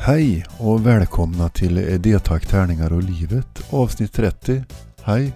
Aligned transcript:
Hej 0.00 0.44
och 0.58 0.86
välkomna 0.86 1.48
till 1.48 2.02
D-tack, 2.02 2.46
tärningar 2.46 2.92
och 2.92 3.02
livet 3.02 3.46
avsnitt 3.70 4.12
30. 4.12 4.64
Hej, 5.02 5.32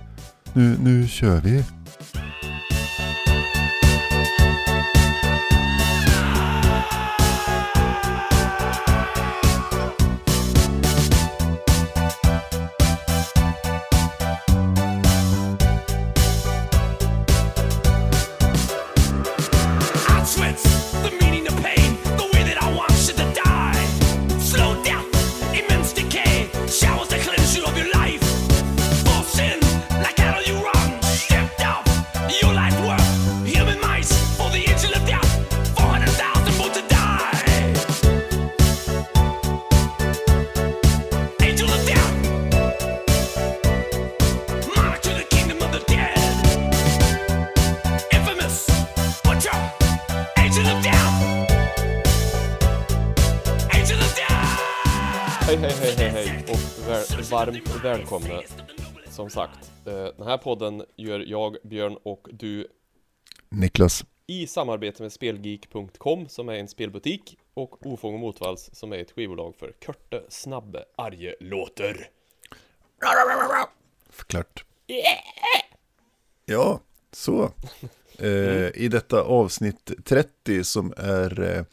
nu, 0.53 0.77
nu 0.83 1.09
kör 1.09 1.41
vi. 1.41 1.65
Sagt, 59.33 59.73
eh, 59.87 59.93
den 60.17 60.27
här 60.27 60.39
podden 60.39 60.85
gör 60.97 61.21
jag, 61.27 61.57
Björn 61.65 61.97
och 62.03 62.29
du 62.33 62.67
Niklas. 63.49 64.05
i 64.27 64.47
samarbete 64.47 65.03
med 65.03 65.13
Spelgeek.com 65.13 66.29
som 66.29 66.49
är 66.49 66.55
en 66.55 66.69
spelbutik 66.69 67.39
och 67.55 67.87
Ofång 67.87 68.15
och 68.15 68.21
Motvalls 68.21 68.71
som 68.73 68.93
är 68.93 68.97
ett 68.99 69.11
skivbolag 69.11 69.55
för 69.59 69.73
korta, 69.87 70.21
snabba, 70.29 70.79
arga 70.97 71.33
låtar. 71.41 72.09
Förklart. 74.11 74.65
Ja, 76.45 76.81
så. 77.13 77.53
Eh, 78.19 78.69
I 78.75 78.89
detta 78.91 79.23
avsnitt 79.23 79.91
30 80.05 80.65
som 80.65 80.95
är 80.97 81.57
eh, 81.57 81.65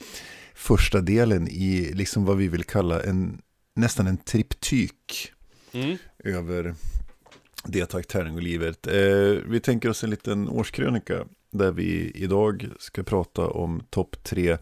första 0.54 1.02
delen 1.02 1.48
i 1.48 1.92
liksom 1.94 2.26
vad 2.26 2.38
vi 2.38 2.48
vill 2.48 2.64
kalla 2.64 3.04
en 3.04 3.42
nästan 3.76 4.08
en 4.08 4.18
triptyk 4.18 5.32
Mm. 5.74 5.98
över 6.24 6.76
det 7.66 7.86
tack, 7.86 8.08
tärning 8.08 8.36
och 8.36 8.42
livet. 8.44 8.88
Eh, 8.88 8.94
vi 9.46 9.60
tänker 9.64 9.90
oss 9.90 10.04
en 10.04 10.10
liten 10.10 10.50
årskrönika 10.50 11.26
där 11.52 11.72
vi 11.72 12.12
idag 12.16 12.70
ska 12.80 13.04
prata 13.04 13.48
om 13.50 13.82
topp 13.90 14.24
tre 14.24 14.58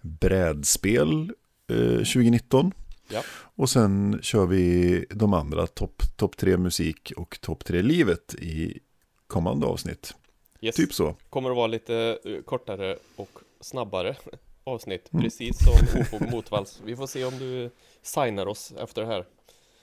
brädspel 0.00 1.32
eh, 1.70 1.96
2019. 1.96 2.72
Ja. 3.08 3.22
Och 3.34 3.70
sen 3.70 4.18
kör 4.22 4.46
vi 4.46 5.04
de 5.10 5.34
andra 5.34 5.66
topp 5.66 6.02
top 6.16 6.36
tre 6.36 6.56
musik 6.56 7.12
och 7.16 7.38
topp 7.40 7.64
tre 7.64 7.82
livet 7.82 8.34
i 8.34 8.78
kommande 9.26 9.66
avsnitt. 9.66 10.14
Yes. 10.60 10.76
Typ 10.76 10.94
så. 10.94 11.16
Kommer 11.30 11.50
att 11.50 11.56
vara 11.56 11.66
lite 11.66 12.18
eh, 12.24 12.42
kortare 12.42 12.96
och 13.16 13.38
snabbare 13.60 14.16
avsnitt, 14.64 15.08
Mm. 15.12 15.22
precis 15.24 15.56
som 15.64 16.02
och 16.20 16.30
Motvalls. 16.32 16.80
Vi 16.84 16.96
får 16.96 17.06
se 17.06 17.24
om 17.24 17.38
du 17.38 17.70
signar 18.02 18.46
oss 18.46 18.72
efter 18.78 19.02
det 19.02 19.08
här. 19.08 19.24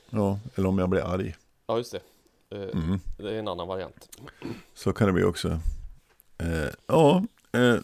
Ja, 0.10 0.40
eller 0.56 0.68
om 0.70 0.80
jag 0.80 0.90
blir 0.90 1.02
arg. 1.14 1.36
Ja, 1.68 1.78
just 1.78 1.92
det. 1.92 2.00
Mm. 2.52 3.00
Det 3.18 3.30
är 3.36 3.40
en 3.40 3.48
annan 3.48 3.68
variant. 3.68 4.10
Så 4.74 4.94
kan 4.94 5.08
det 5.08 5.14
bli 5.14 5.24
också. 5.24 5.48
Eh, 6.38 6.70
ja, 6.88 7.24
eh, 7.52 7.76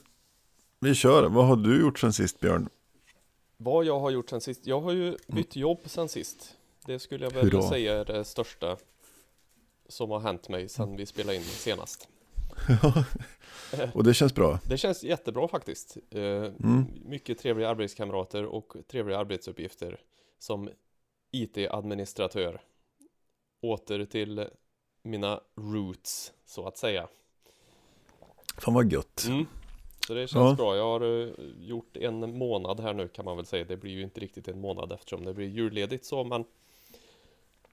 vi 0.80 0.96
kör. 0.96 1.30
Vad 1.30 1.46
har 1.46 1.56
du 1.56 1.82
gjort 1.82 2.00
sen 2.00 2.14
sist 2.14 2.40
Björn? 2.40 2.70
Vad 3.58 3.86
jag 3.86 4.00
har 4.00 4.10
gjort 4.12 4.30
sen 4.30 4.42
sist? 4.42 4.68
Jag 4.68 4.82
har 4.82 4.92
ju 4.92 5.18
bytt 5.28 5.56
jobb 5.56 5.80
sen 5.86 6.10
sist. 6.10 6.56
Det 6.86 7.00
skulle 7.00 7.26
jag 7.26 7.32
väl 7.32 7.52
Hurra. 7.52 7.62
säga 7.70 7.94
är 8.00 8.06
det 8.06 8.24
största 8.24 8.78
som 9.90 10.12
har 10.12 10.20
hänt 10.20 10.50
mig 10.50 10.70
sen 10.70 10.96
vi 10.98 11.06
spelade 11.06 11.36
in 11.38 11.44
senast. 11.44 12.08
Och 13.94 14.04
det 14.04 14.14
känns 14.14 14.36
bra. 14.36 14.60
Det 14.70 14.78
känns 14.78 15.04
jättebra 15.04 15.48
faktiskt. 15.48 15.98
Eh, 16.12 16.22
Mm. 16.22 16.86
Mycket 17.06 17.38
trevliga 17.40 17.70
arbetskamrater 17.70 18.46
och 18.46 18.74
trevliga 18.92 19.18
arbetsuppgifter 19.18 20.00
som 20.40 20.70
IT-administratör. 21.32 22.62
Åter 23.70 24.06
till 24.06 24.48
mina 25.04 25.40
roots, 25.56 26.34
så 26.46 26.68
att 26.68 26.78
säga. 26.78 27.08
Fan 28.58 28.74
vad 28.74 28.92
gött. 28.92 29.26
Mm. 29.28 29.46
Så 30.08 30.14
det 30.14 30.28
känns 30.28 30.50
Ja. 30.50 30.56
bra. 30.56 30.76
Jag 30.76 30.84
har 30.84 31.22
eh, 31.28 31.34
gjort 31.60 31.98
en 31.98 32.38
månad 32.38 32.80
här 32.80 32.94
nu 32.94 33.08
kan 33.08 33.26
man 33.26 33.38
väl 33.38 33.46
säga. 33.46 33.66
Det 33.66 33.78
blir 33.78 33.92
ju 33.92 34.02
inte 34.02 34.20
riktigt 34.20 34.48
en 34.48 34.62
månad 34.62 34.92
eftersom 34.92 35.26
det 35.26 35.34
blir 35.34 35.48
julledigt 35.48 36.06
så 36.06 36.24
men 36.24 36.46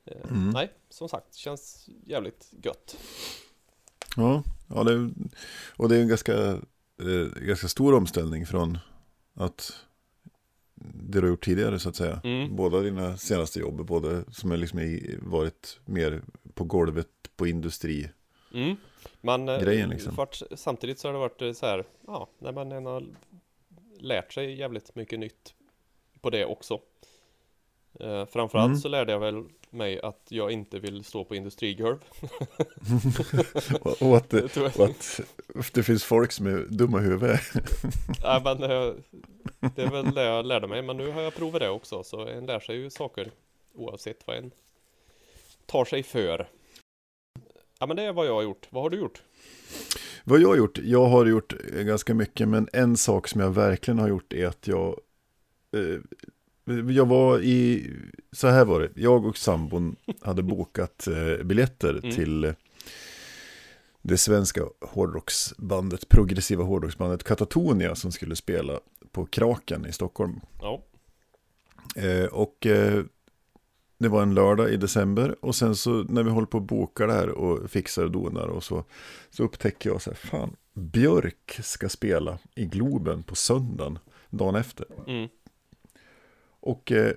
eh, 0.05 0.31
Mm. 0.31 0.51
Nej, 0.51 0.71
som 0.89 1.09
sagt, 1.09 1.35
känns 1.35 1.89
jävligt 2.07 2.53
gött. 2.65 2.97
Ja, 4.17 4.43
ja 4.69 4.85
det, 4.85 5.11
och 5.77 5.89
det 5.89 5.97
är 5.97 6.01
en 6.03 6.09
ganska, 6.09 6.35
eh, 7.03 7.43
ganska 7.47 7.69
stor 7.69 7.95
omställning 7.95 8.47
från 8.47 8.79
att 9.35 9.73
det 10.95 11.19
du 11.19 11.21
har 11.21 11.29
gjort 11.29 11.45
tidigare 11.45 11.79
så 11.79 11.89
att 11.89 11.97
säga. 11.97 12.21
Mm. 12.25 12.57
Båda 12.57 12.81
dina 12.81 13.17
senaste 13.17 13.61
jobb, 13.61 13.87
både 13.87 14.25
som 14.33 14.53
är 14.53 14.57
liksom 14.57 14.79
i, 14.79 15.19
varit 15.23 15.81
mer 15.85 16.23
på 16.55 16.65
golvet 16.65 17.09
på 17.37 17.47
industri. 17.47 18.11
Mm. 18.55 18.77
Men 19.21 19.49
eh, 19.49 19.61
Grejen, 19.61 19.91
liksom. 19.91 20.15
vart, 20.15 20.43
samtidigt 20.55 20.99
så 20.99 21.09
har 21.09 21.13
det 21.13 21.19
varit 21.19 21.43
eh, 21.43 21.53
så 21.53 21.67
här, 21.67 21.85
ja, 22.07 22.29
när 22.39 22.53
man 22.53 22.87
har 22.87 23.05
lärt 23.99 24.33
sig 24.33 24.59
jävligt 24.59 24.95
mycket 24.95 25.19
nytt 25.19 25.55
på 26.21 26.31
det 26.31 26.45
också. 26.45 26.81
Eh, 28.01 28.27
framförallt 28.27 28.69
Mm. 28.69 28.79
så 28.79 28.89
lärde 28.89 29.13
jag 29.13 29.21
väl 29.21 29.45
mig 29.73 30.01
att 30.01 30.27
jag 30.29 30.51
inte 30.51 30.79
vill 30.79 31.05
stå 31.05 31.25
på 31.25 31.35
industrigolv. 31.35 31.99
och, 33.81 34.03
och, 34.03 34.17
att 34.17 34.33
och 34.57 34.81
att 34.81 35.21
det 35.73 35.83
finns 35.83 36.05
folk 36.05 36.33
som 36.33 36.47
är 36.47 36.67
dumma 36.69 37.01
i 37.01 37.03
huvudet. 37.03 37.41
Nej 38.23 38.41
men 38.45 38.63
eh, 38.63 38.95
det 39.75 39.83
är 39.83 39.91
väl 39.91 40.15
det 40.15 40.25
jag 40.25 40.47
lärde 40.47 40.67
mig 40.67 40.83
men 40.83 40.97
nu 40.97 41.11
har 41.11 41.23
jag 41.23 41.35
provat 41.35 41.61
det 41.61 41.69
också 41.69 42.03
så 42.03 42.27
en 42.27 42.47
lär 42.47 42.61
sig 42.61 42.77
ju 42.77 42.91
saker 42.91 43.31
oavsett 43.75 44.27
vad 44.27 44.37
en 44.37 44.51
tar 45.67 45.85
sig 45.85 46.03
för. 46.03 46.49
Ja 47.79 47.87
men 47.87 47.97
det 47.97 48.03
är 48.03 48.13
vad 48.13 48.27
jag 48.27 48.35
har 48.35 48.43
gjort. 48.43 48.67
Vad 48.71 48.83
har 48.83 48.91
du 48.91 48.97
gjort? 48.97 49.23
Vad 50.25 50.41
jag 50.41 50.49
har 50.49 50.57
gjort? 50.57 50.79
Jag 50.79 51.07
har 51.07 51.27
gjort 51.27 51.53
ganska 51.63 52.15
mycket, 52.15 52.49
men 52.49 52.69
en 52.73 52.97
sak 52.97 53.29
som 53.29 53.41
jag 53.41 53.51
verkligen 53.51 53.99
har 53.99 54.09
gjort 54.09 54.33
är 54.33 54.47
att 54.47 54.67
jag 54.67 55.01
eh, 55.77 56.01
jag 56.89 57.07
var 57.07 57.39
i, 57.41 57.91
så 58.33 58.49
här 58.49 58.65
var 58.65 58.81
det, 58.81 58.91
jag 58.95 59.27
och 59.27 59.37
sambon 59.37 59.97
hade 60.21 60.43
bokat 60.43 61.07
eh, 61.07 61.45
biljetter 61.45 61.99
Mm. 62.03 62.11
till 62.15 62.45
eh, 62.45 62.53
det 64.03 64.19
svenska 64.19 64.63
hårdrocksbandet, 64.81 66.09
progressiva 66.09 66.65
hårdrocksbandet 66.65 67.25
Katatonia 67.25 67.95
som 67.95 68.13
skulle 68.13 68.37
spela 68.37 68.81
på 69.13 69.27
Kraken 69.27 69.87
i 69.87 69.93
Stockholm. 69.93 70.41
Ja. 70.61 70.83
Eh, 71.97 72.25
och 72.25 72.67
eh, 72.67 73.05
det 73.99 74.09
var 74.09 74.23
en 74.23 74.35
lördag 74.35 74.71
i 74.73 74.77
december 74.77 75.45
och 75.45 75.55
sen 75.55 75.77
så 75.77 75.91
när 75.91 76.23
vi 76.23 76.31
håller 76.31 76.47
på 76.47 76.59
att 76.59 76.65
boka 76.65 77.07
det 77.07 77.13
här 77.13 77.29
och 77.29 77.71
fixar 77.71 78.05
och 78.05 78.11
donar 78.11 78.47
och 78.47 78.65
så, 78.65 78.85
så 79.31 79.45
upptäcker 79.45 79.91
jag 79.91 80.03
så 80.03 80.11
här, 80.11 80.17
fan, 80.17 80.57
Björk 80.75 81.59
ska 81.63 81.89
spela 81.89 82.39
i 82.55 82.65
Globen 82.67 83.23
på 83.23 83.35
söndagen, 83.35 83.99
dagen 84.31 84.55
efter. 84.55 84.87
Mm. 85.07 85.29
Och, 86.63 86.93
eh, 86.93 87.13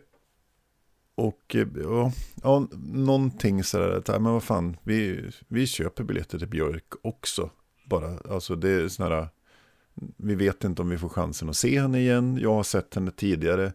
och 1.15 1.55
eh, 1.55 1.67
ja, 1.83 2.11
ja, 2.43 2.67
någonting 2.81 3.63
sådär, 3.63 3.89
att, 3.89 4.07
men 4.07 4.33
vad 4.33 4.43
fan, 4.43 4.77
vi, 4.83 5.29
vi 5.47 5.67
köper 5.67 6.03
biljetter 6.03 6.39
till 6.39 6.47
Björk 6.47 6.93
också. 7.01 7.49
Bara, 7.85 8.17
alltså 8.17 8.55
det 8.55 8.69
är 8.69 8.87
sådana 8.87 9.15
här, 9.15 9.27
vi 10.17 10.35
vet 10.35 10.63
inte 10.63 10.81
om 10.81 10.89
vi 10.89 10.97
får 10.97 11.09
chansen 11.09 11.49
att 11.49 11.57
se 11.57 11.79
henne 11.81 11.99
igen. 11.99 12.37
Jag 12.41 12.53
har 12.53 12.63
sett 12.63 12.95
henne 12.95 13.11
tidigare 13.11 13.73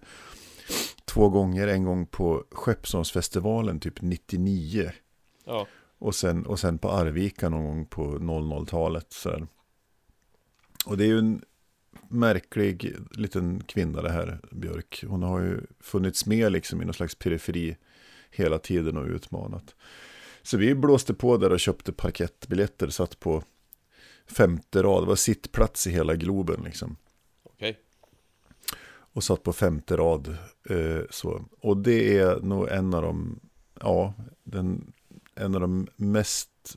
två 1.04 1.28
gånger, 1.28 1.68
en 1.68 1.84
gång 1.84 2.06
på 2.06 2.44
Skeppsholmsfestivalen 2.50 3.80
typ 3.80 4.02
99. 4.02 4.92
Ja. 5.44 5.66
Och 5.98 6.14
sen, 6.14 6.46
och 6.46 6.58
sen 6.58 6.78
på 6.78 6.90
Arvika 6.90 7.48
någon 7.48 7.64
gång 7.64 7.86
på 7.86 8.18
00-talet. 8.18 9.12
Så 9.12 9.30
här. 9.30 9.46
Och 10.86 10.96
det 10.96 11.04
är 11.04 11.08
ju 11.08 11.18
en 11.18 11.42
märklig 12.08 12.96
liten 13.10 13.62
kvinna 13.64 14.02
det 14.02 14.12
här, 14.12 14.40
Björk. 14.50 15.04
Hon 15.08 15.22
har 15.22 15.40
ju 15.40 15.60
funnits 15.80 16.26
med 16.26 16.52
liksom 16.52 16.82
i 16.82 16.84
någon 16.84 16.94
slags 16.94 17.14
periferi 17.14 17.76
hela 18.30 18.58
tiden 18.58 18.96
och 18.96 19.06
utmanat. 19.06 19.74
Så 20.42 20.56
vi 20.56 20.74
blåste 20.74 21.14
på 21.14 21.36
där 21.36 21.52
och 21.52 21.60
köpte 21.60 21.92
parkettbiljetter, 21.92 22.88
satt 22.88 23.20
på 23.20 23.42
femte 24.26 24.82
rad, 24.82 25.02
det 25.02 25.06
var 25.06 25.16
sittplats 25.16 25.86
i 25.86 25.90
hela 25.90 26.14
Globen 26.14 26.60
liksom. 26.64 26.96
Okej. 27.42 27.78
Och 29.12 29.24
satt 29.24 29.42
på 29.42 29.52
femte 29.52 29.96
rad. 29.96 30.36
Eh, 30.68 31.02
så. 31.10 31.44
Och 31.60 31.76
det 31.76 32.18
är 32.18 32.40
nog 32.40 32.68
en 32.68 32.94
av 32.94 33.02
de, 33.02 33.40
ja, 33.80 34.14
den, 34.42 34.92
en 35.34 35.54
av 35.54 35.60
de 35.60 35.86
mest 35.96 36.76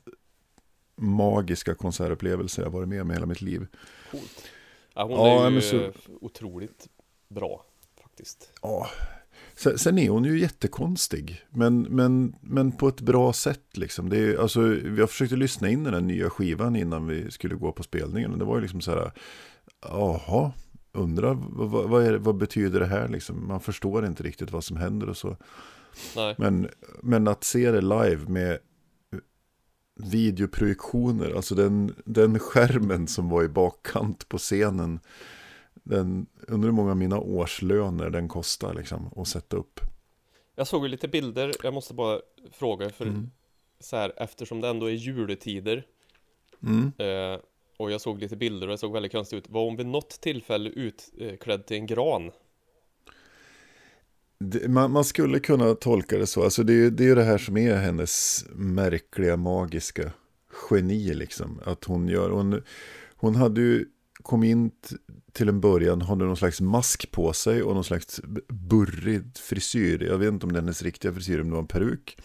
magiska 0.96 1.74
konsertupplevelser 1.74 2.62
jag 2.62 2.70
varit 2.70 2.88
med 2.88 3.02
om 3.02 3.10
i 3.10 3.14
hela 3.14 3.26
mitt 3.26 3.42
liv. 3.42 3.66
Coolt. 4.10 4.48
Ja, 4.94 5.02
hon 5.02 5.12
Ja, 5.16 5.46
är 5.46 5.50
ju 5.50 5.60
så- 5.60 5.92
otroligt 6.20 6.88
bra 7.28 7.64
faktiskt. 8.02 8.52
Ja. 8.62 8.86
Sen, 9.56 9.78
sen 9.78 9.98
är 9.98 10.08
hon 10.10 10.24
ju 10.24 10.40
jättekonstig, 10.40 11.44
men, 11.50 11.82
men, 11.82 12.36
men 12.40 12.72
på 12.72 12.88
ett 12.88 13.00
bra 13.00 13.32
sätt. 13.32 13.76
Liksom. 13.76 14.08
Det 14.08 14.18
är, 14.18 14.38
alltså, 14.38 14.60
vi 14.60 15.00
har 15.00 15.06
försökt 15.06 15.32
att 15.32 15.38
lyssna 15.38 15.68
in 15.68 15.84
den 15.84 16.06
nya 16.06 16.30
skivan 16.30 16.76
innan 16.76 17.06
vi 17.06 17.30
skulle 17.30 17.54
gå 17.54 17.72
på 17.72 17.82
spelningen. 17.82 18.32
Och 18.32 18.38
det 18.38 18.44
var 18.44 18.56
ju 18.56 18.62
liksom 18.62 18.80
så 18.80 18.90
här, 18.90 19.12
jaha, 19.82 20.52
undrar 20.92 21.34
vad, 21.50 21.88
vad, 21.88 22.02
det- 22.04 22.18
vad 22.18 22.36
betyder 22.36 22.80
det 22.80 22.86
här? 22.86 23.08
Liksom? 23.08 23.48
Man 23.48 23.60
förstår 23.60 24.06
inte 24.06 24.22
riktigt 24.22 24.50
vad 24.52 24.64
som 24.64 24.76
händer 24.76 25.08
och 25.08 25.16
så. 25.16 25.36
Nej, 26.16 26.34
Men, 26.38 26.68
men 27.02 27.28
att 27.28 27.44
se 27.44 27.70
det 27.70 27.80
live 27.80 28.28
med 28.28 28.58
videoprojektioner, 29.94 31.34
alltså 31.34 31.54
den, 31.54 31.94
den 32.04 32.38
skärmen 32.38 33.06
som 33.06 33.28
var 33.28 33.44
i 33.44 33.48
bakkant 33.48 34.28
på 34.28 34.38
scenen, 34.38 35.00
den, 35.74 36.26
undrar 36.48 36.68
hur 36.68 36.76
många 36.76 36.90
av 36.90 36.96
mina 36.96 37.18
årslöner 37.20 38.10
den 38.10 38.28
kostar 38.28 38.74
liksom, 38.74 39.10
att 39.16 39.28
sätta 39.28 39.56
upp. 39.56 39.80
jag 40.56 40.66
såg 40.66 40.82
ju 40.82 40.88
lite 40.88 41.08
bilder, 41.08 41.52
jag 41.62 41.74
måste 41.74 41.94
bara 41.94 42.20
fråga 42.52 42.90
för 42.90 43.04
Mm. 43.06 43.30
så 43.80 43.96
här, 43.96 44.12
eftersom 44.16 44.60
det 44.60 44.68
ändå 44.68 44.86
är 44.86 44.92
juletider 44.94 45.86
Mm. 46.62 46.92
eh, 46.98 47.40
och 47.76 47.90
jag 47.90 48.00
såg 48.00 48.18
lite 48.20 48.36
bilder 48.36 48.66
och 48.66 48.70
det 48.70 48.78
såg 48.78 48.92
väldigt 48.92 49.12
konstigt 49.12 49.38
ut. 49.38 49.50
Var 49.50 49.64
hon 49.64 49.76
vid 49.76 49.86
något 49.86 50.08
tillfälle 50.20 50.70
utklädd 50.70 51.66
till 51.66 51.76
en 51.76 51.86
gran? 51.86 52.30
Man, 54.68 54.90
man 54.90 55.04
skulle 55.04 55.40
kunna 55.40 55.74
tolka 55.74 56.18
det 56.18 56.26
så, 56.26 56.42
alltså 56.44 56.62
det, 56.62 56.72
är 56.72 56.90
det 56.90 57.04
är 57.04 57.08
ju 57.08 57.14
det 57.14 57.24
här 57.24 57.38
som 57.38 57.56
är 57.56 57.76
hennes 57.76 58.44
märkliga, 58.54 59.36
magiska 59.36 60.12
geni 60.70 61.14
liksom. 61.14 61.60
Att 61.64 61.84
hon 61.84 62.08
gör, 62.08 62.30
hon, 62.30 62.62
hon 63.16 63.34
hade 63.34 63.60
ju, 63.60 63.84
kom 64.22 64.44
in 64.44 64.70
t- 64.70 64.96
till 65.32 65.48
en 65.48 65.60
början, 65.60 66.02
hade 66.02 66.24
någon 66.24 66.36
slags 66.36 66.60
mask 66.60 67.10
på 67.10 67.32
sig 67.32 67.62
och 67.62 67.74
någon 67.74 67.84
slags 67.84 68.20
burrig 68.48 69.22
frisyr. 69.38 70.02
Jag 70.02 70.18
vet 70.18 70.28
inte 70.28 70.46
om 70.46 70.52
det 70.52 70.58
är 70.58 70.62
hennes 70.62 70.82
riktiga 70.82 71.12
frisyr, 71.12 71.40
om 71.40 71.46
det 71.46 71.52
var 71.52 71.60
en 71.60 71.66
peruk. 71.66 72.18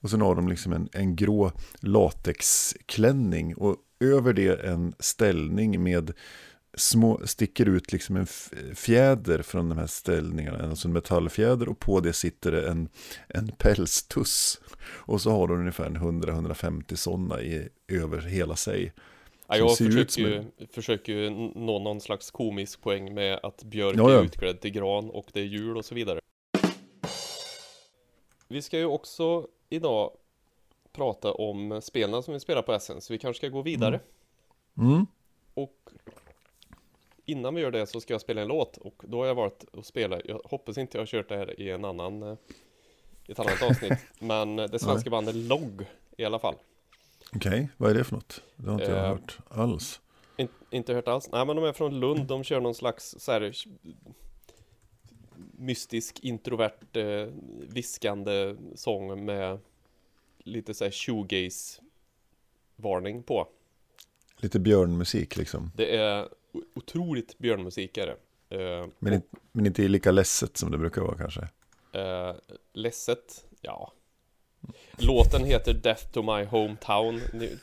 Och 0.00 0.10
sen 0.10 0.20
har 0.20 0.34
de 0.34 0.48
liksom 0.48 0.72
en, 0.72 0.88
en 0.92 1.16
grå 1.16 1.52
latexklänning 1.80 3.56
och 3.56 3.76
över 4.00 4.32
det 4.32 4.64
en 4.64 4.94
ställning 4.98 5.82
med 5.82 6.12
små, 6.78 7.20
sticker 7.24 7.68
ut 7.68 7.92
liksom 7.92 8.16
en 8.16 8.26
fjäder 8.74 9.42
från 9.42 9.68
de 9.68 9.78
här 9.78 9.86
ställningarna, 9.86 10.68
alltså 10.68 10.88
en 10.88 10.94
metallfjäder 10.94 11.68
och 11.68 11.78
på 11.78 12.00
det 12.00 12.12
sitter 12.12 12.52
det 12.52 12.68
en, 12.68 12.88
en 13.28 13.48
pälstuss. 13.48 14.60
Och 14.84 15.20
så 15.20 15.30
har 15.30 15.48
de 15.48 15.58
ungefär 15.58 15.86
en 15.86 15.96
100-150 15.96 16.94
sådana 16.94 17.42
i, 17.42 17.68
över 17.88 18.20
hela 18.20 18.56
sig. 18.56 18.92
Ja, 19.48 19.56
jag 19.56 19.76
försöker 19.76 20.20
ju, 20.20 20.44
försöker 20.72 21.12
ju 21.12 21.30
nå 21.30 21.78
någon 21.78 22.00
slags 22.00 22.30
komisk 22.30 22.80
poäng 22.80 23.14
med 23.14 23.40
att 23.42 23.62
Björk 23.62 23.96
Ja, 23.96 24.10
ja. 24.10 24.18
är 24.18 24.24
utklädd 24.24 24.60
till 24.60 24.70
gran 24.70 25.10
och 25.10 25.26
det 25.32 25.40
är 25.40 25.44
jul 25.44 25.76
och 25.76 25.84
så 25.84 25.94
vidare. 25.94 26.20
Vi 28.48 28.62
ska 28.62 28.78
ju 28.78 28.84
också 28.84 29.46
idag 29.68 30.10
prata 30.92 31.32
om 31.32 31.80
spelen 31.82 32.22
som 32.22 32.34
vi 32.34 32.40
spelar 32.40 32.62
på 32.62 32.72
Essen, 32.72 33.00
så 33.00 33.12
vi 33.12 33.18
kanske 33.18 33.38
ska 33.40 33.48
gå 33.48 33.62
vidare. 33.62 34.00
Mm. 34.78 35.06
Och 35.54 35.90
innan 37.28 37.54
vi 37.54 37.60
gör 37.60 37.70
det 37.70 37.86
så 37.86 38.00
ska 38.00 38.14
jag 38.14 38.20
spela 38.20 38.40
en 38.40 38.48
låt 38.48 38.76
och 38.76 39.02
då 39.06 39.18
har 39.18 39.26
jag 39.26 39.34
valt 39.34 39.64
att 39.72 39.86
spela, 39.86 40.20
jag 40.24 40.40
hoppas 40.44 40.78
inte 40.78 40.98
jag 40.98 41.02
har 41.02 41.06
kört 41.06 41.28
det 41.28 41.36
här 41.36 41.60
i 41.60 41.70
en 41.70 41.84
annan, 41.84 42.22
eh, 42.22 42.36
i 43.26 43.32
ett 43.32 43.38
annat 43.38 43.62
avsnitt, 43.62 43.98
men 44.18 44.58
eh, 44.58 44.70
det 44.70 44.78
svenska 44.78 45.10
bandet 45.10 45.34
Logg 45.34 45.86
i 46.16 46.24
alla 46.24 46.38
fall. 46.38 46.54
Okej, 47.34 47.68
vad 47.76 47.90
är 47.90 47.94
det 47.94 48.04
för 48.04 48.14
något? 48.14 48.42
Det 48.56 48.70
har 48.70 48.80
inte 48.80 48.90
jag 48.92 49.04
Eh, 49.04 49.08
hört 49.08 49.38
alls. 49.48 50.00
In, 50.36 50.48
inte 50.70 50.94
hört 50.94 51.08
alls. 51.08 51.28
Nej 51.32 51.46
men 51.46 51.56
de 51.56 51.64
är 51.64 51.72
från 51.72 52.00
Lund, 52.00 52.26
de 52.26 52.44
kör 52.44 52.60
någon 52.60 52.74
slags 52.74 53.14
så 53.18 53.32
här 53.32 53.52
mystisk, 55.58 56.20
introvert, 56.20 56.96
eh, 56.96 57.28
viskande 57.68 58.56
sång 58.74 59.24
med 59.24 59.58
lite 60.38 60.74
så 60.74 60.84
här 60.84 60.90
shoegaze 60.90 61.82
varning 62.76 63.22
på. 63.22 63.48
Lite 64.36 64.60
björnmusik 64.60 65.36
liksom. 65.36 65.70
Det 65.76 65.96
är 65.96 66.28
otroligt 66.74 67.38
björnmusik 67.38 67.96
är 67.96 68.06
det. 68.06 68.16
Eh, 68.56 68.86
Men, 68.98 69.12
inte, 69.12 69.28
men 69.52 69.66
inte 69.66 69.88
lika 69.88 70.10
ledset 70.10 70.56
som 70.56 70.70
det 70.70 70.78
brukar 70.78 71.02
vara 71.02 71.16
kanske. 71.18 71.40
Eh, 71.92 72.34
ledset, 72.74 73.44
ja. 73.60 73.92
Låten 74.96 75.44
heter 75.44 75.74
Death 75.74 76.12
to 76.12 76.22
my 76.22 76.44
hometown. 76.44 77.20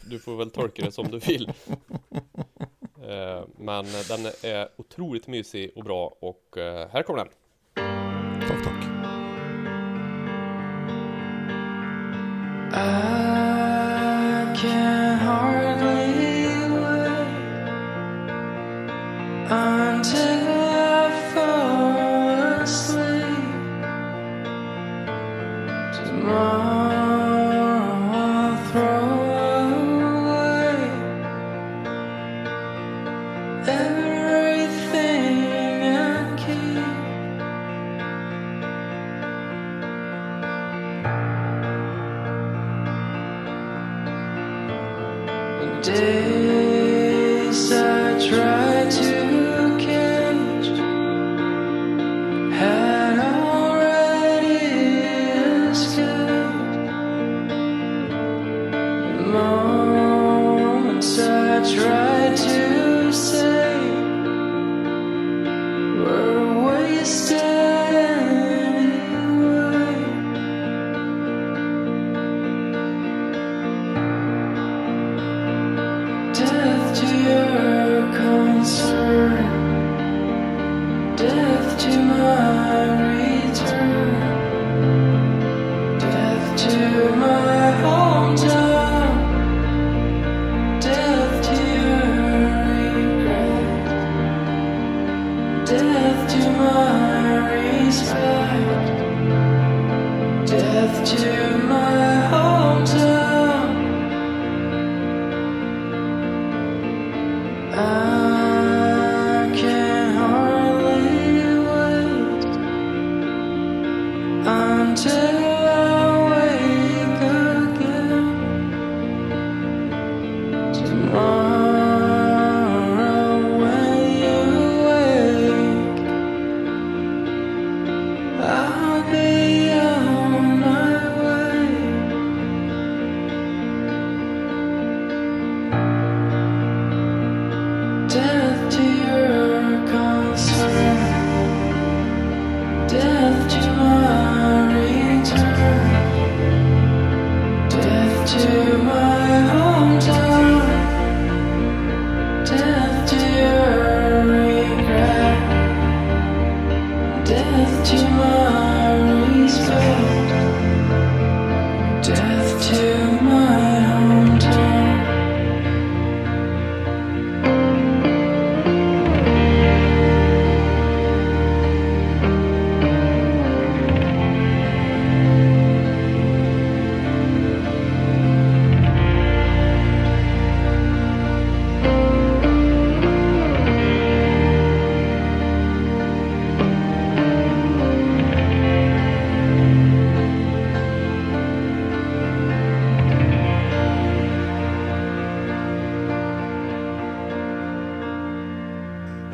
Du 0.10 0.20
får 0.20 0.38
väl 0.38 0.52
tolka 0.52 0.86
det 0.86 0.92
som 0.92 1.08
du 1.08 1.20
vill. 1.20 1.52
Eh, 3.08 3.44
men 3.58 3.86
den 3.86 4.26
är 4.44 4.70
otroligt 4.78 5.28
mysig 5.28 5.72
och 5.76 5.84
bra 5.84 6.18
och 6.20 6.58
eh, 6.58 6.90
här 6.90 7.04
kommer 7.04 7.20
den. 7.20 7.30
Tack, 8.48 8.64
tack. 8.64 8.84
I 12.74 14.56
can 14.58 15.05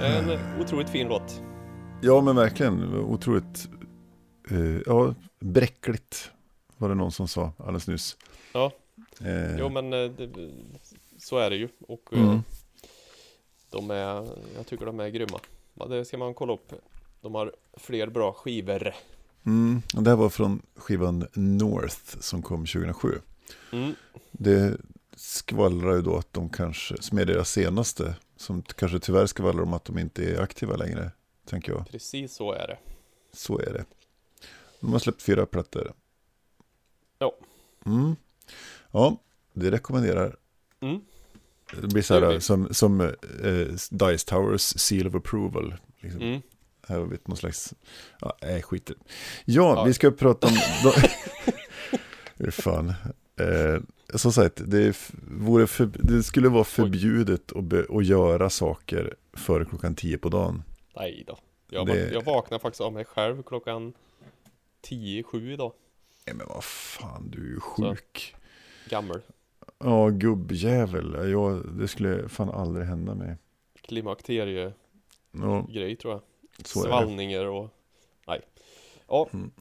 En 0.04 0.62
otroligt 0.62 0.90
fin 0.90 1.08
låt. 1.08 1.42
Ja, 2.02 2.22
men 2.22 2.36
verkligen. 2.36 2.96
Otroligt 2.96 3.70
eh, 4.52 4.82
ja, 4.86 5.16
bräckligt 5.40 6.32
var 6.78 6.90
det 6.90 6.96
någon 6.96 7.12
som 7.12 7.28
sa 7.28 7.54
alldeles 7.58 7.88
nyss. 7.88 8.18
Ja, 8.54 8.72
Eh, 9.26 9.58
jo 9.60 9.70
men 9.70 9.94
eh, 9.94 10.12
det, 10.12 10.30
så 11.18 11.38
är 11.38 11.50
det 11.50 11.56
ju. 11.56 11.70
Och 11.88 12.10
eh, 12.12 12.24
mm. 12.24 12.44
de 13.70 13.92
är, 13.92 14.28
jag 14.56 14.68
tycker 14.68 14.86
de 14.86 15.00
är 15.00 15.10
grymma. 15.10 15.40
Det 15.90 16.06
ska 16.06 16.18
man 16.18 16.34
kolla 16.34 16.54
upp. 16.54 16.74
De 17.22 17.36
har 17.36 17.56
fler 17.74 18.08
bra 18.08 18.34
skivor. 18.34 18.94
Mm. 19.46 19.82
Det 19.94 20.10
här 20.10 20.18
var 20.18 20.30
från 20.30 20.62
skivan 20.76 21.28
North 21.34 22.20
som 22.20 22.42
kom 22.42 22.66
2007. 22.66 23.08
Mm. 23.72 23.96
Det 24.32 24.78
skvallrar 25.16 25.96
ju 25.96 26.02
då 26.02 26.18
att 26.18 26.34
de 26.34 26.50
kanske, 26.50 27.02
som 27.02 27.18
är 27.18 27.26
deras 27.26 27.52
senaste, 27.52 28.16
som 28.42 28.62
kanske 28.62 29.00
tyvärr 29.00 29.26
skvallrar 29.26 29.64
om 29.64 29.74
att 29.74 29.86
de 29.86 29.98
inte 29.98 30.24
är 30.32 30.42
aktiva 30.42 30.76
längre, 30.76 31.12
tänker 31.46 31.72
jag. 31.72 31.88
Precis 31.92 32.34
så 32.34 32.54
är 32.54 32.68
det. 32.68 32.78
Så 33.34 33.60
är 33.60 33.74
det. 33.74 33.86
De 34.80 34.92
har 34.92 35.00
släppt 35.00 35.22
fyra 35.22 35.46
plattor. 35.46 35.94
Ja. 37.20 37.36
Mm. 37.86 38.16
Ja, 38.92 39.18
det 39.54 39.72
rekommenderar. 39.72 40.36
Mm. 40.80 41.02
Det 41.82 41.88
blir 41.88 42.02
så 42.02 42.14
här 42.14 42.40
som, 42.40 42.74
som 42.74 43.02
eh, 43.02 43.08
Dice 43.92 44.26
Towers 44.28 44.62
Seal 44.62 45.08
of 45.08 45.16
Approval. 45.16 45.76
Liksom. 46.00 46.22
Mm. 46.22 46.42
Här 46.88 46.98
har 47.00 47.06
vi 47.06 47.18
någon 47.26 47.38
slags, 47.38 47.74
ja, 48.22 48.38
nej 48.42 48.62
skit. 48.62 48.92
Ja, 49.46 49.76
Ja. 49.76 49.84
vi 49.84 49.94
ska 49.94 50.12
prata 50.12 50.48
om, 50.48 50.54
hur 52.38 52.52
fan. 52.52 52.94
Eh, 53.42 53.82
som 54.18 54.32
sagt, 54.34 54.62
det, 54.66 54.94
för, 54.94 55.90
det 56.08 56.24
skulle 56.24 56.50
vara 56.50 56.64
förbjudet 56.64 57.52
att, 57.52 57.64
be, 57.64 57.86
att 57.90 58.06
göra 58.06 58.50
saker 58.50 59.16
före 59.34 59.66
klockan 59.66 59.96
tio 59.96 60.18
på 60.18 60.30
dagen. 60.30 60.64
Nej 60.96 61.24
då. 61.28 61.38
Jag, 61.70 61.88
Det- 61.88 62.12
jag 62.14 62.24
vaknade 62.26 62.62
faktiskt 62.62 62.82
av 62.82 62.94
mig 62.94 63.06
själv 63.06 63.44
klockan 63.44 63.94
10-7 64.88 65.54
idag. 65.54 65.74
Nej 66.28 66.36
men 66.36 66.48
vad 66.48 66.64
fan, 66.64 67.30
du 67.32 67.42
är 67.46 67.50
ju 67.50 67.60
sjuk. 67.60 68.36
Gammal. 68.90 69.22
Ja, 69.80 70.10
gubbjävel. 70.10 71.30
Jag, 71.32 71.78
det 71.80 71.88
skulle 71.88 72.30
fan 72.30 72.50
aldrig 72.50 72.86
hända 72.88 73.16
mig. 73.16 73.38
Klimakteriegrej 73.82 74.74
Ja, 75.32 75.68
tror 76.02 76.14
jag. 76.14 76.22
så. 76.68 76.80
Svallningar 76.82 77.46
och... 77.46 77.70
Nej. 78.28 78.42
Ja. 79.08 79.30
Mm. 79.34 79.52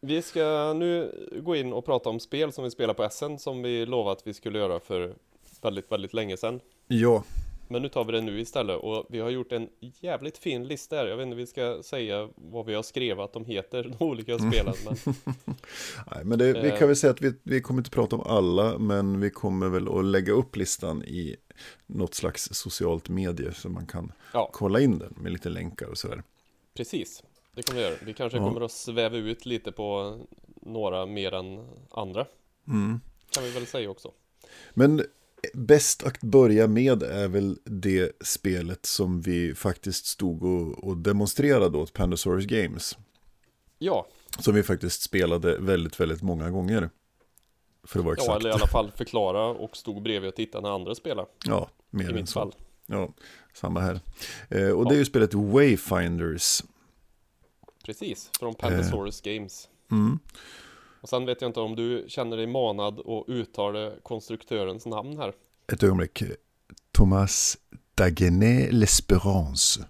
Vi 0.00 0.22
ska 0.22 0.72
nu 0.72 1.12
gå 1.42 1.56
in 1.56 1.72
och 1.72 1.84
prata 1.84 2.08
om 2.08 2.20
spel 2.20 2.52
som 2.52 2.64
vi 2.64 2.70
spelar 2.70 2.94
på 2.94 3.08
SN 3.10 3.38
som 3.38 3.62
vi 3.62 3.86
lovade 3.86 4.12
att 4.12 4.26
vi 4.26 4.34
skulle 4.34 4.58
göra 4.58 4.80
för 4.80 5.14
väldigt, 5.62 5.92
väldigt 5.92 6.14
länge 6.14 6.36
sedan. 6.36 6.60
Ja, 6.86 7.24
Men 7.68 7.82
nu 7.82 7.88
tar 7.88 8.04
vi 8.04 8.12
det 8.12 8.20
nu 8.20 8.40
istället 8.40 8.76
och 8.80 9.06
vi 9.08 9.20
har 9.20 9.30
gjort 9.30 9.52
en 9.52 9.68
jävligt 9.80 10.38
fin 10.38 10.66
lista 10.66 10.96
här. 10.96 11.06
Jag 11.06 11.16
vet 11.16 11.24
inte 11.24 11.34
om 11.34 11.38
vi 11.38 11.46
ska 11.46 11.82
säga 11.82 12.28
vad 12.34 12.66
vi 12.66 12.74
har 12.74 12.82
skrivit 12.82 13.18
att 13.18 13.32
de 13.32 13.44
heter, 13.44 13.94
de 13.98 14.04
olika 14.04 14.38
spelen. 14.38 14.74
Men 14.84 14.96
nej, 16.14 16.24
men 16.24 16.38
det, 16.38 16.52
vi 16.52 16.70
kan 16.70 16.88
väl 16.88 16.96
säga 16.96 17.10
att 17.10 17.20
vi, 17.20 17.34
vi 17.42 17.60
kommer 17.60 17.80
inte 17.80 17.90
prata 17.90 18.16
om 18.16 18.22
alla, 18.22 18.78
men 18.78 19.20
vi 19.20 19.30
kommer 19.30 19.68
väl 19.68 19.88
att 19.88 20.04
lägga 20.04 20.32
upp 20.32 20.56
listan 20.56 21.02
i 21.02 21.36
något 21.86 22.14
slags 22.14 22.48
socialt 22.52 23.08
medie 23.08 23.52
så 23.52 23.68
man 23.68 23.86
kan 23.86 24.12
ja, 24.32 24.50
kolla 24.52 24.80
in 24.80 24.98
den 24.98 25.14
med 25.16 25.32
lite 25.32 25.48
länkar 25.48 25.86
och 25.86 25.98
sådär. 25.98 26.22
precis. 26.76 27.22
Det 27.58 27.62
kommer 27.62 27.80
vi 27.80 27.86
göra. 27.86 27.96
Vi 28.02 28.14
kanske 28.14 28.38
Ja. 28.38 28.44
kommer 28.48 28.60
att 28.60 28.72
sväva 28.72 29.16
ut 29.16 29.46
lite 29.46 29.72
på 29.72 30.18
några 30.62 31.06
mer 31.06 31.34
än 31.34 31.68
andra. 31.90 32.26
Mm. 32.68 33.00
Kan 33.30 33.42
vi 33.44 33.50
väl 33.50 33.66
säga 33.66 33.90
också. 33.90 34.12
Men 34.74 35.02
bäst 35.54 36.02
att 36.02 36.20
börja 36.20 36.66
med 36.66 37.02
är 37.02 37.28
väl 37.28 37.58
det 37.64 38.12
spelet 38.20 38.86
som 38.86 39.20
vi 39.20 39.54
faktiskt 39.54 40.06
stod 40.06 40.42
och, 40.44 40.84
och 40.84 40.96
demonstrerade 40.96 41.78
åt 41.78 41.92
Pandasaurus 41.92 42.46
Games. 42.46 42.98
Ja, 43.78 44.06
Som 44.38 44.54
vi 44.54 44.62
faktiskt 44.62 45.02
spelade 45.02 45.56
väldigt, 45.58 46.00
väldigt 46.00 46.22
många 46.22 46.50
gånger. 46.50 46.90
För 47.84 47.98
att 47.98 48.04
vara 48.04 48.14
ja 48.18 48.22
exakt. 48.22 48.40
eller 48.40 48.50
i 48.50 48.52
alla 48.52 48.66
fall 48.66 48.90
förklara 48.90 49.46
och 49.46 49.76
stod 49.76 50.02
bredvid 50.02 50.28
och 50.28 50.34
tittade 50.36 50.62
när 50.68 50.74
andra 50.74 50.94
spelade. 50.94 51.28
Ja, 51.46 51.68
I 51.92 51.96
mer 51.96 52.08
än 52.08 52.14
mitt 52.14 52.28
så. 52.28 52.40
fall. 52.40 52.54
Ja, 52.86 53.08
samma 53.54 53.80
här. 53.80 54.00
Eh, 54.48 54.70
och 54.70 54.84
Ja. 54.84 54.88
det 54.88 54.94
är 54.94 54.98
ju 54.98 55.04
spelet 55.04 55.34
Wayfinders. 55.34 56.62
Precis, 57.88 58.30
från 58.38 58.54
Pandasaurus 58.54 59.20
Games. 59.20 59.68
Mm. 59.90 60.18
Och 61.00 61.08
sen 61.08 61.26
vet 61.26 61.40
jag 61.40 61.48
inte 61.48 61.60
om 61.60 61.76
du 61.76 62.04
känner 62.08 62.36
dig 62.36 62.46
manad 62.46 63.00
att 63.00 63.24
uttala 63.28 63.90
konstruktörens 64.02 64.86
namn 64.86 65.16
här. 65.18 65.32
Ett 65.72 65.82
ögonblick. 65.82 66.22
Thomas 66.92 67.58
Dagenet 67.94 68.70
L'Espérance. 68.72 69.84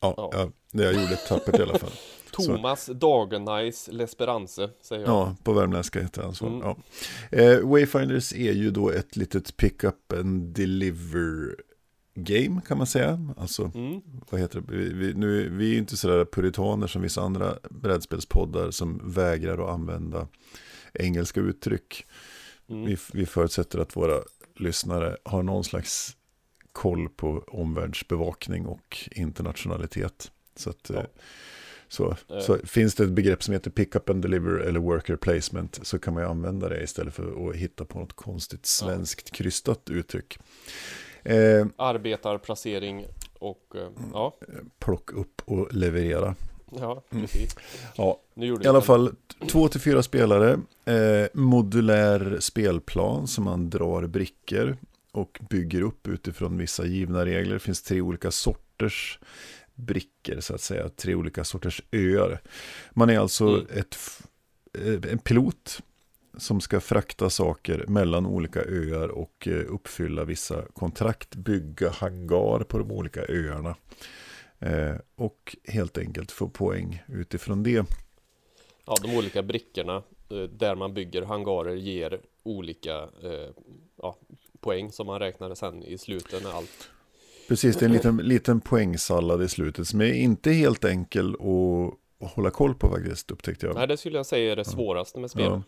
Ja, 0.00 0.14
Ja. 0.16 0.30
ja. 0.32 0.50
jag 0.82 0.94
gjorde 0.94 1.16
tappert 1.16 1.58
i 1.58 1.62
alla 1.62 1.78
fall. 1.78 1.92
Thomas 2.32 2.86
Dagenais 2.86 3.88
L'Esperance, 3.88 4.70
säger 4.80 5.02
jag. 5.02 5.10
Ja, 5.10 5.36
på 5.42 5.52
värmländska 5.52 6.00
heter 6.02 6.22
han 6.22 6.34
så. 6.34 6.46
Mm. 6.46 6.60
Ja. 6.60 6.76
Eh, 7.38 7.60
Wayfinders 7.60 8.32
är 8.32 8.52
ju 8.52 8.70
då 8.70 8.90
ett 8.90 9.16
litet 9.16 9.56
pick-up 9.56 10.12
and 10.12 10.54
deliver 10.54 11.56
game 12.16 12.60
kan 12.68 12.78
man 12.78 12.86
säga. 12.86 13.34
Alltså, 13.36 13.70
Mm. 13.74 14.00
vad 14.30 14.40
heter 14.40 14.60
det? 14.60 14.76
Vi, 14.76 14.92
vi, 14.92 15.14
nu, 15.14 15.48
vi 15.48 15.66
är 15.68 15.72
ju 15.72 15.78
inte 15.78 15.96
sådär 15.96 16.24
puritaner 16.24 16.86
som 16.86 17.02
vissa 17.02 17.20
andra 17.22 17.58
brädspelspoddar 17.70 18.70
som 18.70 19.00
vägrar 19.04 19.58
att 19.64 19.74
använda 19.74 20.28
engelska 20.94 21.40
uttryck. 21.40 22.06
Mm. 22.68 22.84
Vi, 22.84 22.96
vi 23.12 23.26
förutsätter 23.26 23.78
att 23.78 23.96
våra 23.96 24.20
lyssnare 24.56 25.16
har 25.24 25.42
någon 25.42 25.64
slags 25.64 26.16
koll 26.72 27.08
på 27.08 27.44
omvärldsbevakning 27.46 28.66
och 28.66 28.98
internationalitet. 29.12 30.30
Så, 30.56 30.70
att, 30.70 30.90
Ja. 30.94 31.00
eh, 31.00 31.06
så, 31.88 32.16
Eh. 32.30 32.40
så 32.40 32.58
finns 32.64 32.94
det 32.94 33.04
ett 33.04 33.10
begrepp 33.10 33.42
som 33.42 33.54
heter 33.54 33.70
pick 33.70 33.94
up 33.96 34.10
and 34.10 34.22
deliver 34.22 34.50
eller 34.58 34.80
worker 34.80 35.16
placement 35.16 35.78
så 35.82 35.98
kan 35.98 36.14
man 36.14 36.22
ju 36.22 36.28
använda 36.28 36.68
det 36.68 36.82
istället 36.82 37.14
för 37.14 37.48
att 37.50 37.56
hitta 37.56 37.84
på 37.84 37.98
något 37.98 38.12
konstigt 38.12 38.66
svenskt 38.66 39.30
krystat 39.30 39.90
uttryck. 39.90 40.38
Eh, 41.26 41.66
Arbetarplacering 41.76 43.06
och 43.38 43.62
eh, 43.74 43.88
ja, 44.12 44.36
plock 44.78 45.12
upp 45.12 45.42
och 45.44 45.74
leverera. 45.74 46.34
ja, 46.80 47.02
precis. 47.10 47.56
Ja, 47.96 48.20
Nu 48.34 48.46
gjorde 48.46 48.64
I 48.64 48.68
alla 48.68 48.78
en- 48.78 48.84
fall 48.84 49.14
två 49.48 49.68
till 49.68 49.80
fyra 49.80 50.02
spelare, 50.02 50.52
eh, 50.84 51.28
modulär 51.34 52.36
spelplan 52.40 53.26
som 53.26 53.44
man 53.44 53.70
drar 53.70 54.06
brickor 54.06 54.76
och 55.12 55.38
bygger 55.50 55.82
upp 55.82 56.08
utifrån 56.08 56.58
vissa 56.58 56.86
givna 56.86 57.24
regler. 57.26 57.52
Det 57.54 57.60
finns 57.60 57.82
tre 57.82 58.00
olika 58.00 58.30
sorters 58.30 59.18
brickor 59.74 60.40
så 60.40 60.54
att 60.54 60.60
säga, 60.60 60.88
tre 60.88 61.14
olika 61.14 61.44
sorters 61.44 61.82
öar. 61.92 62.40
Man 62.90 63.10
är 63.10 63.18
alltså 63.18 63.48
Mm. 63.48 63.66
ett, 63.74 63.96
eh, 64.78 65.12
en 65.12 65.18
pilot 65.18 65.82
som 66.36 66.60
ska 66.60 66.80
frakta 66.80 67.30
saker 67.30 67.84
mellan 67.88 68.26
olika 68.26 68.60
öar 68.60 69.08
och 69.08 69.48
eh, 69.48 69.74
uppfylla 69.74 70.24
vissa 70.24 70.62
kontrakt, 70.72 71.34
bygga 71.34 71.90
hangar 71.90 72.64
på 72.64 72.78
de 72.78 72.90
olika 72.90 73.20
öarna. 73.28 73.76
Eh, 74.58 74.96
och 75.14 75.56
helt 75.64 75.98
enkelt 75.98 76.32
få 76.32 76.48
poäng 76.48 77.02
utifrån 77.08 77.62
det. 77.62 77.86
Ja, 78.86 78.94
de 79.02 79.16
olika 79.16 79.42
brickorna 79.42 80.02
eh, 80.30 80.38
där 80.38 80.74
man 80.74 80.94
bygger 80.94 81.22
hangarer 81.22 81.74
ger 81.74 82.20
olika 82.42 83.08
ja, 84.02 84.18
poäng 84.60 84.92
som 84.92 85.06
man 85.06 85.18
räknar 85.18 85.54
sen 85.54 85.82
i 85.82 85.98
slutet 85.98 86.42
när 86.42 86.50
allt. 86.50 86.90
Precis, 87.48 87.76
det 87.76 87.84
är 87.84 87.86
en 87.86 87.92
liten, 87.92 88.16
liten 88.16 88.60
poängsallad 88.60 89.42
i 89.42 89.48
slutet 89.48 89.88
som 89.88 90.00
är 90.00 90.12
inte 90.12 90.50
helt 90.50 90.84
enkel 90.84 91.34
att, 91.34 92.24
att 92.26 92.32
hålla 92.34 92.50
koll 92.50 92.74
på 92.74 92.88
faktiskt, 92.88 93.30
upptäckte 93.30 93.66
jag. 93.66 93.74
Nej, 93.74 93.86
det 93.86 93.96
skulle 93.96 94.16
jag 94.16 94.26
säga 94.26 94.52
är 94.52 94.56
det 94.56 94.64
svåraste 94.64 95.18
med 95.18 95.30
spel. 95.30 95.44
Ja. 95.44 95.62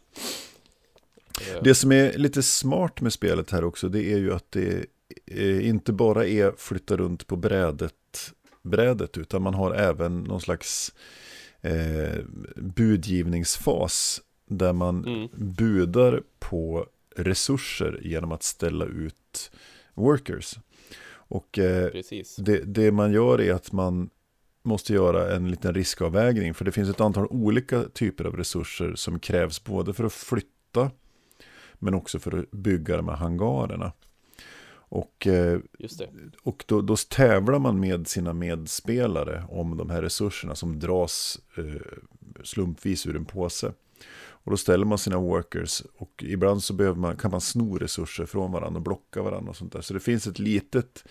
Det 1.63 1.75
som 1.75 1.93
är 1.93 2.19
lite 2.19 2.43
smart 2.43 3.01
med 3.01 3.13
spelet 3.13 3.51
här 3.51 3.65
också, 3.65 3.89
det 3.89 4.13
är 4.13 4.19
ju 4.19 4.35
att 4.35 4.53
det 4.53 4.87
eh, 5.27 5.69
inte 5.69 5.93
bara 5.93 6.27
är 6.27 6.53
flytta 6.57 6.97
runt 6.97 7.27
på 7.27 7.37
brädet, 7.37 7.95
brädet 8.63 9.19
utan 9.19 9.43
man 9.43 9.55
har 9.55 9.75
även 9.75 10.23
någon 10.23 10.41
slags 10.41 10.95
eh, 11.61 12.19
budgivningsfas 12.57 14.21
där 14.49 14.73
man 14.73 15.05
Mm. 15.05 15.29
budar 15.33 16.23
på 16.39 16.87
resurser 17.17 18.01
genom 18.03 18.33
att 18.33 18.43
ställa 18.43 18.85
ut 18.85 19.51
workers. 19.95 20.59
Och 21.11 21.59
eh, 21.59 21.91
det, 22.39 22.59
det 22.59 22.93
man 22.93 23.13
gör 23.13 23.41
är 23.41 23.53
att 23.53 23.73
man 23.73 24.11
måste 24.63 24.93
göra 24.93 25.37
en 25.37 25.51
liten 25.51 25.75
riskavvägning. 25.75 26.55
För 26.55 26.65
det 26.65 26.73
finns 26.73 26.89
ett 26.89 27.01
antal 27.01 27.27
olika 27.31 27.83
typer 27.83 28.25
av 28.25 28.37
resurser 28.37 28.95
som 28.95 29.21
krävs 29.21 29.65
både 29.65 29.93
för 29.93 30.05
att 30.05 30.13
flytta 30.13 30.91
men 31.79 31.95
också 31.95 32.19
för 32.19 32.39
att 32.39 32.51
bygga 32.51 32.97
de 32.97 33.09
här 33.09 33.17
hangarerna. 33.17 33.93
Och, 34.91 35.27
eh, 35.27 35.61
och 36.43 36.65
då, 36.67 36.81
då 36.81 36.97
tävlar 36.97 37.59
man 37.59 37.81
med 37.81 38.09
sina 38.09 38.33
medspelare 38.33 39.45
om 39.49 39.77
de 39.77 39.91
här 39.91 40.03
resurserna 40.03 40.55
som 40.55 40.79
dras 40.79 41.41
eh, 41.57 41.65
slumpvis 42.45 43.07
ur 43.07 43.17
en 43.17 43.25
påse. 43.25 43.73
Och 44.21 44.51
då 44.51 44.57
ställer 44.57 44.85
man 44.85 44.99
sina 44.99 45.19
workers 45.19 45.83
och 45.97 46.25
ibland 46.27 46.63
så 46.63 46.75
behöver 46.75 46.99
man, 46.99 47.17
kan 47.17 47.31
man 47.31 47.41
sno 47.41 47.79
resurser 47.79 48.27
från 48.27 48.53
varandra 48.53 48.79
och 48.79 48.83
blocka 48.83 49.23
varandra 49.23 49.51
och 49.51 49.57
sånt 49.57 49.73
där. 49.73 49.81
Så 49.81 49.95
det 49.95 50.01
finns 50.01 50.27
ett 50.27 50.39
litet 50.39 51.05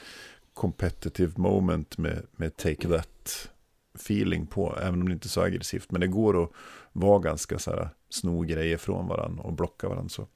competitive 0.53 1.31
moment 1.35 1.97
med, 1.97 2.25
med 2.31 2.57
take 2.57 2.87
that 2.87 3.49
feeling 3.95 4.47
på, 4.47 4.77
även 4.81 5.01
om 5.01 5.07
det 5.07 5.13
inte 5.13 5.27
är 5.27 5.29
så 5.29 5.41
aggressivt. 5.41 5.91
Men 5.91 6.01
det 6.01 6.07
går 6.07 6.43
att 6.43 6.51
vara 6.93 7.19
ganska 7.19 7.59
så 7.59 7.71
här, 7.71 7.89
sno 8.09 8.41
grejer 8.41 8.77
från 8.77 9.07
varandra 9.07 9.43
och 9.43 9.53
blocka 9.53 9.89
varandra 9.89 10.09
så. 10.09 10.27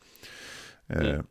Eh, 0.91 1.09
Mm. 1.09 1.25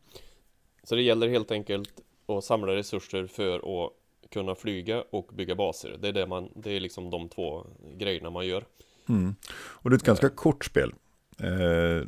Så 0.83 0.95
det 0.95 1.01
gäller 1.01 1.27
helt 1.27 1.51
enkelt 1.51 1.89
att 2.27 2.43
samla 2.43 2.75
resurser 2.75 3.27
för 3.27 3.85
att 3.85 3.91
kunna 4.29 4.55
flyga 4.55 5.01
och 5.09 5.29
bygga 5.33 5.55
baser. 5.55 5.97
Det 6.01 6.07
är, 6.07 6.11
det 6.13 6.27
man, 6.27 6.49
det 6.55 6.71
är 6.71 6.79
liksom 6.79 7.09
de 7.09 7.29
två 7.29 7.65
grejerna 7.97 8.29
man 8.29 8.47
gör. 8.47 8.65
Mm. 9.09 9.35
Och 9.53 9.89
det 9.89 9.93
är 9.93 9.97
ett 9.97 10.03
ganska 10.03 10.29
kort 10.29 10.65
spel. 10.65 10.93
Eh, 11.39 12.07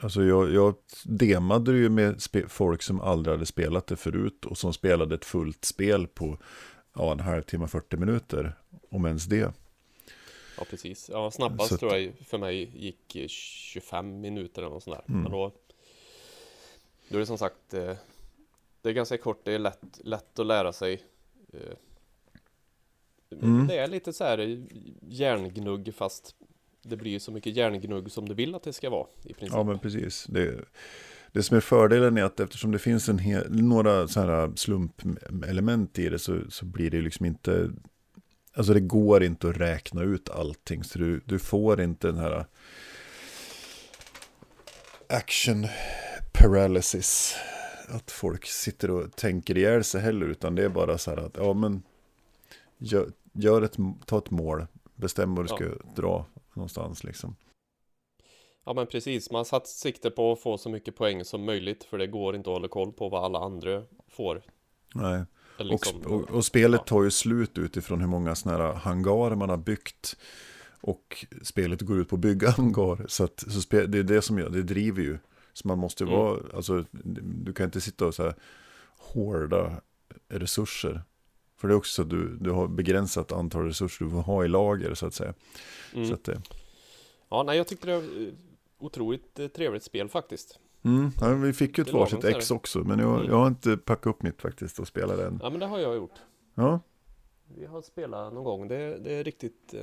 alltså 0.00 0.22
jag, 0.22 0.52
jag 0.54 0.74
demade 1.04 1.72
ju 1.72 1.88
med 1.88 2.22
folk 2.48 2.82
som 2.82 3.00
aldrig 3.00 3.32
hade 3.34 3.46
spelat 3.46 3.86
det 3.86 3.96
förut 3.96 4.44
och 4.44 4.58
som 4.58 4.72
spelade 4.72 5.14
ett 5.14 5.24
fullt 5.24 5.64
spel 5.64 6.06
på 6.06 6.38
ja, 6.94 7.12
en 7.12 7.20
halvtimme, 7.20 7.66
40 7.68 7.96
minuter, 7.96 8.54
om 8.90 9.06
ens 9.06 9.24
det. 9.24 9.52
Ja, 10.58 10.64
precis. 10.70 11.10
Ja, 11.12 11.30
snabbast 11.30 11.72
att- 11.72 11.80
tror 11.80 11.96
jag 11.96 12.12
för 12.26 12.38
mig 12.38 12.70
gick 12.74 13.16
eh, 13.16 13.26
25 13.28 14.20
minuter 14.20 14.62
eller 14.62 14.70
något 14.70 14.82
sånt 14.82 14.96
där. 14.96 15.04
Mm. 15.14 15.22
Men 15.22 15.32
då, 15.32 15.52
då 17.08 17.16
är 17.16 17.20
det 17.20 17.26
som 17.26 17.38
sagt, 17.38 17.74
eh, 17.74 17.96
det 18.82 18.88
är 18.88 18.92
ganska 18.92 19.18
kort, 19.18 19.40
det 19.44 19.52
är 19.52 19.58
lätt, 19.58 20.00
lätt 20.04 20.38
att 20.38 20.46
lära 20.46 20.72
sig. 20.72 21.02
Eh, 21.52 21.76
Mm. 23.42 23.66
Det 23.66 23.78
är 23.78 23.88
lite 23.88 24.12
så 24.12 24.24
här 24.24 24.62
hjärngnugg 25.08 25.94
fast 25.94 26.34
det 26.82 26.96
blir 26.96 27.10
ju 27.10 27.20
så 27.20 27.32
mycket 27.32 27.56
hjärngnugg 27.56 28.10
som 28.10 28.28
du 28.28 28.34
vill 28.34 28.54
att 28.54 28.62
det 28.62 28.72
ska 28.72 28.90
vara 28.90 29.06
i 29.24 29.34
princip. 29.34 29.52
Ja, 29.52 29.64
men 29.64 29.78
precis. 29.78 30.26
Det, 30.28 30.64
det 31.32 31.42
som 31.42 31.56
är 31.56 31.60
fördelen 31.60 32.18
är 32.18 32.22
att 32.22 32.40
eftersom 32.40 32.72
det 32.72 32.78
finns 32.78 33.08
en 33.08 33.18
hel, 33.18 33.62
några 33.62 34.08
så 34.08 34.20
här 34.20 34.52
slumpelement 34.56 35.98
i 35.98 36.08
det 36.08 36.18
så, 36.18 36.40
så 36.50 36.64
blir 36.64 36.90
det 36.90 37.00
liksom 37.00 37.26
inte... 37.26 37.70
Alltså 38.52 38.74
det 38.74 38.80
går 38.80 39.22
inte 39.22 39.48
att 39.48 39.56
räkna 39.56 40.02
ut 40.02 40.30
allting. 40.30 40.84
Så 40.84 40.98
du, 40.98 41.20
du 41.24 41.38
får 41.38 41.80
inte 41.80 42.06
den 42.06 42.18
här 42.18 42.46
action 45.08 45.66
paralysis. 46.38 47.36
Att 47.88 48.10
folk 48.10 48.46
sitter 48.46 48.90
och 48.90 49.16
tänker 49.16 49.58
ihjäl 49.58 49.84
sig 49.84 50.00
heller. 50.00 50.26
Utan 50.26 50.54
det 50.54 50.64
är 50.64 50.68
bara 50.68 50.98
så 50.98 51.10
här 51.10 51.16
att, 51.16 51.36
ja 51.36 51.52
men, 51.52 51.82
gör, 52.78 53.12
gör 53.32 53.62
ett, 53.62 53.76
ta 54.06 54.18
ett 54.18 54.30
mål. 54.30 54.66
Bestäm 54.94 55.34
vad 55.34 55.44
du 55.44 55.48
ska 55.48 55.64
dra 55.96 56.26
någonstans 56.54 57.04
liksom. 57.04 57.36
Ja 58.66 58.72
men 58.74 58.86
precis, 58.86 59.30
man 59.30 59.44
satt 59.44 59.66
sikte 59.66 60.10
på 60.10 60.32
att 60.32 60.40
få 60.40 60.58
så 60.58 60.68
mycket 60.68 60.96
poäng 60.96 61.24
som 61.24 61.44
möjligt 61.44 61.84
för 61.84 61.98
det 61.98 62.06
går 62.06 62.36
inte 62.36 62.50
att 62.50 62.54
hålla 62.54 62.68
koll 62.68 62.92
på 62.92 63.08
vad 63.08 63.24
alla 63.24 63.38
andra 63.38 63.82
får. 64.08 64.42
Nej. 64.94 65.24
Eller 65.58 65.74
Och, 65.74 65.80
liksom, 65.86 66.12
och, 66.12 66.30
och 66.30 66.44
spelet 66.44 66.80
ja. 66.80 66.84
tar 66.84 67.02
ju 67.02 67.10
slut 67.10 67.58
utifrån 67.58 68.00
hur 68.00 68.06
många 68.06 68.34
sådana 68.34 68.64
här 68.64 68.74
hangarer 68.74 69.34
man 69.34 69.48
har 69.48 69.56
byggt. 69.56 70.16
Och 70.80 71.26
spelet 71.42 71.80
går 71.80 72.00
ut 72.00 72.08
på 72.08 72.14
att 72.14 72.20
bygga 72.20 72.50
hangar. 72.56 73.06
Så, 73.08 73.24
att, 73.24 73.44
så 73.48 73.60
det 73.70 73.98
är 73.98 74.02
det 74.02 74.22
som 74.22 74.38
gör, 74.38 74.50
det 74.50 74.62
driver 74.62 75.02
ju. 75.02 75.18
Så 75.58 75.68
man 75.68 75.78
måste 75.78 76.04
ju 76.04 76.10
Mm. 76.10 76.20
vara, 76.20 76.40
alltså 76.56 76.84
du 77.44 77.52
kan 77.52 77.64
inte 77.66 77.80
sitta 77.80 78.06
och 78.06 78.14
så 78.14 78.22
här 78.22 78.34
hårda 78.98 79.80
resurser. 80.28 81.02
För 81.56 81.68
det 81.68 81.74
är 81.74 81.76
också 81.78 81.92
så 81.92 82.02
att 82.02 82.10
du, 82.10 82.36
du 82.36 82.50
har 82.50 82.68
begränsat 82.68 83.32
antal 83.32 83.64
resurser 83.64 84.04
du 84.04 84.10
får 84.10 84.22
ha 84.22 84.44
i 84.44 84.48
lager 84.48 84.94
så 84.94 85.06
att 85.06 85.14
säga. 85.14 85.34
mm. 85.94 86.08
Så 86.08 86.14
att 86.14 86.24
det, 86.24 86.42
Ja, 87.30 87.42
nej 87.42 87.56
jag 87.56 87.66
tyckte 87.66 87.86
det 87.86 87.94
var 87.96 88.02
eh, 88.02 88.32
otroligt 88.78 89.38
eh, 89.38 89.46
trevligt 89.48 89.82
spel 89.82 90.08
faktiskt. 90.08 90.58
mm, 90.82 91.10
ja, 91.20 91.34
vi 91.34 91.52
fick 91.52 91.78
ju 91.78 91.82
ett 91.82 91.92
varsitt 91.92 92.24
ex 92.24 92.50
också. 92.50 92.78
Men 92.78 92.98
jag, 92.98 93.14
Mm. 93.16 93.26
jag 93.30 93.36
har 93.36 93.46
inte 93.46 93.76
packat 93.76 94.06
upp 94.06 94.22
mitt 94.22 94.42
faktiskt 94.42 94.78
och 94.78 94.88
spelat 94.88 95.18
än. 95.18 95.40
Ja 95.42 95.50
men 95.50 95.60
det 95.60 95.66
har 95.66 95.78
jag 95.78 95.94
gjort. 95.96 96.14
Ja, 96.54 96.80
Vi 97.56 97.66
har 97.66 97.82
spelat 97.82 98.32
någon 98.32 98.44
gång, 98.44 98.68
det, 98.68 98.98
det 98.98 99.12
är 99.12 99.24
riktigt, 99.24 99.74
eh, 99.74 99.82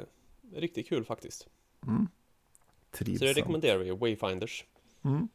riktigt 0.60 0.90
kul 0.90 1.06
faktiskt. 1.06 1.48
mm. 1.88 2.08
Så 2.92 3.04
det 3.04 3.06
Trivsamt. 3.06 3.38
rekommenderar 3.38 3.78
vi, 3.78 3.90
Wayfinders. 3.92 4.66
Mm. 5.04 5.28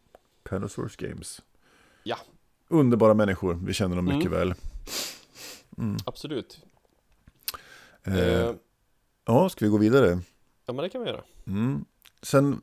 Panosaurus 0.45 0.97
Games. 0.97 1.43
Ja. 2.03 2.17
Underbara 2.69 3.15
människor, 3.15 3.55
vi 3.65 3.73
känner 3.73 3.97
dem 3.97 4.05
mycket 4.05 4.27
Mm. 4.33 4.39
väl. 4.39 4.55
Mm. 5.79 5.97
Absolut. 6.07 6.61
Eh, 8.05 8.19
Eh, 8.19 8.53
ja, 9.27 9.49
ska 9.49 9.65
vi 9.65 9.71
gå 9.71 9.79
vidare? 9.79 10.21
ja 10.67 10.73
men 10.73 10.83
det 10.83 10.89
kan 10.89 11.01
vi 11.03 11.09
göra. 11.09 11.23
Mm. 11.47 11.85
Sen, 12.23 12.61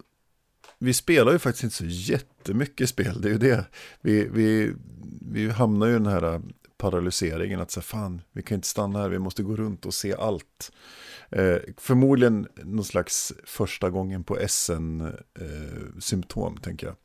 vi 0.80 0.94
spelar 0.94 1.32
ju 1.32 1.40
faktiskt 1.40 1.64
inte 1.64 1.76
så 1.76 1.86
jättemycket 1.86 2.90
spel, 2.90 3.22
det 3.22 3.28
är 3.28 3.32
ju 3.32 3.38
det. 3.38 3.66
Vi, 4.02 4.28
vi, 4.28 4.74
vi 5.22 5.50
hamnar 5.50 5.88
ju 5.88 5.92
i 5.96 5.98
den 5.98 6.06
här 6.08 6.42
paralyseringen 6.78 7.62
att 7.62 7.72
säga 7.72 7.82
fan, 7.82 8.22
vi 8.32 8.42
kan 8.44 8.56
inte 8.56 8.68
stanna 8.68 9.00
här, 9.00 9.10
vi 9.10 9.20
måste 9.20 9.44
gå 9.44 9.56
runt 9.56 9.86
och 9.86 9.94
se 9.94 10.16
allt. 10.16 10.72
Eh, 11.30 11.58
förmodligen 11.78 12.48
någon 12.56 12.86
slags 12.86 13.34
första 13.46 13.90
gången 13.90 14.24
på 14.24 14.38
SN-symptom, 14.48 16.58
tänker 16.58 16.88
jag. 16.88 16.96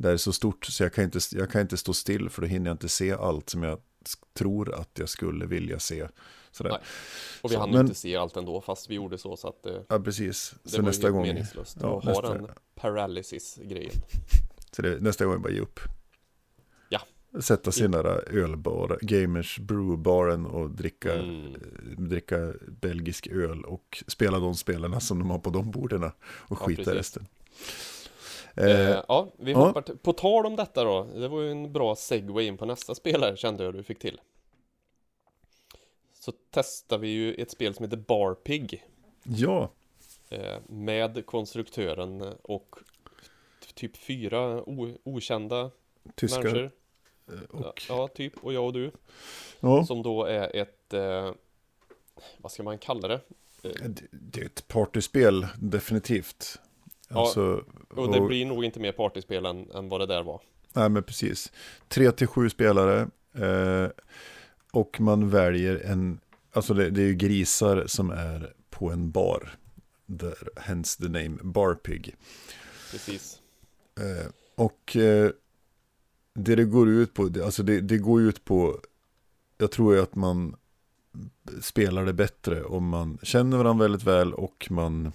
Det 0.00 0.10
är 0.10 0.16
så 0.16 0.32
stort 0.32 0.64
så 0.66 0.82
jag 0.82 0.92
kan, 0.92 1.04
inte, 1.04 1.18
jag 1.32 1.50
kan 1.50 1.60
inte 1.60 1.76
stå 1.76 1.92
still 1.94 2.30
för 2.30 2.42
då 2.42 2.48
hinner 2.48 2.70
jag 2.70 2.74
inte 2.74 2.88
se 2.88 3.12
allt 3.12 3.50
som 3.50 3.62
jag 3.62 3.78
tror 4.34 4.74
att 4.74 4.90
jag 4.98 5.08
skulle 5.08 5.46
vilja 5.46 5.78
se. 5.78 6.08
Sådär. 6.50 6.70
Nej. 6.70 6.80
Och 7.42 7.50
vi 7.52 7.56
hann 7.56 7.70
men- 7.70 7.80
inte 7.80 7.94
se 7.94 8.16
allt 8.16 8.36
ändå, 8.36 8.60
fast 8.60 8.90
vi 8.90 8.94
gjorde 8.94 9.18
så 9.18 9.36
så 9.36 9.48
att 9.48 9.66
eh, 9.66 9.72
Ja, 9.88 9.98
precis. 10.00 10.54
det 10.62 10.68
Så 10.70 10.76
var 10.76 10.84
nästa 10.88 11.06
ju 11.06 11.12
gång, 11.12 11.22
meningslöst 11.22 11.76
ja, 11.80 11.98
att 11.98 12.04
ha 12.04 12.10
nästa- 12.12 12.34
den 12.34 12.48
paralysis-grejen. 12.74 13.90
så 14.72 14.82
det, 14.82 15.00
nästa 15.02 15.24
gång 15.24 15.42
bara 15.42 15.52
ge 15.52 15.60
upp. 15.60 15.80
Ja. 16.88 17.00
Sätta 17.40 17.72
sig 17.72 17.80
i 17.84 17.88
den 17.88 17.90
där 18.04 18.34
ölbar, 18.34 18.98
Gamers 19.02 19.58
Brewbaren 19.58 20.46
och 20.46 20.70
dricka, 20.70 21.14
Mm. 21.14 21.54
dricka 21.96 22.52
belgisk 22.68 23.26
öl 23.26 23.64
och 23.64 24.04
spela 24.06 24.38
de 24.38 24.54
spelarna 24.54 25.00
som 25.00 25.18
de 25.18 25.30
har 25.30 25.38
på 25.38 25.50
de 25.50 25.70
borden 25.70 26.02
och 26.04 26.12
Ja, 26.50 26.56
skita 26.56 26.76
precis. 26.82 26.94
resten. 26.98 27.26
Eh, 28.58 28.90
Eh, 28.90 29.04
ja, 29.08 29.28
vi 29.38 29.52
ja. 29.52 29.58
hoppar 29.58 29.82
till, 29.82 29.98
på 29.98 30.12
tal 30.12 30.46
om 30.46 30.56
detta 30.56 30.84
då, 30.84 31.04
det 31.04 31.28
var 31.28 31.40
ju 31.42 31.50
en 31.50 31.72
bra 31.72 31.96
segway 31.96 32.46
in 32.46 32.56
på 32.58 32.66
nästa 32.66 32.94
spelare 32.94 33.36
kände 33.36 33.64
jag 33.64 33.74
du 33.74 33.82
fick 33.82 33.98
till. 33.98 34.20
Så 36.20 36.32
testar 36.50 36.98
vi 36.98 37.08
ju 37.08 37.34
ett 37.34 37.50
spel 37.50 37.74
som 37.74 37.84
heter 37.84 37.96
Barpig 37.96 38.84
ja, 39.22 39.70
eh, 40.28 40.56
med 40.66 41.26
konstruktören 41.26 42.34
och 42.42 42.76
typ 43.74 43.96
fyra 43.96 44.62
okända 45.04 45.70
tyskar. 46.14 46.42
människor. 46.42 46.64
eh, 47.28 47.34
Ja, 47.52 47.58
Och, 47.68 47.82
ja, 47.88 48.08
typ, 48.08 48.36
och 48.44 48.52
jag 48.52 48.64
och 48.64 48.72
du. 48.72 48.90
ja, 49.60 49.84
Som 49.84 50.02
då 50.02 50.24
är 50.24 50.56
ett, 50.56 50.92
eh, 50.94 51.32
vad 52.38 52.52
ska 52.52 52.62
man 52.62 52.78
kalla 52.78 53.08
det? 53.08 53.20
det, 53.62 54.02
det 54.10 54.40
är 54.40 54.46
ett 54.46 54.68
partyspel, 54.68 55.46
definitivt. 55.58 56.60
Ja, 57.08 57.20
Alltså, 57.20 57.64
Och 57.88 58.12
det 58.12 58.20
och- 58.20 58.26
blir 58.28 58.46
nog 58.46 58.64
inte 58.64 58.80
mer 58.80 58.92
partyspel 58.92 59.46
än, 59.46 59.70
än 59.70 59.88
vad 59.88 60.00
det 60.00 60.06
där 60.06 60.22
var. 60.22 60.40
Nej 60.72 60.88
men 60.88 61.02
precis. 61.02 61.52
Tre 61.88 62.12
till 62.12 62.26
sju 62.26 62.50
spelare. 62.50 63.08
Eh, 63.34 63.90
och 64.72 65.00
man 65.00 65.30
väljer 65.30 65.76
en, 65.84 66.20
alltså 66.52 66.74
det, 66.74 66.90
det 66.90 67.02
är 67.02 67.06
ju 67.06 67.14
grisar 67.14 67.84
som 67.86 68.10
är 68.10 68.52
på 68.70 68.90
en 68.90 69.10
bar. 69.10 69.58
Där, 70.06 70.34
hence 70.56 71.02
the 71.02 71.08
name 71.08 71.36
Barpig. 71.42 72.14
Precis. 72.90 73.40
Eh, 74.00 74.26
och 74.54 74.96
eh, 74.96 75.30
det 76.34 76.54
det 76.56 76.64
går 76.64 76.88
ut 76.88 77.14
på, 77.14 77.24
det, 77.24 77.44
alltså 77.44 77.62
det, 77.62 77.80
det 77.80 77.98
går 77.98 78.20
ut 78.22 78.44
på, 78.44 78.80
jag 79.58 79.70
tror 79.70 79.94
ju 79.94 80.00
att 80.02 80.14
man 80.14 80.56
spelar 81.60 82.04
det 82.04 82.12
bättre 82.12 82.64
om 82.64 82.88
man 82.88 83.18
känner 83.22 83.56
varandra 83.56 83.84
väldigt 83.84 84.02
väl 84.06 84.34
och 84.34 84.66
man 84.70 85.12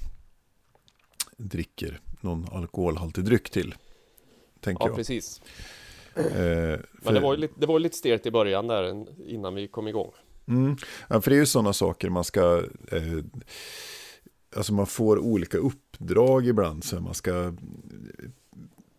dricker 1.38 2.00
någon 2.22 2.46
alkoholhaltig 2.52 3.26
dryck 3.26 3.50
till. 3.50 3.76
tänker 4.60 4.84
Ja, 4.84 4.90
jag. 4.90 4.96
precis. 4.96 5.42
Eh, 6.16 6.24
Men 6.24 6.80
för- 7.02 7.14
det 7.14 7.20
var 7.20 7.34
ju 7.34 7.40
lite, 7.40 7.54
det 7.58 7.66
var 7.66 7.76
ju 7.80 7.84
lite 7.84 7.98
stelt 7.98 8.26
i 8.26 8.32
början 8.32 8.68
där 8.68 9.06
innan 9.28 9.56
vi 9.56 9.68
kom 9.68 9.88
igång. 9.88 10.12
Mm. 10.48 10.76
Ja, 11.08 11.22
för 11.22 11.30
det 11.32 11.36
är 11.36 11.40
ju 11.40 11.46
sådana 11.46 11.74
saker 11.74 12.10
man 12.10 12.24
ska... 12.24 12.64
Eh, 12.92 13.02
alltså 14.56 14.74
man 14.74 14.88
får 14.88 15.20
olika 15.20 15.58
uppdrag 15.58 16.48
ibland. 16.48 16.84
Så 16.84 17.00
man 17.02 17.14
ska 17.14 17.54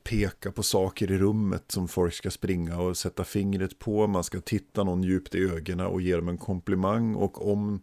peka 0.05 0.53
på 0.53 0.63
saker 0.63 1.11
i 1.11 1.19
rummet 1.19 1.65
som 1.69 1.89
folk 1.89 2.15
ska 2.15 2.31
springa 2.31 2.81
och 2.81 2.97
sätta 2.97 3.25
fingret 3.25 3.79
på. 3.79 4.07
Man 4.07 4.25
ska 4.25 4.41
titta 4.41 4.85
någon 4.85 5.03
djupt 5.03 5.35
i 5.35 5.39
ögonen 5.39 5.87
och 5.87 6.01
ge 6.01 6.17
dem 6.17 6.29
en 6.29 6.39
komplimang. 6.39 7.15
Och 7.15 7.53
om 7.53 7.81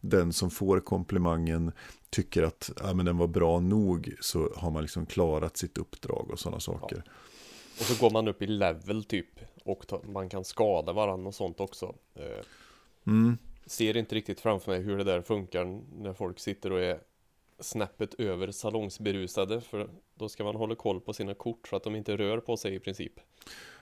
den 0.00 0.32
som 0.32 0.50
får 0.50 0.80
komplimangen 0.80 1.72
tycker 2.10 2.42
att 2.42 2.70
ja, 2.82 2.94
men 2.94 3.06
den 3.06 3.18
var 3.18 3.26
bra 3.26 3.60
nog 3.60 4.14
så 4.20 4.52
har 4.56 4.70
man 4.70 4.82
liksom 4.82 5.06
klarat 5.06 5.56
sitt 5.56 5.78
uppdrag 5.78 6.30
och 6.30 6.38
sådana 6.38 6.60
saker. 6.60 7.02
Och 7.78 7.84
så 7.86 8.04
går 8.04 8.10
man 8.10 8.28
upp 8.28 8.42
i 8.42 8.46
level 8.46 9.04
typ. 9.04 9.40
Och 9.64 9.86
ta, 9.86 10.02
man 10.12 10.28
kan 10.28 10.44
skada 10.44 10.92
varandra 10.92 11.28
och 11.28 11.34
sånt 11.34 11.60
också. 11.60 11.94
Eh, 12.14 12.44
Mm. 13.06 13.38
ser 13.66 13.96
inte 13.96 14.14
riktigt 14.14 14.40
framför 14.40 14.72
mig 14.72 14.80
hur 14.82 14.98
det 14.98 15.04
där 15.04 15.22
funkar 15.22 15.80
när 16.02 16.12
folk 16.12 16.38
sitter 16.38 16.72
och 16.72 16.80
är 16.80 16.98
snäppet 17.60 18.14
över 18.14 18.50
salongsberusade. 18.50 19.60
För 19.60 19.90
då 20.14 20.28
ska 20.28 20.44
man 20.44 20.56
hålla 20.56 20.74
koll 20.74 21.00
på 21.00 21.12
sina 21.12 21.34
kort 21.34 21.68
så 21.68 21.76
att 21.76 21.84
de 21.84 21.96
inte 21.96 22.16
rör 22.16 22.38
på 22.40 22.56
sig 22.56 22.74
i 22.74 22.78
princip. 22.78 23.12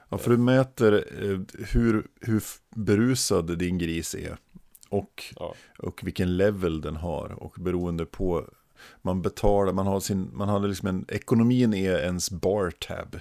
Ja, 0.09 0.19
för 0.19 0.31
du 0.31 0.37
mäter 0.37 0.93
eh, 1.23 1.41
hur, 1.73 2.07
hur 2.21 2.43
berusad 2.71 3.59
din 3.59 3.79
gris 3.79 4.15
är. 4.15 4.37
Och, 4.89 5.25
Ja. 5.37 5.55
och 5.79 6.01
vilken 6.05 6.37
level 6.37 6.81
den 6.81 6.97
har. 6.97 7.43
Och 7.43 7.55
beroende 7.59 8.07
på, 8.07 8.45
man 9.03 9.23
betalar, 9.23 9.73
man 9.73 9.87
har 9.87 10.01
sin, 10.01 10.31
man 10.33 10.49
har 10.49 10.61
liksom 10.61 10.89
en, 10.89 11.05
ekonomin 11.09 11.75
är 11.75 11.99
ens 11.99 12.31
bar 12.31 12.71
tab. 12.71 13.17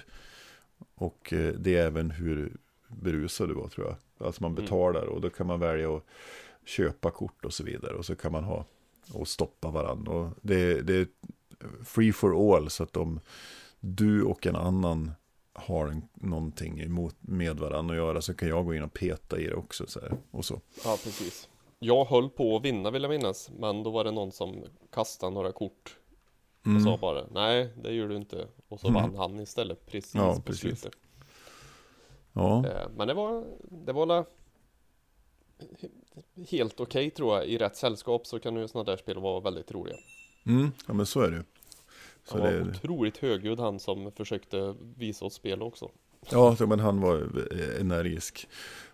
Och 0.94 1.32
eh, 1.32 1.52
det 1.54 1.76
är 1.76 1.86
även 1.86 2.10
hur 2.10 2.56
berusad 2.88 3.48
du 3.48 3.54
var 3.54 3.68
tror 3.68 3.86
jag. 3.86 4.26
Alltså 4.26 4.42
man 4.42 4.52
Mm. 4.52 4.64
betalar 4.64 5.02
och 5.06 5.20
då 5.20 5.30
kan 5.30 5.46
man 5.46 5.60
välja 5.60 5.96
att 5.96 6.04
köpa 6.64 7.10
kort 7.10 7.44
och 7.44 7.52
så 7.52 7.64
vidare. 7.64 7.94
Och 7.94 8.04
så 8.06 8.14
kan 8.16 8.32
man 8.32 8.44
ha 8.44 8.64
och 9.12 9.28
stoppa 9.28 9.70
varandra. 9.70 10.12
Och 10.12 10.30
det, 10.42 10.80
det 10.82 10.94
är 10.94 11.06
free 11.84 12.12
for 12.12 12.56
all 12.56 12.70
så 12.70 12.82
att 12.82 12.96
om 12.96 13.20
du 13.80 14.22
och 14.22 14.46
en 14.46 14.56
annan 14.56 15.10
har 15.52 15.86
en, 15.88 16.02
någonting 16.14 16.80
emot, 16.80 17.16
med 17.20 17.56
varandra 17.58 17.94
att 17.94 17.98
göra 17.98 18.20
så 18.22 18.34
kan 18.34 18.48
jag 18.48 18.64
gå 18.64 18.74
in 18.74 18.82
och 18.82 18.92
peta 18.92 19.38
i 19.40 19.46
det 19.46 19.54
också. 19.54 19.86
Så 19.86 20.00
här, 20.00 20.12
och 20.30 20.44
så. 20.44 20.60
Ja, 20.84 20.98
precis. 21.04 21.47
Jag 21.78 22.04
höll 22.04 22.30
på 22.30 22.56
att 22.56 22.64
vinna 22.64 22.90
vill 22.90 23.02
jag 23.02 23.10
minnas. 23.10 23.50
Men 23.58 23.82
då 23.82 23.90
var 23.90 24.04
det 24.04 24.10
någon 24.10 24.32
som 24.32 24.64
kastade 24.92 25.34
några 25.34 25.52
kort. 25.52 25.96
Och 26.60 26.66
Mm. 26.66 26.82
sa 26.84 26.96
bara 26.96 27.24
nej, 27.30 27.68
det 27.82 27.92
gör 27.92 28.08
du 28.08 28.16
inte. 28.16 28.48
Och 28.68 28.80
så 28.80 28.88
Mm. 28.88 29.02
vann 29.02 29.16
han 29.16 29.40
istället 29.40 29.86
precis 29.86 30.14
Ja, 30.14 30.34
på 30.34 30.42
precis. 30.42 30.60
slutet. 30.60 30.92
Ja, 32.32 32.66
Eh, 32.66 32.88
Men 32.96 33.08
det 33.08 33.14
var, 33.14 33.44
det 33.70 33.92
var 33.92 34.24
helt 36.50 36.80
okej 36.80 37.10
tror 37.10 37.36
jag. 37.36 37.46
I 37.46 37.58
rätt 37.58 37.76
sällskap 37.76 38.26
så 38.26 38.38
kan 38.38 38.56
ju 38.56 38.68
sådana 38.68 38.90
där 38.90 38.96
spel 38.96 39.18
vara 39.18 39.40
väldigt 39.40 39.72
roliga. 39.72 39.96
mm, 40.46 40.72
ja 40.86 40.94
men 40.94 41.06
så 41.06 41.20
är 41.20 41.30
det. 41.30 41.44
Så 42.24 42.34
Han 42.34 42.42
var 42.42 42.52
det, 42.52 42.62
otroligt 42.70 43.16
högljudd 43.18 43.60
han 43.60 43.80
som 43.80 44.12
försökte 44.12 44.74
visa 44.96 45.24
oss 45.24 45.34
spel 45.34 45.62
också. 45.62 45.90
ja, 46.30 46.56
men 46.60 46.80
han 46.80 47.00
var 47.00 47.16
eh, 47.52 47.80
energisk. 47.80 48.48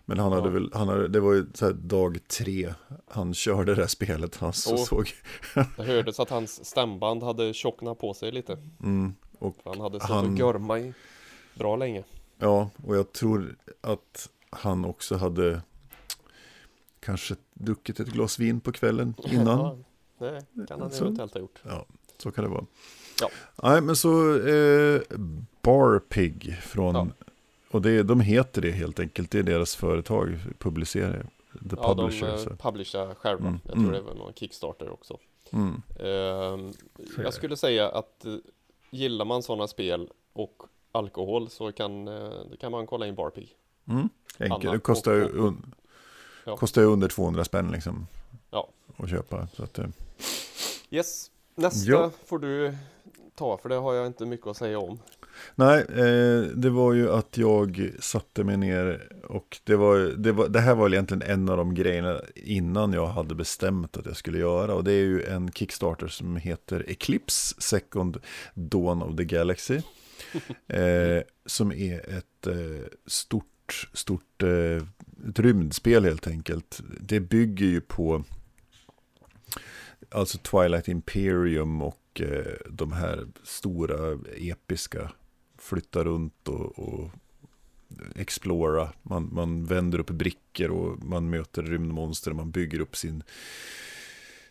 Men 0.05 0.19
han 0.19 0.31
hade 0.31 0.47
Ja. 0.47 0.53
väl, 0.53 0.69
han 0.73 0.87
hade, 0.87 1.07
det 1.07 1.19
var 1.19 1.33
ju 1.33 1.45
så 1.53 1.71
dag 1.71 2.17
tre 2.27 2.73
han 3.07 3.33
körde 3.33 3.75
det 3.75 3.81
här 3.81 3.87
spelet. 3.87 4.35
Han 4.35 4.53
så, 4.53 4.77
såg, 4.77 5.09
Det 5.77 5.83
hördes 5.83 6.19
att 6.19 6.29
hans 6.29 6.65
stämband 6.65 7.23
hade 7.23 7.53
tjocknat 7.53 7.99
på 7.99 8.13
sig 8.13 8.31
lite. 8.31 8.57
mm, 8.83 9.13
och 9.39 9.55
han 9.65 9.79
hade 9.81 9.99
stått 9.99 10.09
Han- 10.09 10.33
och 10.33 10.39
görma 10.39 10.79
i 10.79 10.93
bra 11.55 11.75
länge. 11.75 12.03
ja, 12.37 12.69
och 12.83 12.95
jag 12.95 13.11
tror 13.13 13.55
att 13.81 14.29
han 14.49 14.85
också 14.85 15.15
hade 15.15 15.61
kanske 16.99 17.35
druckit 17.53 17.99
ett 17.99 18.07
glas 18.07 18.39
vin 18.39 18.59
på 18.59 18.71
kvällen 18.71 19.13
innan. 19.31 19.83
Ja, 20.17 20.41
det 20.51 20.67
kan 20.67 20.81
han 20.81 20.91
Så. 20.91 21.03
eventuellt 21.03 21.33
ha 21.33 21.41
gjort. 21.41 21.61
Så 22.17 22.31
kan 22.31 22.43
det 22.43 22.49
vara. 22.49 22.65
Ja. 23.21 23.29
Nej, 23.63 23.81
men 23.81 23.95
så 23.95 24.39
eh, 24.47 25.01
Barpig 25.61 26.57
från, 26.61 26.95
Ja. 26.95 27.07
Och 27.75 27.81
det, 27.81 28.03
de 28.03 28.19
heter 28.19 28.61
det 28.61 28.71
helt 28.71 28.99
enkelt, 28.99 29.31
det 29.31 29.39
är 29.39 29.43
deras 29.43 29.75
företag, 29.75 30.37
publicerar, 30.59 31.25
the 31.69 31.75
Ja, 31.81 31.93
de 31.93 31.97
publisher. 32.09 32.27
eh, 32.51 32.55
publicerar 32.57 33.13
själva. 33.15 33.47
Mm, 33.47 33.59
Jag 33.63 33.71
tror 33.73 33.83
mm. 33.83 33.93
det 33.93 34.01
var 34.01 34.13
någon 34.15 34.33
Kickstarter 34.33 34.89
också. 34.89 35.17
Mm. 35.51 35.81
Det. 35.97 37.23
jag 37.23 37.33
skulle 37.33 37.57
säga 37.57 37.89
att 37.89 38.25
eh, 38.25 38.33
gillar 38.91 39.25
man 39.25 39.43
sådana 39.43 39.67
spel 39.67 40.09
och 40.33 40.63
alkohol 40.91 41.49
så 41.49 41.71
kan, 41.71 42.07
eh, 42.07 42.31
kan 42.59 42.71
man 42.71 42.87
kolla 42.87 43.07
in 43.07 43.15
Barpig. 43.15 43.49
Mm. 43.87 44.09
Enkelt, 44.39 44.73
det 44.73 44.79
kostar 44.79 45.11
ju, 45.13 45.23
un, 45.23 45.73
Ja. 46.45 46.57
kostar 46.57 46.81
ju 46.81 46.87
under 46.87 47.07
200 47.07 47.45
spänn 47.45 47.71
liksom. 47.71 48.07
Ja. 48.51 48.69
Att 48.97 49.09
köpa. 49.09 49.47
Så 49.53 49.63
att, 49.63 49.79
eh, 49.79 49.85
Yes, 50.89 51.31
nästa 51.55 51.91
Ja. 51.91 52.11
får 52.25 52.39
du 52.39 52.75
ta 53.35 53.57
för 53.57 53.69
det 53.69 53.75
har 53.75 53.93
jag 53.93 54.07
inte 54.07 54.25
mycket 54.25 54.47
att 54.47 54.57
säga 54.57 54.79
om. 54.79 54.99
Nej, 55.55 55.85
eh, 55.89 56.41
det 56.41 56.69
var 56.69 56.93
ju 56.93 57.11
att 57.11 57.37
jag 57.37 57.91
satte 57.99 58.43
mig 58.43 58.57
ner 58.57 59.09
och 59.27 59.59
det 59.63 59.75
var, 59.75 59.97
det 59.97 60.31
var, 60.31 60.47
det 60.47 60.59
här 60.59 60.75
var 60.75 60.89
egentligen 60.89 61.21
en 61.21 61.49
av 61.49 61.57
de 61.57 61.75
grejerna 61.75 62.21
innan 62.35 62.93
jag 62.93 63.07
hade 63.07 63.35
bestämt 63.35 63.97
att 63.97 64.05
jag 64.05 64.17
skulle 64.17 64.37
göra. 64.37 64.73
Och 64.73 64.83
det 64.83 64.91
är 64.91 65.03
ju 65.03 65.23
en 65.23 65.51
Kickstarter 65.51 66.07
som 66.07 66.35
heter 66.35 66.85
Eclipse 66.87 67.55
Second 67.61 68.17
Dawn 68.53 69.01
of 69.01 69.15
the 69.17 69.25
Galaxy. 69.25 69.75
eh, 70.67 71.21
som 71.45 71.71
är 71.71 72.17
ett 72.17 72.47
eh, 72.47 72.87
stort, 73.05 73.89
stort 73.93 74.43
eh, 74.43 74.83
ett 75.29 75.39
rymdspel 75.39 76.05
helt 76.05 76.27
enkelt. 76.27 76.81
Det 76.99 77.19
bygger 77.19 77.65
ju 77.65 77.81
på 77.81 78.23
alltså 80.11 80.37
Twilight 80.37 80.87
Imperium 80.87 81.81
och 81.81 82.21
eh, 82.21 82.53
de 82.69 82.91
här 82.91 83.27
stora 83.43 84.19
episka 84.37 85.11
flytta 85.65 86.03
runt 86.03 86.47
och, 86.47 86.79
och 86.79 87.09
explora. 88.15 88.89
Man, 89.03 89.29
man 89.33 89.65
vänder 89.65 89.99
upp 89.99 90.09
brickor 90.09 90.69
och 90.69 91.03
man 91.03 91.29
möter 91.29 91.63
rymdmonster 91.63 92.33
man 92.33 92.51
bygger 92.51 92.79
upp 92.79 92.95
sin 92.95 93.23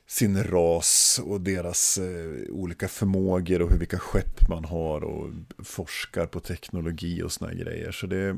sin 0.06 0.44
ras 0.44 1.20
och 1.24 1.40
deras 1.40 1.98
eh, 1.98 2.54
olika 2.54 2.88
förmågor 2.88 3.62
och 3.62 3.70
hur 3.70 3.78
vilka 3.78 3.98
skepp 3.98 4.48
man 4.48 4.64
har 4.64 5.04
och 5.04 5.30
forskar 5.58 6.26
på 6.26 6.40
teknologi 6.40 7.22
och 7.22 7.32
såna 7.32 7.54
grejer. 7.54 7.92
Så 7.92 8.06
det, 8.06 8.36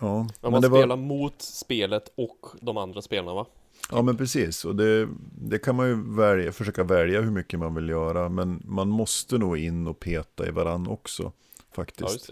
ja. 0.00 0.28
Men 0.40 0.52
man 0.52 0.62
det 0.62 0.68
spelar 0.68 0.96
mot 0.96 1.42
spelet 1.42 2.12
och 2.14 2.46
de 2.60 2.76
andra 2.76 3.02
spelarna 3.02 3.34
va? 3.34 3.46
Ja 3.90 4.02
men 4.02 4.16
precis, 4.16 4.64
och 4.64 4.76
det, 4.76 5.08
det 5.40 5.58
kan 5.58 5.76
man 5.76 5.88
ju 5.88 6.14
välja, 6.16 6.52
försöka 6.52 6.84
välja 6.84 7.20
hur 7.20 7.30
mycket 7.30 7.58
man 7.58 7.74
vill 7.74 7.88
göra. 7.88 8.28
Men 8.28 8.62
man 8.64 8.88
måste 8.88 9.38
nog 9.38 9.58
in 9.58 9.86
och 9.86 10.00
peta 10.00 10.48
i 10.48 10.50
varann 10.50 10.86
också 10.88 11.32
faktiskt. 11.72 12.30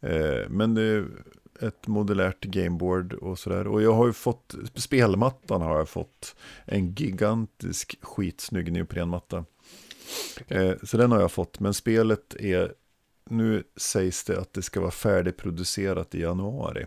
det. 0.00 0.08
eh, 0.42 0.48
men 0.48 0.74
det 0.74 0.82
är 0.82 1.06
ett 1.60 1.86
modulärt 1.86 2.44
gameboard 2.44 3.12
och 3.12 3.38
sådär. 3.38 3.66
Och 3.66 3.82
jag 3.82 3.92
har 3.92 4.06
ju 4.06 4.12
fått, 4.12 4.54
spelmattan 4.74 5.62
har 5.62 5.78
jag 5.78 5.88
fått 5.88 6.36
en 6.64 6.94
gigantisk 6.94 7.96
skitsnygg 8.02 8.72
neoprenmatta. 8.72 9.44
Eh, 10.48 10.72
så 10.82 10.96
den 10.96 11.12
har 11.12 11.20
jag 11.20 11.32
fått, 11.32 11.60
men 11.60 11.74
spelet 11.74 12.34
är, 12.34 12.72
nu 13.30 13.62
sägs 13.76 14.24
det 14.24 14.40
att 14.40 14.52
det 14.52 14.62
ska 14.62 14.80
vara 14.80 14.90
färdigproducerat 14.90 16.14
i 16.14 16.20
januari. 16.20 16.86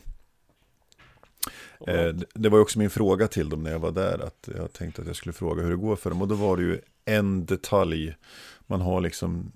Eh, 1.87 2.13
det- 2.33 2.49
var 2.49 2.59
också 2.59 2.79
min 2.79 2.89
fråga 2.89 3.27
till 3.27 3.49
dem 3.49 3.63
när 3.63 3.71
jag 3.71 3.79
var 3.79 3.91
där. 3.91 4.19
Att 4.19 4.49
jag 4.57 4.73
tänkte 4.73 5.01
att 5.01 5.07
jag 5.07 5.15
skulle 5.15 5.33
fråga 5.33 5.63
hur 5.63 5.69
det 5.69 5.75
går 5.77 5.95
för 5.95 6.09
dem. 6.09 6.21
Och 6.21 6.27
då 6.27 6.35
var 6.35 6.57
det 6.57 6.63
ju 6.63 6.81
en 7.05 7.45
detalj. 7.45 8.15
Man 8.67 8.81
har 8.81 9.01
liksom 9.01 9.51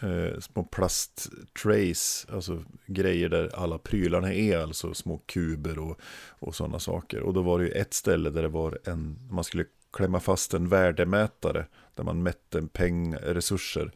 eh, 0.00 0.40
små 0.40 0.64
plasttrays. 0.64 2.26
Alltså 2.30 2.64
grejer 2.86 3.28
där 3.28 3.50
alla 3.54 3.78
prylarna 3.78 4.32
är. 4.32 4.58
Alltså 4.58 4.94
små 4.94 5.18
kuber 5.18 5.78
och, 5.78 6.00
och 6.28 6.54
sådana 6.54 6.78
saker. 6.78 7.20
Och 7.20 7.34
då 7.34 7.42
var 7.42 7.58
det 7.58 7.64
ju 7.64 7.70
ett 7.70 7.94
ställe 7.94 8.30
där 8.30 8.42
det 8.42 8.48
var 8.48 8.78
en. 8.84 9.18
Man 9.30 9.44
skulle 9.44 9.64
klämma 9.92 10.20
fast 10.20 10.54
en 10.54 10.68
värdemätare. 10.68 11.66
Där 11.94 12.04
man 12.04 12.22
mätte 12.22 12.62
peng, 12.62 13.14
resurser. 13.14 13.92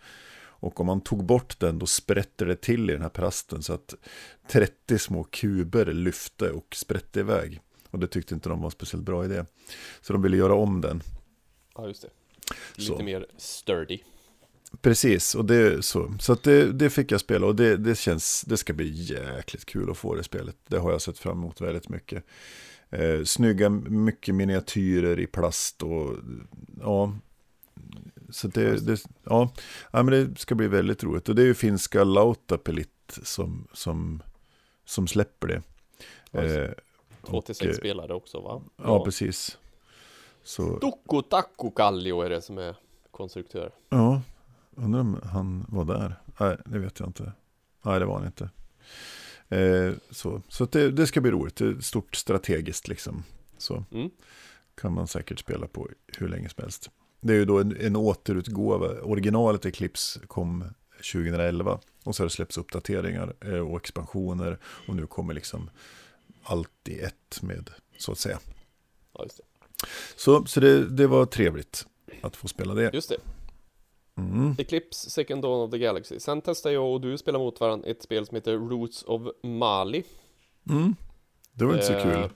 Och 0.62 0.80
om 0.80 0.86
man 0.86 1.00
tog 1.00 1.24
bort 1.24 1.60
den 1.60 1.78
då 1.78 1.86
sprätte 1.86 2.44
det 2.44 2.56
till 2.56 2.90
i 2.90 2.92
den 2.92 3.02
här 3.02 3.08
plasten 3.08 3.62
så 3.62 3.72
att 3.72 3.94
30 4.48 4.98
små 4.98 5.24
kuber 5.24 5.86
lyfte 5.86 6.50
och 6.50 6.74
sprätte 6.74 7.20
iväg. 7.20 7.60
Och 7.90 7.98
det 7.98 8.06
tyckte 8.06 8.34
inte 8.34 8.48
de 8.48 8.58
var 8.58 8.66
en 8.66 8.70
speciellt 8.70 9.04
bra 9.04 9.24
idé. 9.24 9.44
Så 10.00 10.12
de 10.12 10.22
ville 10.22 10.36
göra 10.36 10.54
om 10.54 10.80
den. 10.80 11.02
Ja, 11.74 11.86
just 11.86 12.02
det. 12.02 12.10
Så. 12.76 12.92
Lite 12.92 13.04
mer 13.04 13.26
sturdy. 13.36 13.98
Precis, 14.80 15.34
och 15.34 15.44
det 15.44 15.84
så. 15.84 16.14
Så 16.20 16.34
det, 16.34 16.72
det 16.72 16.90
fick 16.90 17.12
jag 17.12 17.20
spela 17.20 17.46
och 17.46 17.56
det, 17.56 17.76
det 17.76 17.98
känns, 17.98 18.42
det 18.42 18.56
ska 18.56 18.72
bli 18.72 18.90
jäkligt 18.90 19.64
kul 19.64 19.90
att 19.90 19.96
få 19.96 20.14
det 20.14 20.22
spelet. 20.22 20.56
Det 20.66 20.78
har 20.78 20.92
jag 20.92 21.02
sett 21.02 21.18
fram 21.18 21.38
emot 21.38 21.60
väldigt 21.60 21.88
mycket. 21.88 22.24
Eh, 22.90 23.24
snygga, 23.24 23.68
mycket 23.70 24.34
miniatyrer 24.34 25.20
i 25.20 25.26
plast 25.26 25.82
och 25.82 26.16
ja, 26.80 27.12
så 28.30 28.48
det, 28.48 28.86
det, 28.86 29.04
ja, 29.24 29.52
ja, 29.92 30.02
men 30.02 30.06
det 30.06 30.40
ska 30.40 30.54
bli 30.54 30.68
väldigt 30.68 31.04
roligt. 31.04 31.28
Och 31.28 31.34
det 31.34 31.42
är 31.42 31.46
ju 31.46 31.54
finska 31.54 32.04
Lautapelit 32.04 33.18
som, 33.22 33.68
som, 33.72 34.22
som 34.84 35.06
släpper 35.06 35.48
det. 35.48 35.62
Ja. 36.30 36.42
Eh, 36.42 36.70
Två 37.26 37.40
till 37.42 37.52
och, 37.52 37.56
sex 37.56 37.70
eh, 37.70 37.78
spelare 37.78 38.14
också 38.14 38.40
va? 38.40 38.62
Ja, 38.76 39.04
precis. 39.04 39.58
Så, 40.44 40.78
Tukku 40.78 41.22
Takku 41.30 41.70
Kallio 41.70 42.20
är 42.20 42.30
det 42.30 42.42
som 42.42 42.58
är 42.58 42.76
konstruktör. 43.10 43.70
ja, 43.88 44.22
undrar 44.76 45.00
om 45.00 45.20
han 45.24 45.64
var 45.68 45.84
där. 45.84 46.20
Nej, 46.40 46.56
det 46.66 46.78
vet 46.78 47.00
jag 47.00 47.08
inte. 47.08 47.32
Nej, 47.82 48.00
det 48.00 48.06
var 48.06 48.18
han 48.18 48.26
inte. 48.26 48.50
Eh, 49.48 49.92
så 50.10 50.42
så 50.48 50.64
det, 50.64 50.90
det 50.90 51.06
ska 51.06 51.20
bli 51.20 51.30
roligt. 51.30 51.56
Det 51.56 51.64
är 51.66 51.80
stort 51.80 52.16
strategiskt 52.16 52.88
liksom. 52.88 53.24
Så 53.58 53.84
Mm. 53.92 54.10
kan 54.74 54.92
man 54.94 55.06
säkert 55.08 55.38
spela 55.38 55.66
på 55.66 55.88
hur 56.18 56.28
länge 56.28 56.48
som 56.48 56.62
helst. 56.62 56.90
Det 57.20 57.32
är 57.32 57.36
ju 57.36 57.44
då 57.44 57.58
en, 57.60 57.76
en 57.80 57.96
återutgåva. 57.96 58.86
Originalet 59.02 59.66
Eclipse 59.66 60.20
kom 60.26 60.64
2011. 61.12 61.80
Och 62.04 62.16
så 62.16 62.22
har 62.22 62.26
det 62.26 62.32
släppts 62.34 62.58
uppdateringar 62.58 63.34
eh, 63.40 63.58
och 63.58 63.76
expansioner. 63.76 64.58
Och 64.88 64.96
nu 64.96 65.06
kommer 65.06 65.34
liksom 65.34 65.70
allt 66.42 66.88
i 66.88 67.00
ett 67.00 67.42
med, 67.42 67.70
så 67.98 68.12
att 68.12 68.18
säga. 68.18 68.38
Ja. 69.14 69.26
Så, 70.16 70.46
så 70.46 70.60
det, 70.60 70.88
det 70.88 71.06
var 71.06 71.26
trevligt 71.26 71.86
att 72.22 72.36
få 72.36 72.48
spela 72.48 72.74
det. 72.74 72.90
Just 72.94 73.08
det. 73.08 73.16
Mm. 74.18 74.54
Eclipse 74.58 75.10
Second 75.10 75.42
Dawn 75.42 75.60
of 75.60 75.70
the 75.70 75.78
Galaxy. 75.78 76.20
Sen 76.20 76.40
testade 76.40 76.74
jag 76.74 76.92
och 76.92 77.00
du 77.00 77.18
spela 77.18 77.38
mot 77.38 77.60
varandra 77.60 77.90
ett 77.90 78.02
spel 78.02 78.26
som 78.26 78.34
heter 78.34 78.52
Roots 78.52 79.02
of 79.02 79.22
Mali. 79.42 80.04
Mm. 80.70 80.96
Det 81.52 81.64
var 81.64 81.74
inte 81.74 81.86
så 81.86 81.92
Eh, 81.92 82.02
kul. 82.02 82.30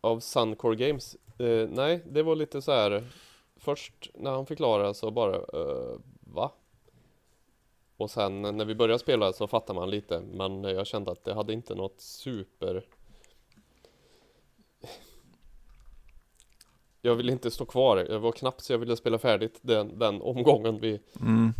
Av 0.00 0.20
Suncore 0.20 0.76
Games. 0.76 1.16
Eh, 1.38 1.68
nej, 1.68 2.02
det 2.06 2.22
var 2.22 2.36
lite 2.36 2.62
så 2.62 2.72
här. 2.72 3.04
Först 3.56 4.10
när 4.14 4.30
han 4.30 4.46
förklarade 4.46 4.94
så 4.94 5.10
bara, 5.10 5.36
eh, 5.36 5.98
va? 6.20 6.52
Och 7.96 8.10
sen 8.10 8.42
när 8.42 8.64
vi 8.64 8.74
började 8.74 8.98
spela 8.98 9.32
så 9.32 9.46
fattar 9.46 9.74
man 9.74 9.90
lite, 9.90 10.20
men 10.20 10.64
jag 10.64 10.86
kände 10.86 11.10
att 11.10 11.24
det 11.24 11.34
hade 11.34 11.52
inte 11.52 11.74
något 11.74 12.00
super... 12.00 12.84
Jag 17.02 17.14
ville 17.14 17.32
inte 17.32 17.50
stå 17.50 17.64
kvar, 17.64 17.96
det 17.96 18.18
var 18.18 18.32
knappt 18.32 18.60
så 18.60 18.72
jag 18.72 18.78
ville 18.78 18.96
spela 18.96 19.18
färdigt 19.18 19.58
den, 19.62 19.98
den 19.98 20.22
omgången 20.22 20.80
vi 20.80 21.00
Mm. 21.20 21.52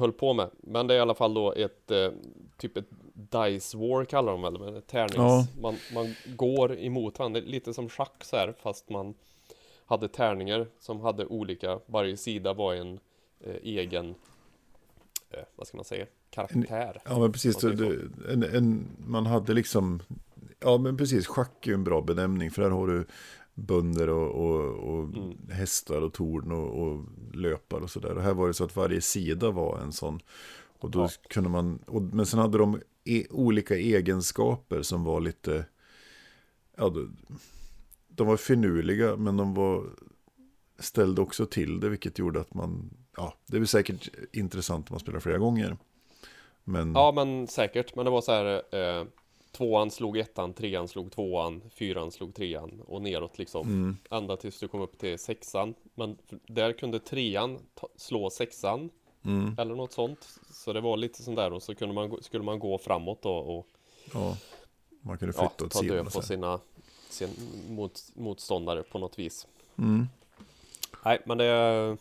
höll 0.00 0.12
på 0.12 0.32
med. 0.34 0.50
Men 0.60 0.86
det 0.86 0.94
är 0.94 0.98
i 0.98 1.00
alla 1.00 1.14
fall 1.14 1.34
då 1.34 1.52
ett 1.52 1.90
eh, 1.90 2.10
typ 2.56 2.76
ett 2.76 2.88
Dice 3.14 3.74
War 3.76 4.04
kallar 4.04 4.32
de 4.32 4.42
väl, 4.42 4.58
men 4.58 4.76
ett 4.76 4.86
tärnings... 4.86 5.16
Ja. 5.16 5.46
Man, 5.60 5.74
man 5.94 6.14
går 6.36 6.78
emot 6.78 7.18
varandra, 7.18 7.40
lite 7.40 7.74
som 7.74 7.88
schack 7.88 8.24
så 8.24 8.36
här, 8.36 8.54
fast 8.62 8.90
man 8.90 9.14
hade 9.86 10.08
tärningar 10.08 10.66
som 10.80 11.00
hade 11.00 11.26
olika, 11.26 11.78
varje 11.86 12.16
sida 12.16 12.52
var 12.52 12.74
en 12.74 13.00
eh, 13.40 13.54
egen, 13.62 14.14
eh, 15.30 15.38
vad 15.56 15.66
ska 15.66 15.76
man 15.76 15.84
säga, 15.84 16.06
karaktär. 16.30 17.02
Ja, 17.04 17.18
men 17.18 17.32
precis. 17.32 17.56
Det- 17.56 18.32
en, 18.32 18.42
en, 18.42 18.86
man 19.06 19.26
hade 19.26 19.52
liksom, 19.54 20.02
ja 20.60 20.78
men 20.78 20.96
precis, 20.96 21.26
schack 21.26 21.66
är 21.66 21.74
en 21.74 21.84
bra 21.84 22.00
benämning. 22.00 22.50
För 22.50 22.62
där 22.62 22.70
har 22.70 22.86
du 22.86 23.06
bönder 23.58 24.08
och, 24.08 24.30
och, 24.30 24.70
och 24.94 25.04
Mm. 25.04 25.36
hästar 25.50 26.02
och 26.02 26.12
torn 26.12 26.52
och, 26.52 26.82
och 26.82 27.04
löpar 27.34 27.80
och 27.80 27.90
sådär. 27.90 28.14
Och 28.16 28.22
här 28.22 28.34
var 28.34 28.46
det 28.48 28.54
så 28.54 28.64
att 28.64 28.76
varje 28.76 29.00
sida 29.00 29.50
var 29.50 29.78
en 29.78 29.92
sån. 29.92 30.20
Och 30.80 30.90
då 30.90 31.00
Ja. 31.00 31.08
kunde 31.28 31.50
man, 31.50 31.78
och, 31.86 32.02
men 32.02 32.26
sen 32.26 32.40
hade 32.40 32.58
de 32.58 32.80
e, 33.04 33.24
olika 33.30 33.76
egenskaper 33.76 34.82
som 34.82 35.04
var 35.04 35.20
lite, 35.20 35.64
ja, 36.76 36.88
de, 36.88 37.16
de 38.08 38.26
var 38.26 38.36
finurliga 38.36 39.16
men 39.16 39.36
de 39.36 39.54
var 39.54 39.84
ställde 40.78 41.20
också 41.20 41.46
till 41.46 41.80
det, 41.80 41.88
vilket 41.88 42.18
gjorde 42.18 42.40
att 42.40 42.54
man, 42.54 42.90
ja, 43.16 43.34
det 43.46 43.56
är 43.56 43.64
säkert 43.64 44.08
intressant 44.32 44.90
om 44.90 44.94
man 44.94 45.00
spelar 45.00 45.20
flera 45.20 45.38
gånger. 45.38 45.76
Men, 46.64 46.92
Ja 46.92 47.12
men 47.12 47.46
säkert, 47.46 47.94
men 47.96 48.04
det 48.04 48.10
var 48.10 48.20
så 48.20 48.32
här 48.32 48.62
eh, 48.74 49.04
Tvåan 49.52 49.90
slog 49.90 50.18
ettan, 50.18 50.52
trean 50.52 50.88
slog 50.88 51.12
tvåan, 51.12 51.62
fyran 51.70 52.10
slog 52.10 52.34
trean 52.34 52.80
och 52.86 53.02
neråt 53.02 53.38
liksom. 53.38 53.66
Mm, 53.68 53.96
Ända 54.10 54.36
tills 54.36 54.60
du 54.60 54.68
kom 54.68 54.80
upp 54.80 54.98
till 54.98 55.18
sexan. 55.18 55.74
Men 55.94 56.16
där 56.46 56.72
kunde 56.72 56.98
trean 56.98 57.58
ta, 57.74 57.88
slå 57.96 58.30
sexan 58.30 58.90
mm, 59.24 59.54
eller 59.58 59.74
något 59.74 59.92
sånt. 59.92 60.28
Så 60.50 60.72
det 60.72 60.80
var 60.80 60.96
lite 60.96 61.22
sånt 61.22 61.36
där 61.36 61.52
och 61.52 61.62
så 61.62 61.74
kunde 61.74 61.94
man, 61.94 62.22
skulle 62.22 62.44
man 62.44 62.58
gå 62.58 62.78
framåt 62.78 63.22
då 63.22 63.32
och 63.32 63.66
ja, 64.14 64.36
man 65.00 65.18
kunde 65.18 65.34
ja, 65.36 65.40
flytta 65.48 65.64
åt 65.64 65.70
ta 65.70 65.78
sidan. 65.80 65.96
död 65.96 66.12
på 66.12 66.22
sina, 66.22 66.60
sin 67.10 67.28
mot, 67.68 68.02
motståndare 68.14 68.82
på 68.82 68.98
något 68.98 69.18
vis. 69.18 69.46
Mm, 69.78 70.06
Nej 71.04 71.18
men 71.26 71.38
det, 71.38 71.96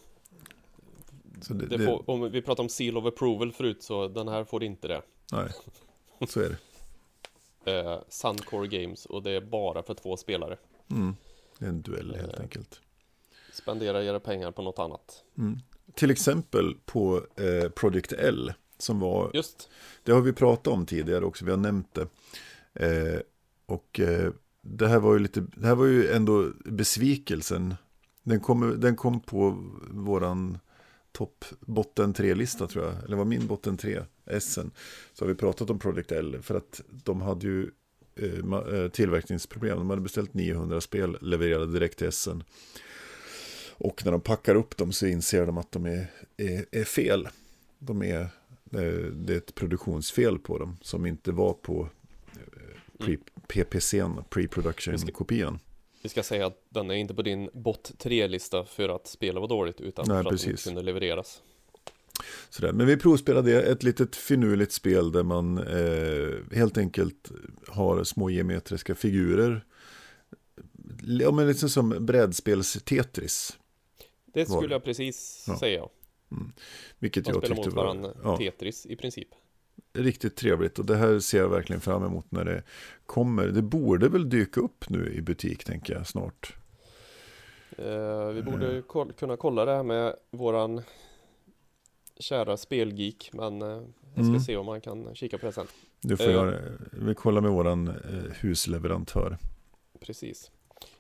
det, 1.49 1.53
det 1.53 1.77
det, 1.77 1.85
får, 1.85 2.09
om 2.09 2.31
vi 2.31 2.41
pratade 2.41 2.61
om 2.65 2.69
seal 2.69 2.97
of 2.97 3.05
approval 3.05 3.51
förut 3.51 3.83
så 3.83 4.07
den 4.07 4.27
här 4.27 4.43
får 4.43 4.63
inte 4.63 4.87
det. 4.87 5.01
Nej, 5.31 5.49
så 6.27 6.39
är 6.39 6.49
det. 6.49 6.57
Eh, 7.67 7.99
Suncore 8.09 8.67
Games 8.67 9.05
och 9.05 9.23
det 9.23 9.31
är 9.31 9.41
bara 9.41 9.83
för 9.83 9.93
två 9.93 10.17
spelare 10.17 10.57
Mm, 10.91 11.15
en 11.59 11.81
duell 11.81 12.15
helt 12.15 12.33
Eh. 12.33 12.39
enkelt. 12.41 12.81
Spendera 13.53 14.03
era 14.03 14.19
pengar 14.19 14.51
på 14.51 14.61
något 14.61 14.79
annat 14.79 15.23
Mm. 15.37 15.59
Till 15.93 16.11
exempel 16.11 16.75
på 16.85 17.21
eh, 17.35 17.69
Project 17.69 18.11
L, 18.13 18.53
som 18.77 18.99
var 18.99 19.31
Just 19.33 19.69
Det 20.03 20.11
har 20.11 20.21
vi 20.21 20.33
pratat 20.33 20.67
om 20.73 20.85
tidigare 20.85 21.25
också, 21.25 21.45
vi 21.45 21.51
har 21.51 21.57
nämnt 21.57 21.93
det. 21.93 22.07
Eh, 22.73 23.19
och 23.65 23.99
eh, 23.99 24.31
det 24.61 24.87
här 24.87 24.99
var 24.99 25.13
ju 25.13 25.19
lite, 25.19 25.39
det 25.55 25.67
här 25.67 25.75
var 25.75 25.85
ju 25.85 26.11
ändå 26.11 26.51
besvikelsen. 26.65 27.75
Den 28.23 28.39
kom, 28.39 28.79
den 28.79 28.95
kom 28.95 29.19
på 29.19 29.63
våran 29.89 30.57
topp 31.17 31.45
botten 31.59 32.13
tre-lista 32.13 32.67
tror 32.67 32.85
jag, 32.85 33.03
eller 33.05 33.17
var 33.17 33.25
min 33.25 33.47
botten 33.47 33.77
tre, 33.77 34.03
Essen. 34.25 34.71
Så 35.13 35.25
har 35.25 35.29
vi 35.29 35.35
pratat 35.35 35.69
om 35.69 35.79
Project 35.79 36.11
L, 36.11 36.37
för 36.41 36.55
att 36.55 36.81
de 37.03 37.21
hade 37.21 37.47
ju 37.47 37.69
eh, 38.15 38.53
eh 38.73 38.87
tillverkningsproblem. 38.87 39.77
De 39.77 39.89
hade 39.89 40.01
beställt 40.01 40.33
900 40.33 40.81
spel, 40.81 41.17
levererade 41.21 41.73
direkt 41.73 41.97
till 41.97 42.07
Essen. 42.07 42.43
Och 43.71 44.05
när 44.05 44.11
de 44.11 44.21
packar 44.21 44.55
upp 44.55 44.77
dem 44.77 44.91
så 44.91 45.05
inser 45.05 45.45
de 45.45 45.57
att 45.57 45.71
de 45.71 45.85
är, 45.85 46.11
är, 46.37 46.65
är 46.71 46.83
fel. 46.83 47.27
De 47.79 48.03
är, 48.03 48.21
eh, 48.21 49.11
det 49.11 49.33
är 49.33 49.37
ett 49.37 49.55
produktionsfel 49.55 50.39
på 50.39 50.57
dem 50.57 50.77
som 50.81 51.05
inte 51.05 51.31
var 51.31 51.53
på 51.53 51.89
eh, 52.33 53.05
pre, 53.05 53.17
PPCn, 53.47 54.19
pre-production-kopian. 54.29 55.59
Vi 56.01 56.09
ska 56.09 56.23
säga 56.23 56.45
att 56.45 56.65
den 56.69 56.91
är 56.91 56.95
inte 56.95 57.13
på 57.13 57.21
din 57.21 57.49
bot 57.53 57.91
3-lista 57.99 58.65
för 58.65 58.89
att 58.89 59.07
spela 59.07 59.39
var 59.39 59.47
dåligt 59.47 59.81
utan 59.81 60.05
Nej, 60.07 60.23
för 60.23 60.33
att 60.33 60.41
det 60.41 60.49
inte 60.49 60.63
kunde 60.63 60.81
levereras. 60.81 61.41
Sådär. 62.49 62.71
Men 62.71 62.87
vi 62.87 62.97
provspelade 62.97 63.61
ett 63.61 63.83
litet 63.83 64.15
finurligt 64.15 64.71
spel 64.71 65.11
där 65.11 65.23
man 65.23 65.57
eh, 65.57 66.57
helt 66.57 66.77
enkelt 66.77 67.31
har 67.67 68.03
små 68.03 68.29
geometriska 68.29 68.95
figurer. 68.95 69.65
Ja, 71.03 71.31
men 71.31 71.47
lite 71.47 71.69
som 71.69 71.93
brädspels-Tetris. 71.93 73.57
Det 74.25 74.45
skulle 74.45 74.75
jag 74.75 74.83
precis 74.83 75.45
Ja. 75.47 75.59
säga. 75.59 75.87
Vilket 76.99 77.25
Man 77.25 77.33
jag 77.35 77.43
spelar 77.43 77.55
tyckte 77.55 77.69
mot 77.69 77.75
var 77.75 77.83
varandra 77.83 78.13
ja, 78.23 78.37
Tetris 78.37 78.85
i 78.85 78.95
princip. 78.95 79.27
Riktigt 79.93 80.35
trevligt. 80.35 80.79
Och 80.79 80.85
det 80.85 80.95
här 80.95 81.19
ser 81.19 81.37
jag 81.37 81.49
verkligen 81.49 81.81
fram 81.81 82.03
emot 82.05 82.31
när 82.31 82.45
det 82.45 82.63
kommer. 83.05 83.47
Det 83.47 83.61
borde 83.61 84.09
väl 84.09 84.29
dyka 84.29 84.61
upp 84.61 84.89
nu 84.89 85.13
i 85.13 85.21
butik, 85.21 85.63
tänker 85.63 85.93
jag, 85.93 86.07
snart. 86.07 86.55
Eh, 87.77 88.27
vi 88.27 88.41
borde 88.43 88.67
Mm. 88.69 88.83
koll- 88.83 89.13
kunna 89.13 89.37
kolla 89.37 89.65
det 89.65 89.75
här 89.75 89.83
med 89.83 90.15
våran 90.31 90.81
kära 92.19 92.57
spelgeek 92.57 93.29
men 93.33 93.61
eh, 93.61 93.67
jag 93.67 93.87
ska 94.13 94.21
Mm. 94.21 94.39
se 94.39 94.57
om 94.57 94.65
man 94.65 94.81
kan 94.81 95.15
kika 95.15 95.37
på 95.37 95.45
det 95.45 95.51
sen. 95.51 95.67
Du 96.01 96.17
får 96.17 96.25
Eh. 96.25 96.31
jag, 96.31 96.53
vi 96.91 97.15
kollar 97.15 97.41
med 97.41 97.51
våran 97.51 97.87
eh, 97.87 98.31
husleverantör. 98.41 99.37
Precis. 99.99 100.51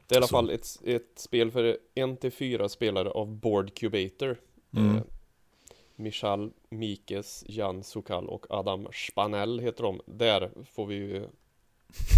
Det 0.07 0.15
är 0.15 0.17
i 0.17 0.17
alla 0.17 0.27
Så. 0.27 0.31
fall 0.35 0.49
ett, 0.49 0.67
ett 0.83 1.11
spel 1.19 1.51
för 1.51 1.77
en 1.95 2.17
till 2.17 2.31
fyra 2.31 2.69
spelare 2.69 3.09
av 3.09 3.27
Board 3.35 3.73
Cubator. 3.73 4.37
Mm. 4.75 5.01
Michal 5.99 6.51
Mikes, 6.69 7.43
Jan 7.47 7.83
Sokal 7.83 8.27
och 8.27 8.45
Adam 8.49 8.87
Spanell 8.93 9.59
heter 9.59 9.83
de. 9.83 10.01
Där 10.05 10.51
får 10.71 10.85
vi 10.85 10.95
ju... 10.95 11.27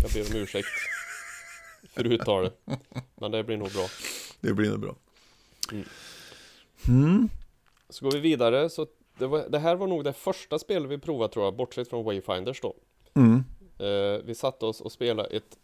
Jag 0.04 0.12
ber 0.14 0.36
om 0.36 0.42
ursäkt 0.42 0.68
för 1.90 2.08
uttalet. 2.08 2.62
Men 3.16 3.32
det 3.32 3.44
blir 3.44 3.58
nog 3.58 3.72
bra. 3.72 3.88
Det 4.42 4.54
blir 4.54 4.70
nog 4.70 4.80
bra. 4.80 4.96
Mm. 5.72 5.86
Mm. 6.88 7.30
Så 7.90 8.06
går 8.06 8.12
vi 8.12 8.20
vidare. 8.20 8.70
Så 8.70 8.88
det, 9.18 9.28
var, 9.28 9.50
det 9.50 9.60
här 9.60 9.76
var 9.76 9.88
nog 9.88 10.04
det 10.04 10.14
första 10.14 10.60
spelet 10.60 10.92
vi 10.92 10.98
provade 10.98 11.34
tror 11.34 11.46
jag, 11.46 11.56
bortsett 11.56 11.90
från 11.90 12.06
Wayfinders 12.06 12.62
då. 12.62 12.76
Mm. 13.14 13.44
Eh, 13.80 14.24
vi 14.26 14.36
satte 14.36 14.66
oss 14.66 14.82
och 14.82 14.92
spelade 14.92 15.30
ett 15.30 15.58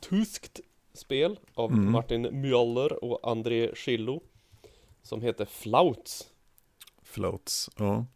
tyskt 0.00 0.60
spel 0.92 1.38
av 1.54 1.72
Mm. 1.72 1.92
Martin 1.92 2.26
Müller 2.26 2.92
och 2.92 3.30
André 3.30 3.74
Schillo. 3.74 4.22
Som 5.02 5.22
heter 5.22 5.44
Flauts. 5.44 6.30
Floats, 7.08 7.70
ja. 7.76 8.06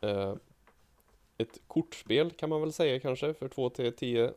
Eh, 0.00 0.34
ett 1.38 1.58
kortspel 1.66 2.30
kan 2.30 2.48
man 2.48 2.60
väl 2.60 2.72
säga 2.72 3.00
kanske 3.00 3.34
för 3.34 3.48
2 3.48 3.70
till 3.70 3.92
10 3.92 4.32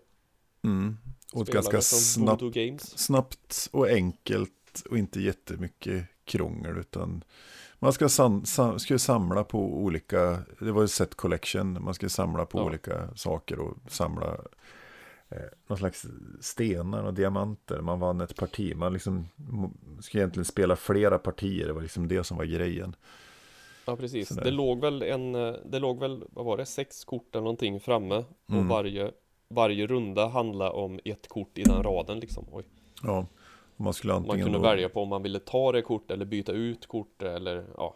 Mm. 0.63 0.97
Och 1.33 1.41
ett 1.41 1.53
ganska 1.53 1.81
snabbt, 1.81 2.81
snabbt 2.81 3.69
och 3.71 3.87
enkelt 3.87 4.51
och 4.89 4.97
inte 4.97 5.21
jättemycket 5.21 6.05
krångel 6.25 6.77
utan 6.77 7.23
man 7.79 7.93
ska, 7.93 8.09
sam, 8.09 8.45
sam, 8.45 8.79
ska 8.79 8.99
samla 8.99 9.43
på 9.43 9.59
olika, 9.83 10.39
det 10.59 10.71
var 10.71 10.81
ju 10.81 10.87
set 10.87 11.15
collection, 11.15 11.83
man 11.83 11.93
ska 11.93 12.09
samla 12.09 12.45
på 12.45 12.57
Ja. 12.57 12.63
olika 12.63 13.15
saker 13.15 13.59
och 13.59 13.77
samla 13.87 14.37
eh, 15.29 15.37
någon 15.67 15.77
slags 15.77 16.05
stenar 16.41 17.03
och 17.03 17.13
diamanter. 17.13 17.81
Man 17.81 17.99
vann 17.99 18.21
ett 18.21 18.35
parti, 18.35 18.75
man 18.75 18.93
liksom 18.93 19.27
ska 19.99 20.17
egentligen 20.17 20.45
spela 20.45 20.75
flera 20.75 21.17
partier, 21.19 21.67
det 21.67 21.73
var 21.73 21.81
liksom 21.81 22.07
det 22.07 22.23
som 22.23 22.37
var 22.37 22.45
grejen. 22.45 22.95
Ja 23.87 23.95
precis, 23.95 24.27
Sådär. 24.27 24.43
det 24.43 24.51
låg 24.51 24.81
väl 24.81 25.01
en, 25.01 25.35
eh, 25.35 25.53
det 25.65 25.79
låg 25.79 25.99
väl, 25.99 26.23
vad 26.29 26.45
var 26.45 26.57
det, 26.57 26.65
sex 26.65 27.05
kort 27.05 27.35
eller 27.35 27.43
någonting 27.43 27.79
framme 27.79 28.15
och 28.45 28.51
Mm. 28.53 28.67
varje, 28.67 29.11
varje 29.49 29.87
runda 29.87 30.27
handlade 30.27 30.71
om 30.71 30.99
ett 31.05 31.27
kort 31.27 31.57
i 31.57 31.63
den 31.63 31.83
raden 31.83 32.19
liksom. 32.19 32.45
Oj. 32.51 32.63
Ja, 33.03 33.27
och 33.77 33.83
man 33.83 33.93
skulle 33.93 34.13
Man 34.13 34.21
antingen 34.21 34.45
kunde 34.45 34.57
då, 34.59 34.63
välja 34.63 34.89
på 34.89 35.01
om 35.01 35.09
man 35.09 35.23
ville 35.23 35.39
ta 35.39 35.71
det 35.71 35.81
kort 35.81 36.11
eller 36.11 36.25
byta 36.25 36.51
ut 36.51 36.85
kort 36.87 37.21
eller 37.21 37.65
ja. 37.77 37.95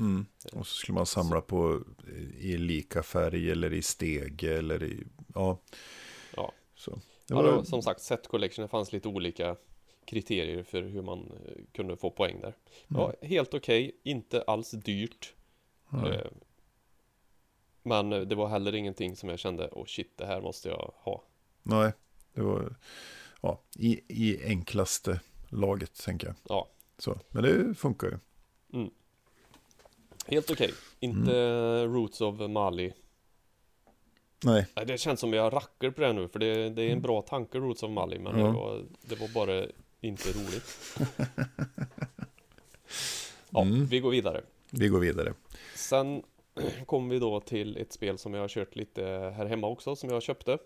Mm. 0.00 0.26
Och 0.52 0.66
så 0.66 0.74
skulle 0.74 0.94
man 0.94 1.06
samla 1.06 1.40
på 1.40 1.80
i 2.38 2.56
lika 2.58 3.02
färg 3.02 3.50
eller 3.50 3.72
i 3.72 3.82
stege 3.82 4.58
eller 4.58 4.82
i, 4.82 5.04
ja. 5.34 5.58
Ja. 6.36 6.52
Så. 6.74 6.98
Det 7.28 7.34
var, 7.34 7.52
var, 7.52 7.62
som 7.62 7.82
sagt, 7.82 8.00
set 8.00 8.28
collection, 8.28 8.62
det 8.62 8.68
fanns 8.68 8.92
lite 8.92 9.08
olika 9.08 9.56
kriterier 10.04 10.62
för 10.62 10.82
hur 10.82 11.02
man 11.02 11.20
eh, 11.46 11.62
kunde 11.72 11.96
få 11.96 12.10
poäng 12.10 12.40
där. 12.40 12.54
Ja, 12.88 13.12
helt 13.22 13.54
okej, 13.54 13.96
inte 14.02 14.42
alls 14.42 14.70
dyrt. 14.70 15.34
Mm. 15.92 16.16
Men 17.82 18.12
eh, 18.12 18.20
det 18.20 18.34
var 18.34 18.48
heller 18.48 18.74
ingenting 18.74 19.16
som 19.16 19.28
jag 19.28 19.38
kände, 19.38 19.68
åh 19.72 19.84
shit, 19.86 20.16
det 20.16 20.26
här 20.26 20.40
måste 20.40 20.68
jag 20.68 20.92
ha. 20.96 21.22
Nej, 21.62 21.92
det 22.34 22.42
var 22.42 22.74
ja, 23.40 23.60
i, 23.78 24.00
i 24.08 24.44
enklaste 24.46 25.20
laget 25.48 26.04
tänker 26.04 26.26
jag. 26.26 26.36
Ja, 26.48 26.68
Så, 26.98 27.18
men 27.28 27.42
det 27.42 27.74
funkar 27.74 28.08
ju. 28.08 28.18
helt 30.26 30.50
okej. 30.50 30.72
Inte 31.00 31.36
Mm. 31.36 31.94
Roots 31.94 32.20
of 32.20 32.40
Mali. 32.40 32.92
Nej, 34.44 34.66
Nej, 34.76 34.86
det 34.86 34.98
känns 34.98 35.20
som 35.20 35.32
jag 35.32 35.52
rackar 35.52 35.90
på 35.90 36.00
det 36.00 36.12
nu, 36.12 36.28
för 36.28 36.38
det, 36.38 36.70
det 36.70 36.82
är 36.82 36.92
en 36.92 37.02
bra 37.02 37.22
tanke, 37.22 37.58
Roots 37.58 37.82
of 37.82 37.90
Mali, 37.90 38.18
men 38.18 38.38
Ja. 38.38 38.46
det, 38.46 38.52
var, 38.52 38.84
det 39.02 39.14
var 39.20 39.28
bara 39.28 39.66
inte 40.02 40.28
roligt. 40.28 40.98
Ja, 43.50 43.62
Mm. 43.62 43.86
vi 43.86 44.00
går 44.00 44.10
vidare. 44.10 44.40
vi 44.70 44.88
går 44.88 45.00
vidare. 45.00 45.34
Sen 45.74 46.22
kom 46.86 47.08
vi 47.08 47.18
då 47.18 47.40
till 47.40 47.76
ett 47.76 47.92
spel 47.92 48.18
som 48.18 48.34
jag 48.34 48.40
har 48.40 48.48
kört 48.48 48.76
lite 48.76 49.02
här 49.36 49.46
hemma 49.46 49.66
också, 49.66 49.96
som 49.96 50.10
jag 50.10 50.22
köpte. 50.22 50.58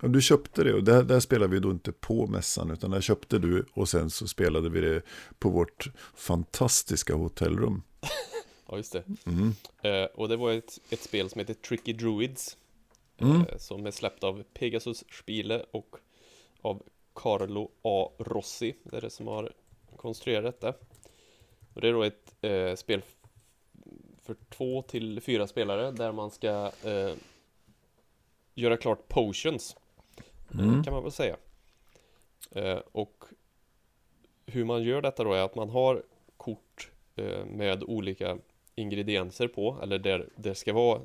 Och 0.00 0.10
du 0.10 0.22
köpte 0.22 0.64
det 0.64 0.74
och 0.74 0.84
där, 0.84 1.02
där 1.02 1.20
spelade 1.20 1.52
vi 1.54 1.60
då 1.60 1.70
inte 1.70 1.92
på 1.92 2.26
mässan 2.26 2.70
utan 2.70 2.90
där 2.90 3.00
köpte 3.00 3.38
du 3.38 3.66
och 3.72 3.88
sen 3.88 4.10
så 4.10 4.28
spelade 4.28 4.68
vi 4.70 4.80
det 4.80 5.02
på 5.38 5.48
vårt 5.48 5.90
fantastiska 6.14 7.14
hotellrum. 7.14 7.82
Ja, 8.68 8.76
just 8.76 8.92
det. 8.92 9.02
Mm. 9.26 9.54
Eh, 9.82 10.04
och 10.14 10.28
det 10.28 10.36
var 10.36 10.52
ett, 10.52 10.78
ett 10.90 11.02
spel 11.02 11.30
som 11.30 11.38
heter 11.38 11.54
Tricky 11.54 11.92
Druids. 11.92 12.56
Mm. 13.18 13.36
Eh, 13.40 13.58
som 13.58 13.86
är 13.86 13.90
släppt 13.90 14.24
av 14.24 14.42
Pegasus 14.54 15.04
Spiele 15.22 15.64
och 15.70 15.96
av 16.62 16.82
Carlo 17.14 17.70
A. 17.82 18.10
Rossi. 18.18 18.74
Det 18.82 18.96
är 18.96 19.00
det 19.00 19.10
som 19.10 19.26
har 19.26 19.52
konstruerat 19.96 20.44
detta. 20.60 20.68
Och 21.74 21.80
det 21.80 21.88
är 21.88 21.92
då 21.92 22.02
ett 22.02 22.34
eh, 22.40 22.74
spel 22.74 23.02
för 24.22 24.36
två 24.50 24.82
till 24.82 25.20
fyra 25.20 25.46
spelare 25.46 25.90
där 25.90 26.12
man 26.12 26.30
ska 26.30 26.70
eh, 26.84 27.14
göra 28.54 28.76
klart 28.76 29.08
potions. 29.08 29.76
eh, 30.52 30.58
Mm. 30.60 30.84
Kan 30.84 30.92
man 30.94 31.02
väl 31.02 31.12
säga. 31.12 31.36
Eh, 32.50 32.78
och 32.92 33.24
hur 34.46 34.64
man 34.64 34.82
gör 34.82 35.02
detta 35.02 35.24
då 35.24 35.32
är 35.32 35.42
att 35.42 35.54
man 35.54 35.70
har 35.70 36.02
kort 36.36 36.90
eh, 37.16 37.44
med 37.44 37.82
olika 37.84 38.38
ingredienser 38.74 39.48
på, 39.48 39.78
eller 39.82 39.98
där 39.98 40.28
det 40.36 40.54
ska 40.54 40.72
vara 40.72 41.00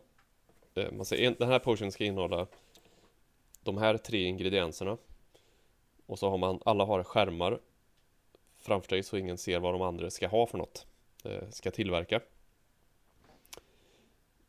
eh, 0.75 0.91
man 0.91 1.05
säger, 1.05 1.27
en- 1.27 1.35
den 1.39 1.49
här 1.49 1.59
potionen 1.59 1.91
ska 1.91 2.03
innehålla 2.05 2.47
de 3.63 3.77
här 3.77 3.97
tre 3.97 4.23
ingredienserna 4.23 4.97
och 6.09 6.19
så 6.19 6.29
har 6.29 6.37
man, 6.37 6.59
alla 6.65 6.85
har 6.85 7.03
skärmar 7.03 7.59
framför 8.57 8.89
sig 8.89 9.03
så 9.03 9.17
ingen 9.17 9.37
ser 9.37 9.59
vad 9.59 9.73
de 9.73 9.81
andra 9.81 10.09
ska 10.09 10.27
ha 10.27 10.45
för 10.45 10.57
något 10.57 10.85
eh, 11.23 11.49
ska 11.49 11.71
tillverka 11.71 12.21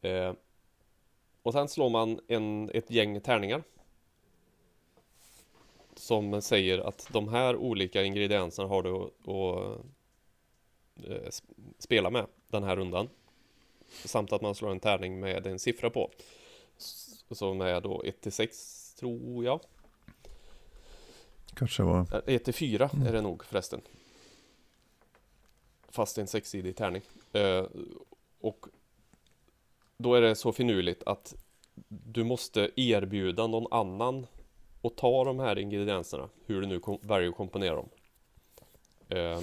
eh, 0.01 0.33
och 1.43 1.53
sen 1.53 1.69
slår 1.69 1.91
man 1.91 2.21
en, 2.29 2.71
ett 2.75 2.91
gäng 2.91 3.21
tärningar 3.21 3.63
som 5.95 6.43
säger 6.43 6.79
att 6.79 7.09
de 7.13 7.29
här 7.29 7.57
olika 7.57 8.03
ingredienserna 8.03 8.69
har 8.69 8.83
du 8.83 8.95
att, 8.95 9.29
att 9.29 9.85
eh, 11.11 11.31
spela 11.79 12.11
med 12.11 12.27
den 12.49 12.63
här 12.63 12.77
rundan. 12.77 13.09
Samt 14.05 14.33
att 14.33 14.43
man 14.43 14.55
slår 14.55 14.71
en 14.71 14.81
tärning 14.81 15.21
med 15.21 15.47
en 15.47 15.59
siffra 15.59 15.91
på. 15.91 16.11
Som 17.31 17.61
är 17.61 17.81
då 17.81 18.03
1 18.05 18.21
till 18.21 18.33
6 18.33 18.95
tror 18.95 19.45
jag. 19.45 19.61
Kanske 21.61 21.83
var, 21.83 22.23
1 22.27 22.45
till 22.45 22.55
4 22.55 22.91
är 23.07 23.13
det 23.13 23.21
nog 23.21 23.45
förresten. 23.45 23.81
Fast 25.89 26.19
en 26.19 26.27
sexsidig 26.27 26.77
tärning. 26.77 27.03
Eh, 27.33 27.65
och 28.41 28.67
då 29.97 30.15
är 30.15 30.21
det 30.21 30.35
så 30.35 30.53
finurligt 30.53 31.03
att 31.07 31.35
du 31.89 32.25
måste 32.25 32.71
erbjuda 32.77 33.47
någon 33.47 33.73
annan 33.73 34.27
att 34.83 34.97
ta 34.97 35.25
de 35.25 35.39
här 35.39 35.59
ingredienserna, 35.59 36.29
hur 36.47 36.61
du 36.61 36.67
nu 36.67 36.81
väljer 37.03 37.29
att 37.29 37.37
komponera 37.37 37.75
dem. 37.75 37.89
Eh, 39.09 39.41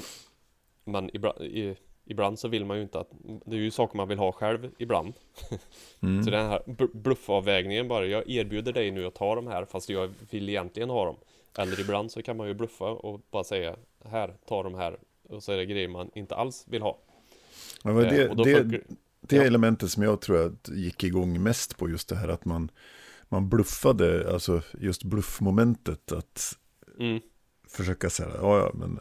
men 0.84 1.16
ibland, 1.16 1.42
i, 1.42 1.76
ibland 2.06 2.40
så 2.40 2.48
vill 2.48 2.66
man 2.66 2.78
ju 2.78 2.84
inte 2.84 3.00
att, 3.00 3.12
det 3.46 3.56
är 3.56 3.60
ju 3.60 3.72
saker 3.72 3.98
man 3.98 4.08
vill 4.08 4.20
ha 4.20 4.32
själv 4.32 4.72
ibland. 4.78 5.14
mm. 6.00 6.24
Så 6.24 6.30
den 6.30 6.46
här 6.46 6.64
bl- 6.66 6.98
bluffavvägningen 6.98 7.88
bara, 7.88 8.06
jag 8.06 8.30
erbjuder 8.30 8.74
dig 8.74 8.92
nu 8.92 9.06
att 9.06 9.16
ta 9.16 9.36
de 9.36 9.48
här 9.48 9.66
fast 9.66 9.90
jag 9.90 10.14
vill 10.30 10.50
egentligen 10.50 10.90
ha 10.90 11.06
dem. 11.06 11.16
Eller 11.58 11.80
ibland 11.80 12.12
så 12.12 12.22
kan 12.22 12.38
man 12.38 12.48
ju 12.48 12.54
bluffa 12.54 12.86
och 12.86 13.22
bara 13.32 13.44
säga, 13.44 13.76
här, 14.06 14.36
ta 14.48 14.64
de 14.64 14.76
här. 14.76 14.98
Och 15.30 15.44
så 15.44 15.52
är 15.52 15.58
det 15.58 15.66
grejer 15.66 15.88
man 15.88 16.12
inte 16.16 16.36
alls 16.36 16.64
vill 16.68 16.82
ha. 16.82 16.98
Ja, 17.84 17.92
men 17.94 18.06
Eh, 18.06 18.12
det, 18.12 18.28
då 18.28 18.44
det, 18.44 18.56
funkar- 18.56 18.84
det 19.22 19.36
ja. 19.36 19.44
elementet 19.44 19.92
som 19.92 20.04
jag 20.04 20.22
tror 20.22 20.46
att 20.46 20.70
gick 20.70 21.04
igång 21.04 21.44
mest 21.44 21.78
på 21.78 21.90
just 21.90 22.10
det 22.10 22.16
här 22.16 22.28
att 22.28 22.46
man, 22.46 22.72
man 23.30 23.50
bluffade, 23.50 24.34
alltså 24.34 24.62
just 24.80 25.04
bluffmomentet 25.04 26.12
att 26.12 26.58
Mm, 27.00 27.20
försöka 27.68 28.10
säga, 28.10 28.30
ja 28.42 28.58
ja 28.60 28.72
men 28.74 29.00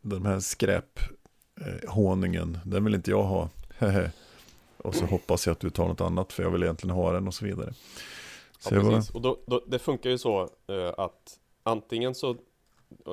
den 0.00 0.26
här 0.26 0.40
skräp 0.40 0.98
eh, 1.60 2.54
den 2.64 2.84
vill 2.84 2.94
inte 2.94 3.10
jag 3.10 3.22
ha. 3.22 3.48
Och 4.76 4.94
så 4.94 5.04
hoppas 5.06 5.46
jag 5.46 5.52
att 5.52 5.60
du 5.60 5.70
tar 5.70 5.88
något 5.88 6.00
annat 6.00 6.32
för 6.32 6.42
jag 6.42 6.50
vill 6.50 6.62
egentligen 6.62 6.96
ha 6.96 7.12
den 7.12 7.26
och 7.26 7.34
så 7.34 7.44
vidare. 7.44 7.72
ja, 7.72 7.74
Så 8.58 8.74
var, 8.74 8.90
precis. 8.92 9.10
Och 9.14 9.20
då, 9.22 9.38
då, 9.46 9.64
det 9.66 9.78
funkar 9.78 10.10
ju 10.10 10.18
så 10.18 10.42
eh, 10.42 10.92
att 10.98 11.38
antingen 11.66 12.14
så, 12.14 12.36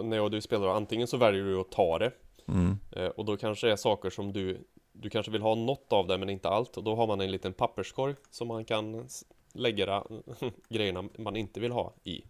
när 0.03 0.17
jag 0.17 0.23
och 0.23 0.31
du 0.31 0.41
spelar, 0.41 0.67
antingen 0.67 1.07
så 1.07 1.17
väljer 1.17 1.43
du 1.43 1.59
att 1.59 1.71
ta 1.71 1.99
det. 1.99 2.11
mm, 2.47 2.77
Eh, 2.91 3.07
och 3.07 3.25
då 3.25 3.37
kanske 3.37 3.67
det 3.67 3.71
är 3.71 3.77
saker 3.77 4.09
som 4.09 4.33
du, 4.33 4.67
du 4.91 5.09
kanske 5.09 5.31
vill 5.31 5.41
ha 5.41 5.55
något 5.55 5.93
av 5.93 6.07
det 6.07 6.17
men 6.17 6.29
inte 6.29 6.49
allt. 6.49 6.77
Och 6.77 6.83
då 6.83 6.95
har 6.95 7.07
man 7.07 7.21
en 7.21 7.31
liten 7.31 7.53
papperskorg 7.53 8.15
som 8.29 8.47
man 8.47 8.65
kan 8.65 9.07
lägga 9.53 10.03
grejerna 10.69 11.09
man 11.17 11.35
inte 11.35 11.59
vill 11.59 11.71
ha 11.71 11.93
i. 12.03 12.23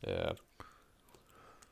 Eh, 0.00 0.32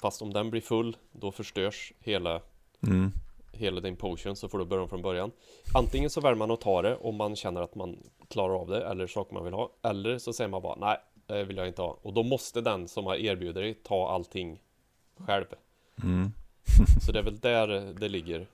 fast 0.00 0.22
om 0.22 0.32
den 0.32 0.50
blir 0.50 0.60
full, 0.60 0.96
då 1.12 1.32
förstörs 1.32 1.92
hela, 2.00 2.42
mm, 2.86 3.10
hela 3.52 3.80
din 3.80 3.96
potion 3.96 4.36
så 4.36 4.48
får 4.48 4.58
du 4.58 4.64
börja 4.64 4.82
om 4.82 4.88
från 4.88 5.02
början. 5.02 5.30
Antingen 5.74 6.10
så 6.10 6.20
väljer 6.20 6.36
man 6.36 6.50
att 6.50 6.60
ta 6.60 6.82
det 6.82 6.96
om 6.96 7.16
man 7.16 7.36
känner 7.36 7.60
att 7.60 7.74
man 7.74 7.98
klarar 8.28 8.54
av 8.60 8.68
det 8.68 8.84
eller 8.84 9.06
saker 9.06 9.34
man 9.34 9.44
vill 9.44 9.54
ha. 9.54 9.72
Eller 9.82 10.18
så 10.18 10.32
säger 10.32 10.48
man 10.48 10.62
bara 10.62 10.76
nej, 10.76 10.98
det 11.26 11.44
vill 11.44 11.56
jag 11.56 11.66
inte 11.68 11.82
ha. 11.82 11.98
Och 12.02 12.12
då 12.12 12.22
måste 12.22 12.60
den 12.60 12.88
som 12.88 13.06
har 13.06 13.16
erbjudit 13.16 13.54
dig 13.54 13.74
ta 13.74 14.08
allting 14.10 14.60
själv. 15.16 15.44
mm. 16.02 16.32
Så 17.06 17.12
det 17.12 17.18
är 17.18 17.22
väl 17.22 17.38
där 17.38 17.66
det 18.00 18.08
ligger. 18.08 18.46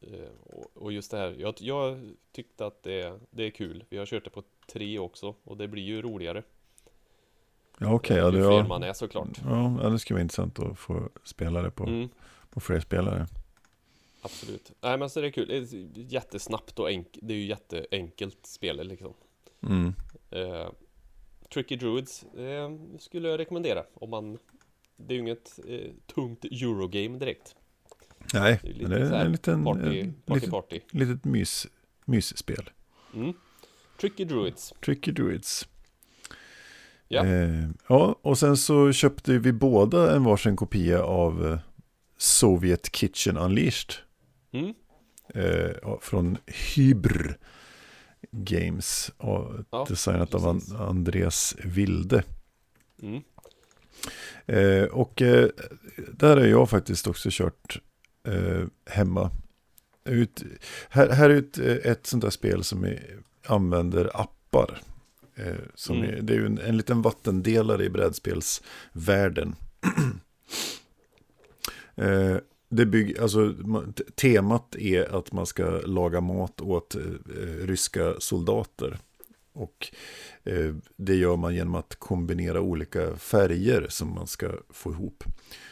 Eh, 0.00 0.08
och- 0.52 0.70
Och 0.82 0.92
just 0.92 1.10
det 1.10 1.16
här, 1.16 1.36
jag, 1.38 1.54
jag 1.58 2.00
tyckte 2.32 2.66
att 2.66 2.82
det, 2.82 3.18
det 3.30 3.42
är 3.44 3.50
kul. 3.50 3.84
Vi 3.88 3.98
har 3.98 4.06
kört 4.06 4.24
det 4.24 4.30
på 4.30 4.42
tre 4.66 4.98
också 4.98 5.34
och 5.44 5.56
det 5.56 5.68
blir 5.68 5.82
ju 5.82 6.02
roligare. 6.02 6.42
Ja 7.78 7.92
okej, 7.94 8.16
ja, 8.16 8.30
fler 8.30 8.40
ja, 8.40 8.66
man 8.68 8.82
är 8.82 8.92
såklart. 8.92 9.28
ja, 9.44 9.78
ja, 9.82 9.88
det 9.88 9.98
skulle 9.98 10.14
vara 10.14 10.22
intressant 10.22 10.58
att 10.58 10.78
få 10.78 11.08
spela 11.24 11.62
det 11.62 11.70
på, 11.70 11.84
Mm, 11.84 12.08
på 12.50 12.60
fler 12.60 12.80
spelare. 12.80 13.26
absolut. 14.22 14.72
Nej 14.80 14.98
men 14.98 15.10
så 15.10 15.20
det 15.20 15.26
är 15.26 15.30
kul. 15.30 15.48
Det 15.48 15.56
är 15.56 15.66
jättesnabbt 16.12 16.78
och 16.78 16.88
enkelt. 16.88 17.18
Det 17.28 17.34
är 17.34 17.38
ju 17.38 17.44
jätteenkelt 17.46 18.46
spel 18.46 18.88
liksom. 18.88 19.14
Mm. 19.62 19.94
Eh, 20.30 20.68
Tricky 21.52 21.76
Druids 21.76 22.22
eh, 22.22 22.70
skulle 22.98 23.28
jag 23.28 23.38
rekommendera 23.40 23.84
om 23.94 24.10
man 24.10 24.38
Det 24.96 25.14
är 25.14 25.16
ju 25.16 25.20
inget 25.20 25.58
eh, 25.68 25.90
tungt 26.14 26.44
Eurogame 26.44 27.18
direkt. 27.18 27.54
Nej, 28.34 28.60
Det 28.62 28.68
är 28.68 28.72
lite 28.74 28.88
det 28.88 29.16
är 29.16 29.24
en 29.24 29.32
liten, 29.32 29.64
Party, 29.64 30.00
en, 30.00 30.14
party, 30.26 30.34
litet, 30.40 30.50
party. 30.50 30.80
litet 30.90 31.24
mys, 31.24 31.66
mysspel. 32.04 32.70
Mm. 33.14 33.32
Tricky 34.00 34.24
Druids. 34.24 34.72
Tricky 34.84 35.12
Druids. 35.12 35.68
Ja. 37.08 37.26
Eh, 37.26 37.68
ja, 37.88 38.18
och 38.22 38.38
sen 38.38 38.56
så 38.56 38.92
köpte 38.92 39.38
vi 39.38 39.52
båda 39.52 40.16
en 40.16 40.24
varsin 40.24 40.56
kopia 40.56 41.02
av 41.02 41.46
eh, 41.46 41.58
Soviet 42.16 42.92
Kitchen 42.96 43.36
Unleashed. 43.36 43.94
Mm. 44.52 44.74
Eh, 45.34 45.98
från 46.00 46.38
Hybr 46.46 47.38
Games. 48.30 49.10
Och 49.16 49.52
Ja, 49.70 49.86
designat 49.88 50.34
av 50.34 50.54
precis. 50.54 50.72
An- 50.72 50.80
Andreas 50.88 51.54
Wilde. 51.64 52.22
Mm. 53.02 53.22
Eh, 54.46 54.84
och 54.84 55.22
eh, 55.22 55.48
där 56.12 56.36
har 56.36 56.44
jag 56.46 56.70
faktiskt 56.70 57.06
också 57.06 57.28
kört 57.32 57.80
eh, 58.28 58.64
hemma. 58.90 59.30
Ut, 60.04 60.42
här, 60.88 61.08
här 61.10 61.30
är 61.30 61.36
ett, 61.38 61.58
eh, 61.58 61.72
ett 61.92 62.06
sånt 62.06 62.22
där 62.22 62.30
spel 62.30 62.64
som 62.64 62.84
är, 62.84 63.16
använder 63.46 64.20
appar. 64.20 64.80
Eh, 65.36 65.54
som 65.74 65.96
Mm. 65.96 66.10
är, 66.10 66.22
det 66.22 66.32
är 66.32 66.36
ju 66.38 66.46
en, 66.46 66.58
en 66.58 66.76
liten 66.76 67.02
vattendelare 67.02 67.84
i 67.84 67.90
brädspelsvärlden. 67.90 69.56
det 72.68 72.86
bygg, 72.86 73.18
alltså, 73.18 73.54
temat 74.14 74.76
är 74.76 75.16
att 75.18 75.32
man 75.32 75.46
ska 75.46 75.70
laga 75.70 76.20
mat 76.20 76.60
åt 76.60 76.94
eh, 76.94 77.00
ryska 77.66 78.14
soldater. 78.18 78.98
Och 79.52 79.90
eh, 80.44 80.74
det 80.96 81.14
gör 81.14 81.36
man 81.36 81.54
genom 81.54 81.74
att 81.74 81.96
kombinera 81.96 82.60
olika 82.60 83.16
färger 83.16 83.86
som 83.88 84.14
man 84.14 84.26
ska 84.26 84.50
få 84.70 84.92
ihop. 84.92 85.24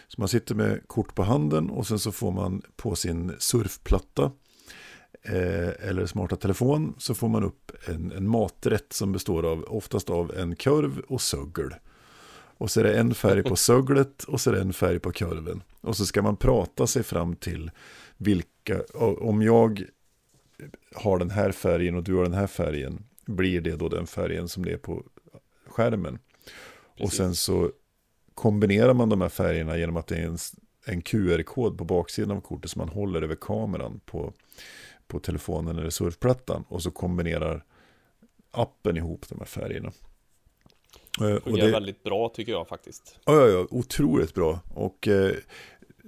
Så 0.08 0.20
man 0.20 0.28
sitter 0.28 0.54
med 0.54 0.88
kort 0.88 1.14
på 1.14 1.22
handen 1.22 1.70
och 1.70 1.86
sen 1.86 1.98
så 1.98 2.12
får 2.12 2.32
man 2.32 2.62
på 2.76 2.96
sin 2.96 3.32
surfplatta 3.38 4.32
eh, 5.22 5.88
eller 5.88 6.06
smarta 6.06 6.36
telefon 6.36 6.94
så 6.98 7.14
får 7.14 7.28
man 7.28 7.44
upp 7.44 7.72
en, 7.86 8.12
en 8.12 8.28
maträtt 8.28 8.92
som 8.92 9.12
består 9.12 9.46
av 9.46 9.64
oftast 9.68 10.10
av 10.10 10.34
en 10.36 10.56
korv 10.56 10.98
och 10.98 11.20
söggel. 11.20 11.74
Och 12.58 12.70
så 12.70 12.80
är 12.80 12.84
det 12.84 12.98
en 12.98 13.14
färg 13.14 13.42
på 13.42 13.56
söglet 13.56 14.24
och 14.24 14.40
så 14.40 14.50
är 14.50 14.54
det 14.54 14.60
en 14.60 14.72
färg 14.72 14.98
på 14.98 15.12
korven. 15.12 15.62
Och 15.82 15.96
så 15.96 16.06
ska 16.06 16.22
man 16.22 16.36
prata 16.36 16.86
sig 16.86 17.02
fram 17.02 17.36
till 17.36 17.70
vilka, 18.16 18.82
om 19.20 19.42
jag 19.42 19.84
har 20.94 21.18
den 21.18 21.30
här 21.30 21.52
färgen 21.52 21.94
och 21.94 22.02
du 22.02 22.14
har 22.14 22.22
den 22.22 22.32
här 22.32 22.46
färgen, 22.46 23.04
blir 23.26 23.60
det 23.60 23.76
då 23.76 23.88
den 23.88 24.06
färgen 24.06 24.48
som 24.48 24.64
det 24.64 24.72
är 24.72 24.76
på 24.76 25.04
skärmen. 25.66 26.18
Och 26.74 26.98
Precis. 26.98 27.16
sen 27.16 27.34
så 27.34 27.70
kombinerar 28.34 28.94
man 28.94 29.08
de 29.08 29.20
här 29.20 29.28
färgerna 29.28 29.78
genom 29.78 29.96
att 29.96 30.06
det 30.06 30.16
är 30.16 30.26
en, 30.26 30.38
en 30.86 31.02
QR-kod 31.02 31.78
på 31.78 31.84
baksidan 31.84 32.36
av 32.36 32.40
kortet 32.40 32.70
som 32.70 32.78
man 32.78 32.88
håller 32.88 33.22
över 33.22 33.34
kameran 33.34 34.00
på, 34.04 34.32
på 35.06 35.18
telefonen 35.18 35.78
eller 35.78 35.90
surfplattan. 35.90 36.64
Och 36.68 36.82
så 36.82 36.90
kombinerar 36.90 37.64
appen 38.50 38.96
ihop 38.96 39.28
de 39.28 39.38
här 39.38 39.46
färgerna. 39.46 39.92
Eh, 41.20 41.42
Fungerar 41.42 41.66
det, 41.66 41.72
väldigt 41.72 42.02
bra 42.02 42.28
tycker 42.28 42.52
jag 42.52 42.68
faktiskt. 42.68 43.18
Ja, 43.24 43.34
ja, 43.34 43.46
ja, 43.48 43.66
otroligt 43.70 44.34
bra. 44.34 44.60
Och 44.74 45.08
eh, 45.08 45.34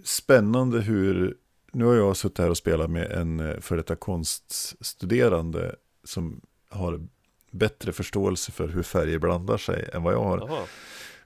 spännande 0.05 0.81
hur, 0.81 1.37
nu 1.73 1.85
har 1.85 1.95
jag 1.95 2.17
suttit 2.17 2.39
här 2.39 2.51
och 2.51 2.57
spelat 2.57 2.91
med 2.91 3.13
en 3.13 3.41
eh, 3.41 3.61
för 3.61 3.77
detta 3.77 3.97
konststuderande 3.97 5.77
som 6.05 6.41
har 6.69 7.01
bättre 7.51 7.93
förståelse 7.93 8.53
för 8.53 8.69
hur 8.69 8.83
färger 8.83 9.19
blandar 9.19 9.57
sig 9.57 9.89
än 9.93 10.03
vad 10.03 10.15
jag 10.15 10.25
har. 10.25 10.39
Jaha, 10.39 10.67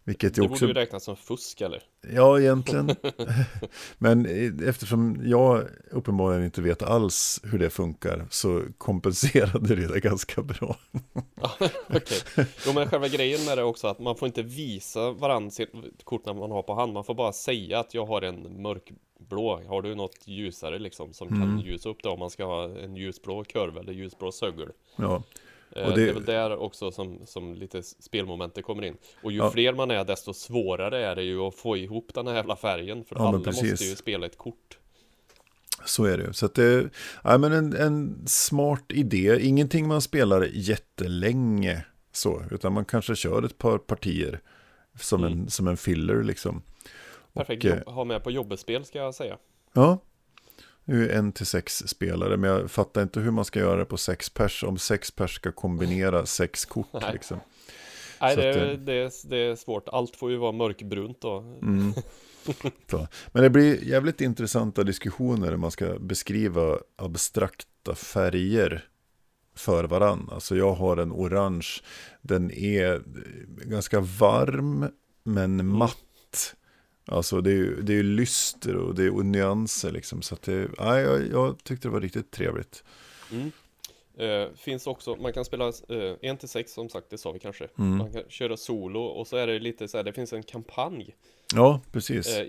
Vilket 0.09 0.35
det 0.35 0.39
jag 0.41 0.49
borde 0.49 0.55
också, 0.55 0.67
ju 0.67 0.73
räknas 0.73 1.05
som 1.05 1.17
fusk 1.17 1.61
eller? 1.61 1.83
ja 2.15 2.41
egentligen. 2.41 2.91
Men 3.99 4.27
eftersom 4.69 5.21
jag 5.25 5.65
uppenbarligen 5.91 6.45
inte 6.45 6.63
vet 6.63 6.83
alls 6.83 7.41
hur 7.45 7.59
det 7.59 7.71
funkar 7.71 8.27
så 8.31 8.63
kompenserade 8.79 9.77
det 9.77 9.87
det 9.89 10.01
ganska 10.01 10.43
bra. 10.43 10.77
Okej. 11.89 12.47
Jo 12.67 12.73
men 12.75 12.89
själva 12.91 13.09
grejen 13.09 13.45
med 13.45 13.59
det 13.59 13.63
är 13.63 13.65
också 13.65 13.87
att 13.87 13.99
man 13.99 14.17
får 14.17 14.27
inte 14.29 14.43
visa 14.43 15.11
varandra 15.11 15.51
sitt 15.51 15.71
kort 16.05 16.27
när 16.27 16.35
man 16.35 16.51
har 16.51 16.63
på 16.63 16.75
hand. 16.75 16.93
Man 16.93 17.05
får 17.05 17.15
bara 17.15 17.33
säga 17.33 17.79
att 17.81 17.95
jag 17.95 18.07
har 18.07 18.23
en 18.23 18.63
mörkblå. 18.63 19.61
Har 19.69 19.83
du 19.83 19.95
något 19.95 20.19
ljusare 20.25 20.79
liksom 20.79 21.13
som 21.13 21.29
Mm. 21.29 21.41
kan 21.41 21.61
ljusa 21.61 21.89
upp 21.89 22.03
det 22.03 22.09
om 22.09 22.19
man 22.19 22.31
ska 22.31 22.45
ha 22.45 22.65
en 22.65 22.97
ljusblå 22.97 23.45
kurv 23.45 23.79
eller 23.79 23.93
ljusblå 23.93 24.33
sögel. 24.33 24.69
Ja, 24.97 25.23
Och 25.71 25.77
det... 25.77 25.95
det- 25.95 26.11
är 26.11 26.14
väl 26.14 26.25
där 26.25 26.57
också 26.57 26.91
som, 26.93 27.21
som 27.27 27.55
lite 27.55 27.83
spelmomentet 27.83 28.64
kommer 28.64 28.85
in. 28.85 28.97
Och 29.23 29.33
ju 29.33 29.39
Ja. 29.39 29.51
fler 29.51 29.73
man 29.73 29.91
är 29.91 30.05
desto 30.05 30.35
svårare 30.35 31.07
är 31.07 31.16
det 31.16 31.23
ju 31.23 31.41
att 31.41 31.55
få 31.55 31.77
ihop 31.77 32.11
den 32.14 32.27
här 32.27 32.35
jävla 32.35 32.57
färgen. 32.57 33.05
För 33.05 33.16
Ja, 33.16 33.29
alla 33.29 33.39
måste 33.39 33.66
ju 33.66 33.97
spela 33.97 34.27
ett 34.27 34.39
kort. 34.39 34.79
Så 35.85 36.05
är 36.05 36.19
det 36.19 36.25
ju. 36.25 36.33
Så 36.33 36.47
att 36.47 36.55
det 36.55 36.91
ja, 37.25 37.39
men 37.39 37.53
en, 37.53 37.77
en 37.77 38.23
smart 38.27 38.85
idé. 38.89 39.39
Ingenting 39.41 39.89
man 39.89 40.01
spelar 40.03 40.49
jättelänge 40.53 41.85
så. 42.12 42.43
Utan 42.51 42.73
man 42.73 42.85
kanske 42.85 43.16
kör 43.16 43.43
ett 43.43 43.59
par 43.59 43.79
partier 43.79 44.41
som, 45.01 45.25
Mm. 45.25 45.33
en, 45.39 45.51
som 45.51 45.69
en 45.69 45.77
filler 45.77 46.23
liksom. 46.23 46.62
Perfekt 47.35 47.64
Och, 47.87 47.93
ha 47.93 48.05
med 48.05 48.25
på 48.25 48.31
jobbespel 48.31 48.85
ska 48.85 48.99
jag 48.99 49.14
säga. 49.14 49.37
Ja, 49.73 49.99
nu 50.89 51.11
är 51.11 51.18
en 51.18 51.32
till 51.32 51.47
sex 51.47 51.82
spelare. 51.86 52.36
Men 52.36 52.51
jag 52.51 52.70
fattar 52.70 53.03
inte 53.03 53.20
hur 53.20 53.30
man 53.30 53.45
ska 53.45 53.59
göra 53.59 53.76
det 53.78 53.84
på 53.84 53.97
sex 53.97 54.30
pers. 54.30 54.64
Om 54.64 54.78
sex 54.78 55.11
pers 55.11 55.34
ska 55.34 55.53
kombinera 55.53 56.26
sex 56.26 56.64
kort 56.64 56.86
Nej. 56.93 57.12
liksom. 57.12 57.41
Nej, 58.20 58.36
det, 58.36 58.43
är- 58.45 58.76
det, 58.76 58.93
är, 58.93 59.28
det 59.28 59.36
är 59.36 59.57
svårt. 59.57 59.89
Allt 59.89 60.16
får 60.16 60.30
ju 60.30 60.36
vara 60.36 60.53
mörkbrunt 60.53 61.20
då. 61.20 61.39
Mm. 61.39 61.93
Men 63.32 63.43
det 63.43 63.51
blir 63.51 63.84
jävligt 63.84 64.20
intressanta 64.20 64.84
diskussioner 64.84 65.51
när 65.51 65.57
man 65.57 65.70
ska 65.70 65.99
beskriva 65.99 66.78
abstrakta 66.97 67.95
färger 67.95 68.84
för 69.57 69.84
varann. 69.84 70.28
Alltså 70.32 70.57
jag 70.57 70.72
har 70.72 70.97
en 70.97 71.12
orange, 71.12 71.68
den 72.22 72.51
är 72.51 73.03
ganska 73.64 74.01
varm 74.01 74.89
men 75.22 75.66
matt. 75.66 76.55
Alltså 77.09 77.41
det 77.41 77.51
är 77.51 77.55
ju 77.55 77.83
det 77.83 77.95
är 77.95 78.03
lyster 78.03 78.77
och 78.77 78.95
det 78.95 79.05
är 79.05 79.11
nyanser 79.11 79.93
liksom. 79.93 80.23
Så 80.23 80.35
att 80.35 80.43
det, 80.43 80.71
nej, 80.79 81.03
jag, 81.03 81.27
jag 81.33 81.65
tyckte 81.65 81.89
det 81.89 81.93
var 81.93 82.01
riktigt 82.01 82.31
trevligt. 82.31 82.85
Mm. 83.33 83.53
Eh, 84.19 84.49
finns 84.57 84.87
också, 84.87 85.17
man 85.17 85.33
kan 85.33 85.45
spela 85.45 85.73
eh, 85.89 86.15
1 86.21 86.41
till 86.41 86.49
6 86.49 86.73
som 86.73 86.89
sagt, 86.89 87.11
det 87.11 87.19
sa 87.19 87.33
vi 87.33 87.39
kanske. 87.39 87.69
Mm. 87.79 87.97
Man 87.97 88.13
kan 88.13 88.23
köra 88.29 88.57
solo 88.57 89.01
och 89.01 89.27
så 89.27 89.37
är 89.37 89.47
det 89.47 89.59
lite 89.59 89.89
så 89.89 89.97
här, 89.97 90.05
det 90.05 90.13
finns 90.13 90.33
en 90.33 90.43
kampanj 90.43 91.15
Ja, 91.55 91.81
precis. 91.93 92.39
eh, 92.39 92.47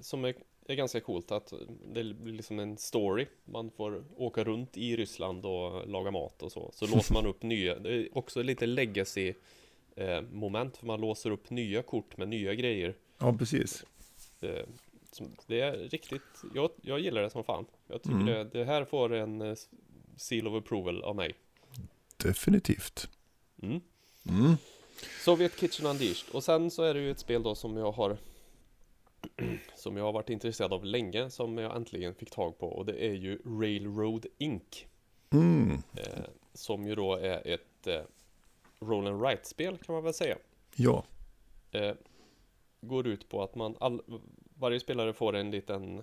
som 0.00 0.24
är, 0.24 0.34
är 0.66 0.74
ganska 0.74 1.00
coolt 1.00 1.32
att 1.32 1.52
det 1.94 2.04
blir 2.14 2.32
liksom 2.32 2.58
en 2.58 2.76
story. 2.78 3.26
Man 3.44 3.70
får 3.70 4.04
åka 4.16 4.44
runt 4.44 4.76
i 4.76 4.96
Ryssland 4.96 5.46
och 5.46 5.88
laga 5.88 6.10
mat 6.10 6.42
och 6.42 6.52
så. 6.52 6.70
Så 6.74 6.86
låser 6.86 7.14
man 7.14 7.26
upp 7.26 7.42
nya, 7.42 7.78
det 7.78 7.94
är 7.94 8.18
också 8.18 8.42
lite 8.42 8.66
legacy 8.66 9.34
eh, 9.96 10.20
moment 10.32 10.76
för 10.76 10.86
man 10.86 11.00
låser 11.00 11.30
upp 11.30 11.50
nya 11.50 11.82
kort 11.82 12.16
med 12.16 12.28
nya 12.28 12.54
grejer. 12.54 12.94
Ja, 13.18 13.32
precis. 13.38 13.84
Eh, 14.40 14.64
som, 15.12 15.36
det 15.46 15.60
är 15.60 15.72
riktigt, 15.72 16.22
jag, 16.54 16.70
jag 16.82 17.00
gillar 17.00 17.22
det 17.22 17.30
som 17.30 17.44
fan. 17.44 17.66
Jag 17.86 18.02
tycker 18.02 18.14
Mm. 18.16 18.26
det, 18.26 18.44
det 18.44 18.64
här 18.64 18.84
får 18.84 19.12
en 19.12 19.40
eh, 19.42 19.54
seal 20.16 20.48
of 20.48 20.64
approval 20.64 21.02
av 21.02 21.16
mig. 21.16 21.34
Definitivt. 22.16 23.08
Mm. 23.62 23.80
Mm. 24.28 24.56
Soviet 25.24 25.60
Kitchen 25.60 25.86
Unleashed. 25.86 26.34
Och 26.34 26.44
sen 26.44 26.70
så 26.70 26.82
är 26.82 26.94
det 26.94 27.00
ju 27.00 27.10
ett 27.10 27.18
spel 27.18 27.42
då 27.42 27.54
som 27.54 27.76
jag 27.76 27.92
har 27.92 28.16
som 29.76 29.96
jag 29.96 30.04
har 30.04 30.12
varit 30.12 30.30
intresserad 30.30 30.72
av 30.72 30.84
länge 30.84 31.30
som 31.30 31.58
jag 31.58 31.76
äntligen 31.76 32.14
fick 32.14 32.30
tag 32.30 32.58
på 32.58 32.68
och 32.68 32.86
det 32.86 33.04
är 33.06 33.12
ju 33.12 33.38
Railroad 33.60 34.26
Inc. 34.38 34.86
Mm. 35.30 35.70
Eh, 35.96 36.24
som 36.54 36.86
ju 36.86 36.94
då 36.94 37.14
är 37.14 37.46
ett 37.46 37.86
eh, 37.86 38.00
roll 38.80 39.06
and 39.06 39.20
write 39.20 39.48
spel 39.48 39.78
kan 39.78 39.94
man 39.94 40.04
väl 40.04 40.14
säga. 40.14 40.36
Ja. 40.76 41.04
Eh, 41.72 41.94
går 42.80 43.06
ut 43.06 43.28
på 43.28 43.42
att 43.42 43.54
man 43.54 43.76
all, 43.80 44.02
varje 44.54 44.80
spelare 44.80 45.12
får 45.12 45.36
en 45.36 45.50
liten 45.50 46.02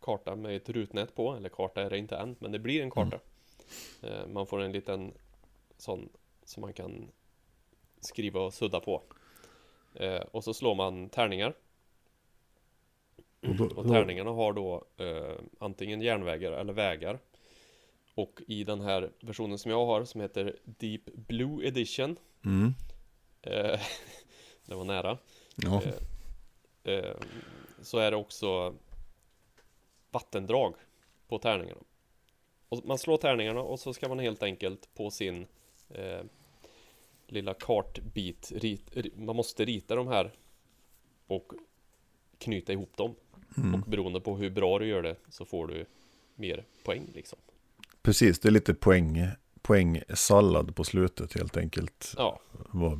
karta 0.00 0.36
med 0.36 0.56
ett 0.56 0.68
rutnät 0.68 1.14
på, 1.14 1.34
eller 1.34 1.48
karta 1.48 1.82
är 1.82 1.90
det 1.90 1.98
inte 1.98 2.16
än, 2.16 2.36
men 2.38 2.52
det 2.52 2.58
blir 2.58 2.82
en 2.82 2.90
karta. 2.90 3.18
Eh, 4.02 4.26
man 4.26 4.46
får 4.46 4.60
en 4.60 4.72
liten 4.72 5.12
sån 5.76 6.08
som 6.44 6.60
man 6.60 6.72
kan 6.72 7.10
skriva 8.00 8.40
och 8.40 8.54
sudda 8.54 8.80
på. 8.80 9.02
Eh, 9.94 10.22
och 10.30 10.44
så 10.44 10.54
slår 10.54 10.74
man 10.74 11.08
tärningar. 11.08 11.54
Och 13.40 13.54
då, 13.54 13.66
Och 13.66 13.88
tärningarna 13.88 14.30
har 14.30 14.52
då 14.52 14.84
eh, 14.96 15.34
antingen 15.58 16.00
järnvägar 16.00 16.52
eller 16.52 16.72
vägar. 16.72 17.18
Och 18.14 18.40
i 18.46 18.64
den 18.64 18.80
här 18.80 19.12
versionen 19.20 19.58
som 19.58 19.70
jag 19.70 19.86
har 19.86 20.04
som 20.04 20.20
heter 20.20 20.56
Deep 20.64 21.04
Blue 21.04 21.66
Edition. 21.66 22.16
mm. 22.44 22.74
Det 24.66 24.74
var 24.74 24.84
nära. 24.84 25.18
Ja. 25.62 25.82
Eh, 26.84 26.94
eh, 26.94 27.16
så 27.82 27.98
är 27.98 28.10
det 28.10 28.16
också 28.16 28.74
vattendrag 30.10 30.74
på 31.28 31.38
tärningarna. 31.38 31.80
Och 32.68 32.84
man 32.84 32.98
slår 32.98 33.16
tärningarna 33.16 33.60
och 33.60 33.80
så 33.80 33.92
ska 33.94 34.08
man 34.08 34.18
helt 34.18 34.42
enkelt 34.42 34.94
på 34.94 35.10
sin 35.10 35.46
eh, 35.88 36.20
lilla 37.26 37.54
kartbit, 37.54 38.52
rit, 38.54 38.90
ri- 38.96 39.24
man 39.24 39.36
måste 39.36 39.64
rita 39.64 39.94
de 39.94 40.08
här 40.08 40.32
och 41.26 41.52
knyta 42.38 42.72
ihop 42.72 42.96
dem. 42.96 43.14
Mm. 43.56 43.74
Och 43.74 43.90
beroende 43.90 44.20
på 44.20 44.36
hur 44.36 44.50
bra 44.50 44.78
du 44.78 44.86
gör 44.86 45.02
det 45.02 45.16
så 45.28 45.44
får 45.44 45.66
du 45.66 45.86
mer 46.34 46.64
poäng 46.84 47.10
liksom. 47.14 47.38
Precis, 48.02 48.40
det 48.40 48.48
är 48.48 48.52
lite 48.52 48.74
poäng, 48.74 49.26
poängsallad 49.62 50.76
på 50.76 50.84
slutet 50.84 51.32
helt 51.32 51.56
enkelt. 51.56 52.14
Ja, 52.16 52.40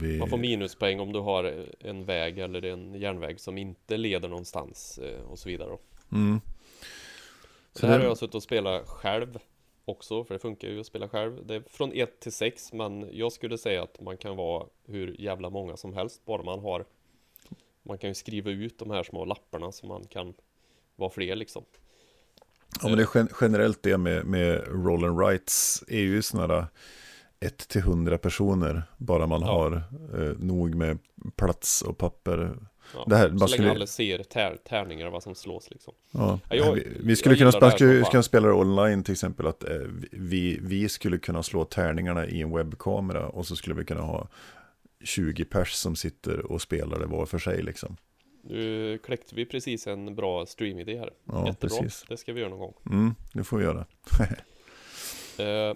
vi... 0.00 0.18
man 0.18 0.28
får 0.28 0.38
minuspoäng 0.38 1.00
om 1.00 1.12
du 1.12 1.18
har 1.18 1.66
en 1.80 2.04
väg 2.04 2.38
eller 2.38 2.64
en 2.64 2.94
järnväg 2.94 3.40
som 3.40 3.58
inte 3.58 3.96
leder 3.96 4.28
någonstans 4.28 4.98
eh, 4.98 5.22
och 5.22 5.38
så 5.38 5.48
vidare. 5.48 5.76
mm. 6.12 6.40
Det 7.80 7.86
här 7.86 7.98
har 7.98 8.06
jag 8.06 8.18
suttit 8.18 8.34
och 8.34 8.42
spelat 8.42 8.88
själv 8.88 9.38
också, 9.84 10.24
för 10.24 10.34
det 10.34 10.38
funkar 10.38 10.68
ju 10.68 10.80
att 10.80 10.86
spela 10.86 11.08
själv. 11.08 11.46
Det 11.46 11.54
är 11.54 11.62
från 11.68 11.92
1 11.92 12.20
till 12.20 12.32
6, 12.32 12.72
men 12.72 13.08
jag 13.12 13.32
skulle 13.32 13.58
säga 13.58 13.82
att 13.82 14.00
man 14.00 14.16
kan 14.16 14.36
vara 14.36 14.66
hur 14.86 15.20
jävla 15.20 15.50
många 15.50 15.76
som 15.76 15.94
helst, 15.94 16.24
bara 16.24 16.42
man 16.42 16.60
har 16.60 16.84
Man 17.82 17.98
kan 17.98 18.10
ju 18.10 18.14
skriva 18.14 18.50
ut 18.50 18.78
de 18.78 18.90
här 18.90 19.02
små 19.02 19.24
lapparna 19.24 19.72
så 19.72 19.86
man 19.86 20.04
kan 20.04 20.34
vara 20.96 21.10
fler 21.10 21.36
liksom. 21.36 21.64
Ja, 22.82 22.88
men 22.88 22.96
det 22.96 23.02
är 23.02 23.08
gen- 23.18 23.28
generellt 23.40 23.82
det 23.82 23.98
med, 23.98 24.26
med 24.26 24.62
roll 24.68 25.04
and 25.04 25.20
rights 25.20 25.84
är 25.88 26.00
ju 26.00 26.22
sådana 26.22 26.68
1 27.40 27.68
till 27.68 27.80
100 27.80 28.18
personer, 28.18 28.82
bara 28.98 29.26
man 29.26 29.40
Ja. 29.40 29.46
har 29.46 29.72
eh, 30.22 30.36
nog 30.38 30.74
med 30.74 30.98
plats 31.36 31.82
och 31.82 31.98
papper. 31.98 32.56
Ja, 32.94 33.04
Det 33.06 33.16
här- 33.16 33.28
så 33.28 33.30
man 33.34 33.38
länge 33.38 33.48
skulle- 33.52 33.70
alla 33.70 33.86
ser 33.86 34.22
tär, 34.22 34.56
tärningar 34.68 35.10
vad 35.10 35.22
som 35.22 35.34
slås 35.34 35.70
liksom. 35.70 35.94
Ja. 36.10 36.38
Ja, 36.50 36.56
jag- 36.56 36.74
vi, 36.74 36.86
vi 37.00 37.16
skulle 37.16 37.36
kunna, 37.36 37.50
här 37.60 37.70
skulle 37.70 38.02
kunna 38.04 38.22
spela 38.22 38.48
det 38.48 38.54
online 38.54 39.02
till 39.04 39.12
exempel, 39.12 39.46
att 39.46 39.64
eh, 39.64 39.76
vi, 40.12 40.58
vi 40.62 40.88
skulle 40.88 41.18
kunna 41.18 41.42
slå 41.42 41.64
tärningarna 41.64 42.26
i 42.26 42.42
en 42.42 42.50
webbkamera 42.56 43.28
och 43.28 43.46
så 43.46 43.56
skulle 43.56 43.74
vi 43.76 43.84
kunna 43.84 44.00
ha 44.02 44.28
20 45.04 45.44
pers 45.44 45.72
som 45.72 45.96
sitter 45.96 46.52
och 46.52 46.62
spelar 46.62 46.98
det 46.98 47.06
var 47.06 47.26
för 47.26 47.38
sig 47.38 47.62
liksom. 47.62 47.96
Nu 48.42 48.98
kläckte 48.98 49.34
vi 49.34 49.46
precis 49.46 49.86
en 49.86 50.14
bra 50.14 50.46
streamidé 50.46 50.98
här. 50.98 51.12
Ja, 51.24 51.46
Jättebra. 51.46 51.76
precis. 51.78 52.04
Det 52.08 52.16
ska 52.16 52.32
vi 52.32 52.40
göra 52.40 52.50
någon 52.50 52.58
gång. 52.58 52.74
Mm, 52.86 53.14
det 53.32 53.44
får 53.44 53.58
vi 53.58 53.64
göra. 53.64 53.86
Eh, 55.38 55.74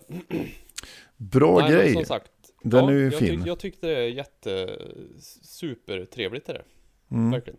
Bra 1.17 1.59
nej, 1.61 1.73
grej. 1.73 1.93
Som 1.93 2.05
sagt, 2.05 2.33
Den 2.63 2.85
ja, 2.85 2.91
är 2.91 2.95
ju 2.95 3.05
jag, 3.05 3.15
fin. 3.19 3.39
Tyck, 3.39 3.47
jag 3.47 3.59
tyckte 3.59 3.87
det 3.87 3.97
är 3.97 4.09
jätte 4.09 4.79
supertrevligt 5.43 6.47
det. 6.47 6.63
Mm. 7.11 7.31
Verkligen. 7.31 7.59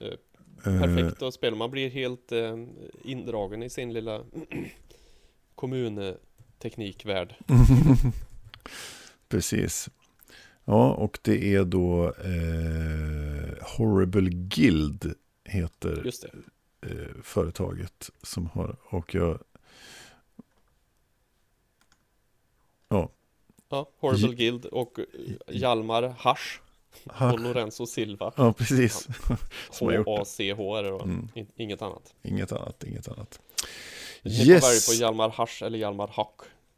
Eh, 0.00 0.14
Perfekt 0.62 1.22
att 1.22 1.34
spela. 1.34 1.56
Man 1.56 1.70
blir 1.70 1.90
helt 1.90 2.32
eh, 2.32 2.56
indragen 3.04 3.62
i 3.62 3.70
sin 3.70 3.92
lilla 3.92 4.24
kommunteknikvärld. 5.54 7.34
Precis. 9.28 9.88
Ja, 10.70 10.92
och 10.94 11.18
det 11.22 11.54
är 11.54 11.64
då 11.64 12.04
eh, 12.06 13.64
Horrible 13.76 14.30
Guild 14.30 15.14
heter 15.44 16.12
eh, 16.86 16.90
företaget 17.22 18.10
som 18.22 18.46
har, 18.46 18.76
och 18.84 19.14
jag, 19.14 19.38
Ja, 23.70 23.88
Horrible 24.00 24.34
Guild 24.34 24.64
och 24.64 24.98
eh, 24.98 25.04
Hjalmar 25.56 26.02
Hasch 26.18 26.60
ha, 27.06 27.32
och 27.32 27.40
Lorenzo 27.40 27.86
Silva. 27.86 28.32
ja 28.36 28.52
precis, 28.52 29.08
som 29.70 29.86
har 29.86 29.94
gjort 29.94 30.06
det. 30.06 30.10
H-A-C-H 30.12 30.76
är 30.76 30.82
det 30.82 30.88
då. 30.90 31.00
Mm. 31.02 31.28
In- 31.34 31.50
Inget 31.56 31.82
annat. 31.82 32.14
inget 32.22 32.52
annat, 32.52 32.84
inget 32.84 33.08
annat. 33.08 33.40
Ni 34.22 34.30
får 34.30 34.38
välja 34.38 34.54
Yes! 34.54 34.88
på 34.88 34.94
Hjalmar 34.94 35.30
Hasch 35.30 35.62
eller 35.62 35.78
Hjalmar 35.78 36.08
Hack. 36.12 36.34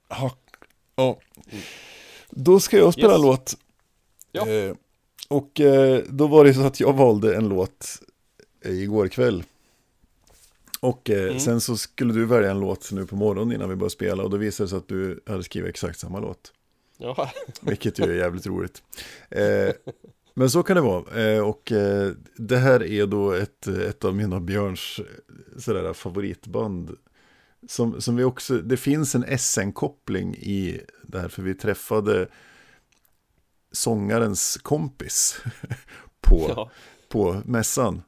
Ha, 0.08 0.30
ja. 0.96 1.18
Då 2.30 2.60
ska 2.60 2.76
jag 2.76 2.92
spela 2.92 3.12
Yes. 3.12 3.22
låt. 3.22 3.56
Ja. 4.32 4.48
Eh, 4.48 4.74
och 5.28 5.60
eh, 5.60 6.02
då 6.08 6.26
var 6.26 6.44
det 6.44 6.54
så 6.54 6.60
att 6.62 6.80
jag 6.80 6.92
valde 6.92 7.36
en 7.36 7.48
låt 7.48 7.86
eh, 8.64 8.72
igår 8.72 9.08
kväll. 9.08 9.44
Och 10.80 11.10
eh, 11.10 11.24
Mm. 11.26 11.40
sen 11.40 11.60
så 11.60 11.76
skulle 11.76 12.12
du 12.14 12.24
välja 12.26 12.50
en 12.50 12.60
låt 12.60 12.92
nu 12.92 13.06
på 13.06 13.16
morgonen 13.16 13.54
innan 13.54 13.68
vi 13.68 13.76
började 13.76 13.90
spela. 13.92 14.22
Och 14.22 14.30
då 14.30 14.36
visade 14.36 14.64
det 14.66 14.68
sig 14.70 14.78
att 14.78 14.88
du 14.88 15.20
hade 15.26 15.42
skrivit 15.44 15.68
exakt 15.70 15.98
samma 15.98 16.20
låt. 16.20 16.52
Ja, 16.98 17.30
Vilket 17.60 17.98
ju 17.98 18.04
är 18.04 18.14
jävligt 18.14 18.46
roligt. 18.46 18.82
Eh, 19.30 19.74
men 20.34 20.50
så 20.50 20.62
kan 20.62 20.76
det 20.76 20.82
vara. 20.82 21.22
Eh, 21.34 21.48
och 21.48 21.72
det 22.36 22.56
här 22.56 22.82
är 22.82 23.06
då 23.06 23.32
ett, 23.32 23.66
ett 23.66 24.04
av 24.04 24.14
mina 24.14 24.40
Björns 24.40 25.00
sådär, 25.58 25.92
favoritband. 25.92 26.96
Som, 27.68 28.00
som 28.00 28.16
vi 28.16 28.24
också, 28.24 28.58
det 28.58 28.76
finns 28.76 29.14
en 29.14 29.38
SN-koppling 29.38 30.34
i 30.34 30.80
det 31.02 31.18
här, 31.20 31.28
för 31.28 31.42
vi 31.42 31.54
träffade 31.54 32.28
sångarens 33.72 34.56
kompis 34.62 35.42
på, 36.20 36.44
ja. 36.56 36.70
på 37.08 37.42
mässan. 37.44 38.02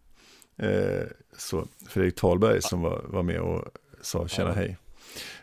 Eh, 0.57 1.03
så 1.37 1.67
Fredrik 1.89 2.15
Talberg 2.15 2.63
som 2.63 2.83
var, 2.83 3.05
var 3.09 3.23
med 3.23 3.41
och 3.41 3.65
sa 4.01 4.29
tjena 4.29 4.49
Ja. 4.49 4.55
hej. 4.55 4.77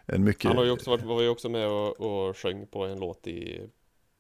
En 0.05 0.23
mycket, 0.23 0.43
Han 0.45 0.57
har 0.57 0.63
ju 0.65 0.71
också 0.71 0.89
varit, 0.89 1.03
var 1.05 1.21
ju 1.21 1.29
också 1.29 1.49
med 1.49 1.67
och, 1.67 1.99
och 2.01 2.37
sjöng 2.37 2.67
på 2.67 2.85
en 2.85 2.99
låt 2.99 3.27
i 3.27 3.61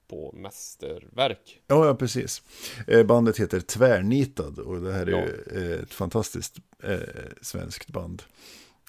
på 0.09 0.31
Mästerverk. 0.37 1.61
Ja, 1.67 1.85
ja 1.85 1.95
precis. 1.95 2.41
Eh, 2.87 3.03
bandet 3.03 3.37
heter 3.39 3.59
Tvärnitad 3.59 4.59
och 4.59 4.81
det 4.81 4.93
här 4.93 5.05
är 5.07 5.11
Ja. 5.11 5.17
ju 5.25 5.71
eh, 5.73 5.79
ett 5.83 5.93
fantastiskt 5.93 6.55
eh, 6.83 6.99
svenskt 7.41 7.87
band. 7.89 8.23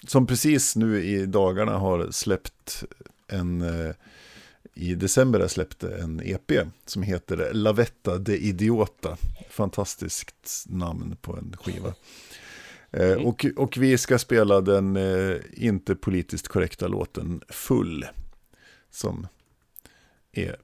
Som 0.07 0.27
precis 0.27 0.75
nu 0.75 1.03
i 1.03 1.25
dagarna 1.25 1.77
har 1.77 2.11
släppt 2.11 2.83
en, 3.27 3.61
eh, 3.61 3.95
i 4.75 4.95
december 4.95 5.39
har 5.39 5.47
släppt 5.47 5.83
en 5.83 6.21
EP 6.23 6.51
som 6.85 7.03
heter 7.03 7.53
Lavetta 7.53 8.17
de 8.17 8.35
Idiota. 8.37 9.17
Fantastiskt 9.49 10.65
namn 10.69 11.15
på 11.21 11.37
en 11.37 11.55
skiva. 11.57 11.87
Eh, 11.87 13.11
Mm. 13.11 13.25
och, 13.25 13.45
och 13.57 13.77
vi 13.77 13.97
ska 13.97 14.19
spela 14.19 14.61
den 14.61 14.95
eh, 14.95 15.37
inte 15.53 15.95
politiskt 15.95 16.47
korrekta 16.47 16.87
låten 16.87 17.41
Full. 17.49 18.05
Som 18.89 19.27
är 20.31 20.55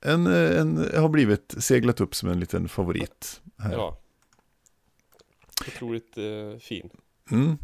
en, 0.00 0.26
eh, 0.26 0.60
en, 0.60 0.76
har 0.96 1.08
blivit 1.08 1.54
seglat 1.58 2.00
upp 2.00 2.14
som 2.14 2.28
en 2.28 2.40
liten 2.40 2.68
favorit 2.68 3.40
här. 3.58 3.72
Ja. 3.72 3.98
Otroligt 5.68 6.18
eh, 6.18 6.58
fin. 6.60 6.90
Mm. 7.30 7.58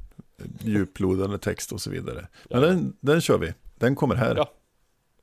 Djuplodande 0.60 1.38
text 1.38 1.72
och 1.72 1.80
så 1.80 1.90
vidare. 1.90 2.28
Men 2.50 2.60
Ja. 2.62 2.66
den, 2.66 2.96
den 3.00 3.20
kör 3.20 3.38
vi. 3.38 3.54
Den 3.78 3.94
kommer 3.96 4.14
här. 4.14 4.36
Ja. 4.36 4.52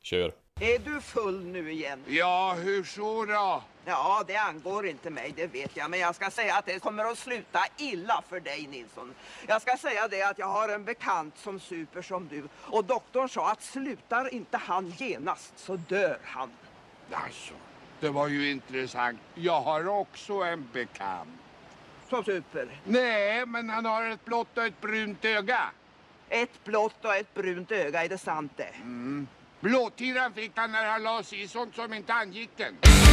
Kör. 0.01 0.31
Är 0.59 0.79
du 0.79 1.01
full 1.01 1.45
nu 1.45 1.71
igen? 1.71 1.99
Ja, 2.07 2.53
hur 2.53 2.83
så 2.83 3.25
då? 3.25 3.63
Ja, 3.85 4.23
det 4.27 4.35
angår 4.35 4.87
inte 4.87 5.09
mig, 5.09 5.33
det 5.35 5.47
vet 5.47 5.77
jag. 5.77 5.89
Men 5.89 5.99
jag 5.99 6.15
ska 6.15 6.31
säga 6.31 6.55
att 6.55 6.65
det 6.65 6.79
kommer 6.79 7.05
att 7.05 7.17
sluta 7.17 7.59
illa 7.77 8.23
för 8.29 8.39
dig, 8.39 8.67
Nilsson. 8.67 9.13
Jag 9.47 9.61
ska 9.61 9.77
säga 9.77 10.07
det 10.07 10.21
att 10.21 10.39
jag 10.39 10.47
har 10.47 10.69
en 10.69 10.83
bekant 10.85 11.37
som 11.37 11.59
super 11.59 12.01
som 12.01 12.27
du. 12.27 12.43
Och 12.57 12.85
doktorn 12.85 13.29
sa 13.29 13.51
att 13.51 13.63
slutar 13.63 14.33
inte 14.33 14.57
han 14.57 14.93
genast 14.97 15.59
så 15.59 15.75
dör 15.75 16.17
han. 16.23 16.51
Alltså, 17.11 17.53
det 17.99 18.09
var 18.09 18.27
ju 18.27 18.51
intressant. 18.51 19.19
Jag 19.33 19.61
har 19.61 19.87
också 19.87 20.33
en 20.33 20.69
bekant. 20.73 21.29
Som 22.09 22.23
super. 22.23 22.81
Nej, 22.83 23.45
men 23.45 23.69
han 23.69 23.85
har 23.85 24.09
ett 24.09 24.25
blått 24.25 24.57
och 24.57 24.65
ett 24.65 24.81
brunt 24.81 25.25
öga. 25.25 25.61
Ett 26.29 26.63
blått 26.63 27.05
och 27.05 27.15
ett 27.15 27.33
brunt 27.33 27.71
öga, 27.71 28.03
är 28.03 28.09
det 28.09 28.17
sant 28.17 28.51
det? 28.55 28.73
Blåtiran 29.65 30.33
fick 30.33 30.51
han 30.55 30.71
när 30.71 30.85
han 30.85 31.03
la 31.03 31.23
sig 31.23 31.41
i 31.41 31.47
sånt 31.47 31.75
som 31.75 31.93
inte 31.93 32.13
angick 32.13 32.49
den. 32.57 33.04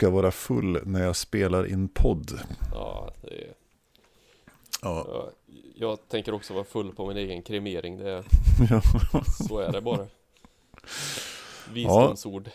Ska 0.00 0.10
vara 0.10 0.30
full 0.30 0.80
när 0.84 1.02
jag 1.02 1.16
spelar 1.16 1.66
in 1.66 1.88
podd. 1.88 2.40
Ja, 2.72 3.14
det 3.22 3.28
är, 3.28 3.54
Ja, 4.82 5.06
ja, 5.08 5.30
jag 5.74 6.08
tänker 6.08 6.34
också 6.34 6.54
vara 6.54 6.64
full 6.64 6.92
på 6.94 7.06
min 7.06 7.16
egen 7.16 7.42
kremering. 7.42 7.98
Det 7.98 8.10
är, 8.10 8.24
ja. 8.70 8.82
så 9.48 9.58
är 9.58 9.72
det 9.72 9.80
bara. 9.80 10.06
Visdomsord. 11.72 12.50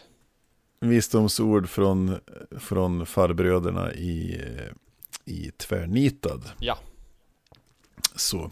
Visdomsord 0.80 1.70
från, 1.70 2.20
från 2.60 3.06
farbröderna 3.06 3.94
i, 3.94 4.42
i 5.26 5.52
Tvärnitad. 5.58 6.50
Ja. 6.60 6.78
Så. 8.16 8.52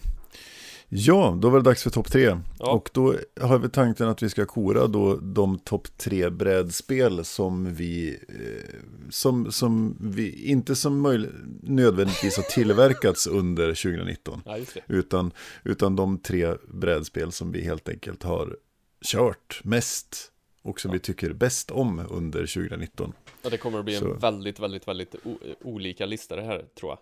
Ja, 0.95 1.37
då 1.41 1.49
var 1.49 1.59
det 1.59 1.63
dags 1.63 1.83
för 1.83 1.89
topp 1.89 2.11
tre. 2.11 2.37
Ja. 2.59 2.71
Och 2.71 2.89
då 2.93 3.15
har 3.41 3.59
vi 3.59 3.69
tanken 3.69 4.07
att 4.07 4.23
vi 4.23 4.29
ska 4.29 4.45
kora 4.45 4.87
då 4.87 5.15
de 5.15 5.59
topp 5.59 5.87
tre 5.97 6.29
brädspel 6.29 7.25
som 7.25 7.73
vi, 7.73 8.19
eh, 8.29 8.75
som, 9.09 9.51
som 9.51 9.97
vi 9.99 10.45
inte 10.45 10.75
som 10.75 10.99
möjligt 10.99 11.31
nödvändigtvis 11.61 12.37
har 12.37 12.43
tillverkats 12.43 13.27
under 13.27 13.67
2019. 13.67 14.41
Ja. 14.45 14.57
Utan, 14.87 15.31
utan 15.63 15.95
de 15.95 16.17
tre 16.17 16.53
brädspel 16.67 17.31
som 17.31 17.51
vi 17.51 17.61
helt 17.61 17.89
enkelt 17.89 18.23
har 18.23 18.57
kört 19.05 19.61
mest 19.63 20.31
och 20.61 20.79
som 20.79 20.91
vi 20.91 20.99
tycker 20.99 21.33
bäst 21.33 21.71
om 21.71 22.01
under 22.09 22.39
2019. 22.39 23.13
Ja, 23.41 23.49
det 23.49 23.57
kommer 23.57 23.79
att 23.79 23.85
bli 23.85 23.97
Så. 23.97 24.13
en 24.13 24.19
väldigt, 24.19 24.59
väldigt, 24.59 24.87
väldigt 24.87 25.15
olika 25.61 26.05
lista 26.05 26.35
det 26.35 26.41
här 26.41 26.65
tror 26.79 26.91
jag. 26.91 26.99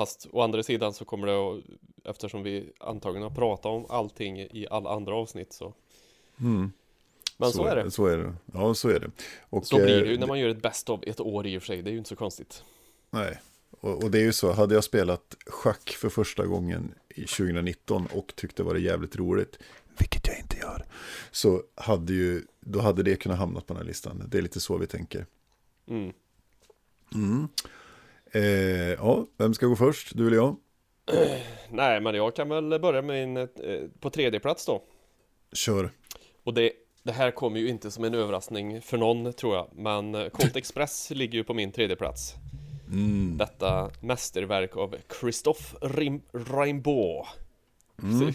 Fast 0.00 0.26
å 0.32 0.40
andra 0.40 0.62
sidan 0.62 0.94
så 0.94 1.04
kommer 1.04 1.26
det 1.26 1.34
att, 1.34 1.64
eftersom 2.04 2.42
vi 2.42 2.72
antagligen 2.78 3.22
har 3.22 3.30
pratat 3.30 3.66
om 3.66 3.86
allting 3.88 4.40
i 4.40 4.66
alla 4.70 4.90
andra 4.90 5.14
avsnitt 5.14 5.52
så. 5.52 5.74
Mm. 6.40 6.72
Men 7.36 7.52
så, 7.52 7.64
är 7.64 7.76
det. 7.76 7.90
Så 7.90 8.06
är 8.06 8.18
det. 8.18 8.34
Ja, 8.52 8.74
så 8.74 8.88
är 8.88 9.00
det. 9.00 9.10
Och, 9.40 9.66
Så 9.66 9.76
blir 9.76 10.00
det 10.00 10.06
ju 10.06 10.14
eh, 10.14 10.20
när 10.20 10.26
man 10.26 10.38
gör 10.38 10.48
ett 10.48 10.62
best 10.62 10.90
of 10.90 11.00
ett 11.02 11.20
år 11.20 11.46
i 11.46 11.58
och 11.58 11.62
för 11.62 11.66
sig. 11.66 11.82
Det 11.82 11.90
är 11.90 11.92
ju 11.92 11.98
inte 11.98 12.08
så 12.08 12.16
konstigt. 12.16 12.64
Nej, 13.10 13.40
och, 13.70 14.04
och 14.04 14.10
det 14.10 14.18
är 14.18 14.22
ju 14.22 14.32
så, 14.32 14.52
hade 14.52 14.74
jag 14.74 14.84
spelat 14.84 15.36
schack 15.46 15.90
för 15.90 16.08
första 16.08 16.46
gången 16.46 16.94
i 17.08 17.24
2019 17.24 18.06
och 18.06 18.32
tyckte 18.36 18.62
det 18.62 18.66
var 18.66 18.74
jävligt 18.74 19.16
roligt, 19.16 19.58
vilket 19.98 20.26
jag 20.26 20.38
inte 20.38 20.56
gör, 20.56 20.84
så 21.30 21.62
hade 21.74 22.12
ju, 22.12 22.42
då 22.60 22.80
hade 22.80 23.02
det 23.02 23.16
kunnat 23.16 23.38
hamna 23.38 23.60
på 23.60 23.66
den 23.66 23.76
här 23.76 23.84
listan. 23.88 24.24
Det 24.28 24.38
är 24.38 24.42
lite 24.42 24.60
så 24.60 24.78
vi 24.78 24.86
tänker. 24.86 25.26
Mm. 25.88 26.12
Eh, 28.32 28.42
ja, 28.92 29.26
vem 29.36 29.54
ska 29.54 29.66
gå 29.66 29.76
först? 29.76 30.16
Du 30.16 30.26
eller 30.26 30.36
jag? 30.36 30.56
Nej, 31.70 32.00
men 32.00 32.14
jag 32.14 32.36
kan 32.36 32.48
väl 32.48 32.80
börja 32.80 33.02
med 33.02 33.28
min 33.28 33.36
eh, 33.36 33.48
på 34.00 34.10
tredje 34.10 34.40
plats 34.40 34.66
då. 34.66 34.82
Kör. 35.52 35.90
Och 36.44 36.54
det, 36.54 36.72
det 37.02 37.12
här 37.12 37.30
kommer 37.30 37.60
ju 37.60 37.68
inte 37.68 37.90
som 37.90 38.04
en 38.04 38.14
överraskning 38.14 38.82
för 38.82 38.98
någon 38.98 39.32
tror 39.32 39.54
jag. 39.56 39.68
Men 39.74 40.14
eh, 40.14 40.28
Colt 40.32 40.56
Express 40.56 41.10
ligger 41.10 41.38
ju 41.38 41.44
på 41.44 41.54
min 41.54 41.72
tredje 41.72 41.96
plats. 41.96 42.34
Mm. 42.92 43.38
Detta 43.38 43.90
mästerverk 44.00 44.76
av 44.76 44.96
Christophe 45.20 45.76
Rim- 45.80 46.22
Rimbaud. 46.62 47.26
Mm. 48.02 48.32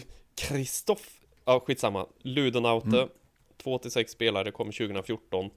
Christophe, 0.48 1.10
ja 1.44 1.60
skitsamma. 1.66 2.06
Ludonaute, 2.22 2.88
Mm. 2.96 3.08
2-6 3.64 4.06
spelare, 4.06 4.50
kom 4.50 4.66
2014. 4.72 5.50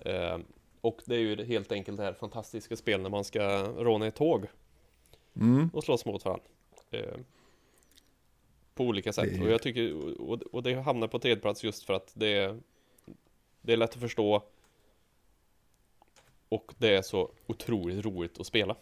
Eh, 0.00 0.38
och 0.86 1.02
det 1.04 1.14
är 1.14 1.18
ju 1.18 1.44
helt 1.44 1.72
enkelt 1.72 1.96
det 1.96 2.04
här 2.04 2.12
fantastiska 2.12 2.76
spel 2.76 3.02
när 3.02 3.10
man 3.10 3.24
ska 3.24 3.62
råna 3.62 4.06
ett 4.06 4.14
tåg. 4.14 4.46
Mm. 5.36 5.70
och 5.72 5.84
slåss 5.84 6.04
mot 6.04 6.24
varandra. 6.24 6.46
Eh, 6.90 7.16
på 8.74 8.84
olika 8.84 9.12
sätt. 9.12 9.28
Det 9.32 9.44
Och 9.44 9.50
jag 9.50 9.62
tycker, 9.62 10.20
och, 10.20 10.42
och 10.42 10.62
det 10.62 10.74
hamnar 10.74 11.08
på 11.08 11.18
tredje 11.18 11.42
plats 11.42 11.64
just 11.64 11.84
för 11.84 11.94
att 11.94 12.12
det 12.14 12.26
är, 12.26 12.60
det 13.60 13.72
är 13.72 13.76
lätt 13.76 13.94
att 13.94 14.00
förstå. 14.00 14.42
Och 16.48 16.74
det 16.78 16.96
är 16.96 17.02
så 17.02 17.30
otroligt 17.46 18.04
roligt 18.04 18.40
att 18.40 18.46
spela. 18.46 18.76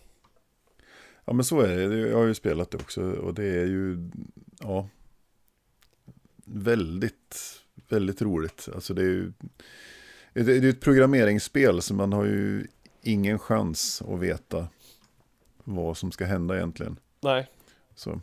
Ja, 1.25 1.33
men 1.33 1.45
så 1.45 1.61
är 1.61 1.89
det. 1.89 1.97
Jag 1.97 2.19
har 2.19 2.27
ju 2.27 2.35
spelat 2.35 2.71
det 2.71 2.79
också 2.79 3.03
och 3.03 3.35
det 3.35 3.45
är 3.45 3.67
ju, 3.67 4.11
ja, 4.61 4.89
väldigt, 6.45 7.63
väldigt 7.89 8.23
roligt. 8.23 8.69
Alltså 8.75 8.95
det 8.95 9.03
är 9.03 9.07
ju, 9.07 9.33
det 10.35 10.53
är 10.57 10.63
ju 10.63 10.71
ett 10.71 10.81
programmeringsspel 10.81 11.83
så 11.83 11.95
man 11.95 12.13
har 12.13 12.25
ju 12.25 12.67
ingen 13.03 13.39
chans 13.39 14.03
att 14.09 14.21
veta 14.21 14.69
vad 15.65 15.97
som 15.97 16.13
ska 16.13 16.25
hända 16.25 16.57
egentligen. 16.57 16.97
Nej, 17.21 17.49
Så. 17.95 18.21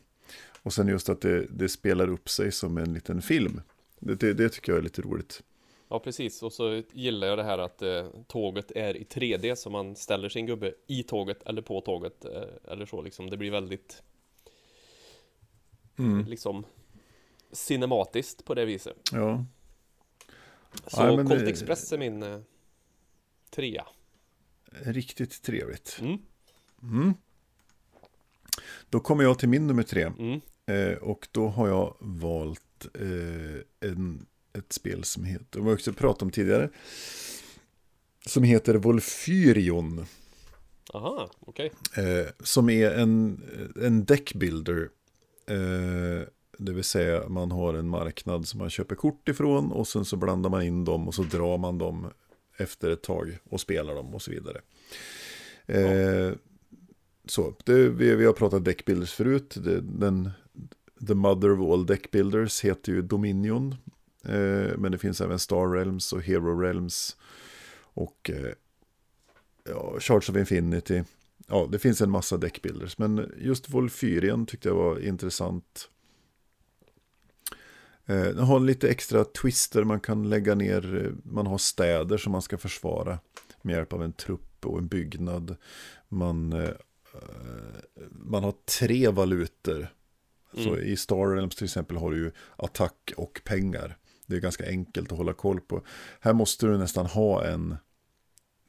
Och 0.63 0.73
sen 0.73 0.87
just 0.87 1.09
att 1.09 1.21
det, 1.21 1.45
det 1.49 1.69
spelar 1.69 2.09
upp 2.09 2.29
sig 2.29 2.51
som 2.51 2.77
en 2.77 2.93
liten 2.93 3.21
film. 3.21 3.61
Det, 3.99 4.15
det, 4.15 4.33
det 4.33 4.49
tycker 4.49 4.71
jag 4.71 4.79
är 4.79 4.83
lite 4.83 5.01
roligt. 5.01 5.43
ja 5.89 5.99
precis. 5.99 6.43
Och 6.43 6.53
så 6.53 6.83
gillar 6.91 7.27
jag 7.27 7.37
det 7.37 7.43
här 7.43 7.57
att 7.57 7.81
eh, 7.81 8.05
tåget 8.27 8.71
är 8.71 8.97
i 8.97 9.03
3D 9.03 9.55
så 9.55 9.69
man 9.69 9.95
ställer 9.95 10.29
sin 10.29 10.45
gubbe 10.45 10.73
i 10.87 11.03
tåget 11.03 11.43
eller 11.43 11.61
på 11.61 11.81
tåget 11.81 12.25
eh, 12.25 12.71
eller 12.71 12.85
så 12.85 13.01
liksom. 13.01 13.29
Det 13.29 13.37
blir 13.37 13.51
väldigt 13.51 14.03
Mm. 15.97 16.25
liksom 16.25 16.65
cinematiskt 17.51 18.45
på 18.45 18.53
det 18.53 18.65
viset. 18.65 18.97
Ja. 19.11 19.45
Så 20.87 21.01
Ja, 21.01 21.15
Colt 21.17 21.29
det- 21.29 21.49
Express 21.49 21.91
är 21.91 21.97
min 21.97 22.23
eh, 22.23 22.39
trea. 23.49 23.85
Riktigt 24.71 25.41
trevligt. 25.41 25.97
Mm. 26.01 26.17
Mm. 26.83 27.13
Då 28.89 28.99
kommer 28.99 29.23
jag 29.23 29.39
till 29.39 29.49
min 29.49 29.67
nummer 29.67 29.83
tre. 29.83 30.03
Mm. 30.19 30.41
Eh, 30.65 30.97
och 30.97 31.27
då 31.31 31.47
har 31.47 31.67
jag 31.67 31.95
valt 31.99 32.85
eh, 32.93 33.89
en, 33.89 34.25
ett 34.53 34.73
spel 34.73 35.03
som 35.03 35.23
heter, 35.23 35.59
vi 35.59 35.65
har 35.65 35.73
också 35.73 35.93
pratat 35.93 36.21
om 36.21 36.31
tidigare, 36.31 36.69
som 38.25 38.43
heter 38.43 38.75
Volfyrion. 38.75 40.05
Aha, 40.93 41.29
okej. 41.39 41.71
Eh, 41.97 42.27
som 42.39 42.69
är 42.69 42.91
en, 42.91 43.41
en 43.81 44.05
deckbuilder. 44.05 44.89
Det 46.65 46.73
vill 46.73 46.83
säga 46.83 47.29
man 47.29 47.51
har 47.51 47.73
en 47.73 47.89
marknad 47.89 48.47
som 48.47 48.57
man 48.57 48.69
köper 48.69 48.95
kort 48.95 49.29
ifrån 49.29 49.71
och 49.71 49.87
sen 49.87 50.05
så 50.05 50.17
blandar 50.17 50.49
man 50.49 50.61
in 50.63 50.85
dem 50.85 51.07
och 51.07 51.15
så 51.15 51.23
drar 51.23 51.57
man 51.57 51.77
dem 51.77 52.07
efter 52.57 52.89
ett 52.89 53.03
tag 53.03 53.37
och 53.49 53.61
spelar 53.61 53.95
dem 53.95 54.13
och 54.15 54.21
så 54.21 54.31
vidare. 54.31 54.61
Eh, 55.65 56.33
Så, 57.25 57.53
det, 57.65 57.89
vi, 57.89 58.15
vi 58.15 58.25
har 58.25 58.33
pratat 58.33 58.65
deckbuilders 58.65 59.13
förut. 59.13 59.57
Det, 59.63 59.81
den, 59.81 60.29
the 61.07 61.13
mother 61.13 61.51
of 61.51 61.71
all 61.71 61.85
deckbuilders 61.85 62.61
heter 62.61 62.91
ju 62.91 63.01
Dominion. 63.01 63.75
Eh, 64.25 64.77
men 64.77 64.91
det 64.91 64.97
finns 64.97 65.21
även 65.21 65.39
Star 65.39 65.71
Realms 65.73 66.13
och 66.13 66.21
Hero 66.21 66.59
Realms. 66.59 67.17
Och 67.93 68.29
eh, 68.33 68.53
ja, 69.69 69.99
Charge 69.99 70.31
of 70.31 70.37
Infinity. 70.37 71.03
Ja, 71.47 71.67
det 71.71 71.79
finns 71.79 72.01
en 72.01 72.11
massa 72.11 72.37
deckbuilders. 72.37 72.97
Men 72.97 73.31
just 73.37 73.69
Volfyrien 73.69 74.45
tyckte 74.45 74.69
jag 74.69 74.75
var 74.75 74.99
intressant. 74.99 75.89
Eh, 78.05 78.23
Den 78.23 78.43
har 78.43 78.59
lite 78.59 78.89
extra 78.89 79.23
twister 79.23 79.83
man 79.83 79.99
kan 79.99 80.29
lägga 80.29 80.55
ner. 80.55 81.05
eh, 81.05 81.11
Man 81.31 81.47
har 81.47 81.57
städer 81.57 82.17
som 82.17 82.31
man 82.31 82.41
ska 82.41 82.57
försvara 82.57 83.19
med 83.61 83.75
hjälp 83.75 83.93
av 83.93 84.03
en 84.03 84.13
trupp 84.13 84.65
och 84.65 84.77
en 84.77 84.87
byggnad. 84.87 85.55
Man, 86.09 86.53
eh, 86.53 86.69
man 88.11 88.43
har 88.43 88.53
tre 88.79 89.07
valutor. 89.09 89.87
Så 90.55 90.77
I 90.77 90.97
Star 90.97 91.35
Realms 91.35 91.55
till 91.55 91.65
exempel 91.65 91.97
har 91.97 92.11
du 92.11 92.17
ju 92.17 92.31
attack 92.55 93.13
och 93.17 93.41
pengar. 93.45 93.97
Det 94.27 94.35
är 94.35 94.39
ganska 94.39 94.67
enkelt 94.67 95.11
att 95.11 95.17
hålla 95.17 95.33
koll 95.33 95.61
på. 95.61 95.81
Här 96.19 96.33
måste 96.33 96.65
du 96.65 96.77
nästan 96.77 97.05
ha 97.05 97.45
en 97.45 97.77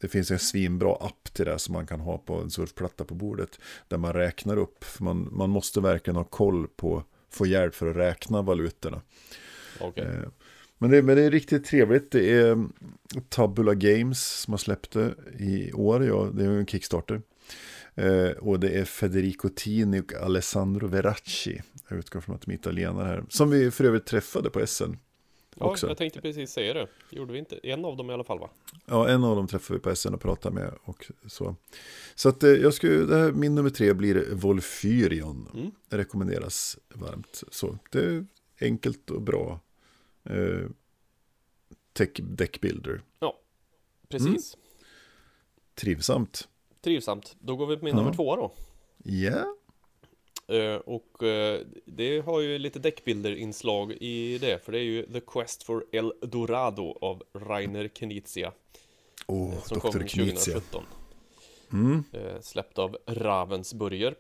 det 0.01 0.09
finns 0.09 0.31
en 0.31 0.39
svinbra 0.39 0.95
app 1.01 1.35
till 1.35 1.45
det 1.45 1.59
som 1.59 1.73
man 1.73 1.87
kan 1.87 2.01
ha 2.01 2.19
på 2.19 2.35
en 2.35 2.51
surfplatta 2.51 3.05
på 3.05 3.15
bordet. 3.15 3.59
Där 3.89 3.99
man 3.99 4.13
räknar 4.13 4.57
upp. 4.57 4.85
För 4.85 5.05
man, 5.05 5.29
man 5.33 5.51
måste 5.51 5.81
verkligen 5.81 6.17
ha 6.17 6.25
koll 6.25 6.69
på, 6.69 7.05
få 7.33 7.47
hjälp 7.47 7.75
för 7.75 7.87
att 7.91 7.97
räkna 7.97 8.43
valutorna. 8.43 9.03
Okej. 9.81 10.05
Eh, 10.05 10.29
Men 10.79 10.91
det, 10.91 11.03
men 11.03 11.17
det 11.17 11.23
är 11.23 11.31
riktigt 11.31 11.65
trevligt. 11.65 12.11
Det 12.11 12.31
är 12.31 12.67
Tabula 13.29 13.75
Games 13.75 14.41
som 14.41 14.53
har 14.53 14.59
släppt 14.59 14.91
det 14.93 15.15
i 15.39 15.73
år. 15.73 16.05
Ja, 16.05 16.31
det 16.35 16.45
är 16.45 16.49
en 16.49 16.67
Kickstarter. 16.67 17.23
Eh, 17.95 18.31
och 18.31 18.61
det 18.61 18.69
är 18.79 18.85
Federico 18.85 19.49
Tini 19.57 20.01
och 20.01 20.15
Alessandro 20.15 20.87
Veracci. 20.87 21.63
Jag 21.89 21.99
utgår 21.99 22.21
från 22.21 22.35
att 22.35 22.43
de 22.43 22.51
är 22.53 22.55
italienare 22.55 23.07
här. 23.07 23.25
Som 23.29 23.51
vi 23.51 23.71
för 23.71 23.85
övrigt 23.85 24.07
träffade 24.07 24.51
på 24.51 24.67
SN. 24.67 24.93
Ja, 25.57 25.67
också. 25.67 25.89
jag 25.89 25.97
tänkte 25.97 26.21
precis 26.21 26.51
säga 26.51 26.75
det. 26.75 26.89
Gjorde 27.11 27.33
vi 27.33 27.39
inte? 27.39 27.57
En 27.63 27.85
av 27.85 27.97
dem 27.97 28.11
i 28.11 28.13
alla 28.13 28.25
fall 28.25 28.39
va? 28.39 28.51
Ja, 28.87 29.09
en 29.09 29.25
av 29.25 29.37
dem 29.37 29.47
träffade 29.47 29.79
vi 29.79 29.83
på 29.83 29.97
SN 29.97 30.15
och 30.15 30.21
pratade 30.21 30.55
med. 30.55 30.75
Och 30.85 31.11
så 31.27 31.57
så 32.15 32.29
att, 32.29 32.43
eh, 32.43 32.51
jag 32.51 32.75
skulle, 32.75 33.05
det 33.05 33.17
här, 33.17 33.33
min 33.33 33.55
nummer 33.55 33.71
tre 33.71 33.93
blir 33.95 34.35
Volfyrion. 34.35 35.49
Mm. 35.55 35.71
Rekommenderas 35.89 36.79
varmt. 36.95 37.43
Så 37.51 37.79
det 37.91 38.05
är 38.05 38.27
enkelt 38.61 39.11
och 39.11 39.23
bra. 39.23 39.61
Eh, 40.25 40.69
tech 41.93 42.61
builder. 42.61 43.03
Precis. 44.09 44.55
Mm. 44.55 44.63
Trivsamt. 45.75 46.49
Trivsamt. 46.81 47.37
Då 47.41 47.57
går 47.57 47.67
vi 47.67 47.77
på 47.77 47.85
min 47.85 47.95
Ja. 47.97 48.01
nummer 48.03 48.15
två 48.15 48.37
då. 48.37 48.53
Ja. 49.05 49.31
Eh, 49.31 49.45
och 50.85 51.23
eh, 51.23 51.61
det 51.85 52.21
har 52.21 52.41
ju 52.41 52.59
lite 52.59 52.79
deckbilder-inslag 52.79 53.93
i 53.93 54.39
det, 54.39 54.65
för 54.65 54.73
det 54.73 54.79
är 54.79 54.83
ju 54.83 55.07
The 55.07 55.21
Quest 55.21 55.63
for 55.63 55.85
El 55.93 56.13
Dorado 56.23 56.99
av 57.01 57.23
Rainer 57.35 57.89
Knizia. 57.89 58.53
Åh, 59.27 59.63
som 59.65 59.81
kom 59.81 59.91
Dr. 59.91 59.99
Knizia. 59.99 60.55
2017. 60.61 60.85
Mm. 61.73 62.05
Eh, 62.13 62.41
släppt 62.41 62.79
av 62.79 62.99
Ravensburger. 63.07 64.15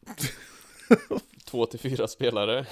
Två 1.44 1.66
till 1.66 1.80
fyra 1.80 2.08
spelare. 2.08 2.66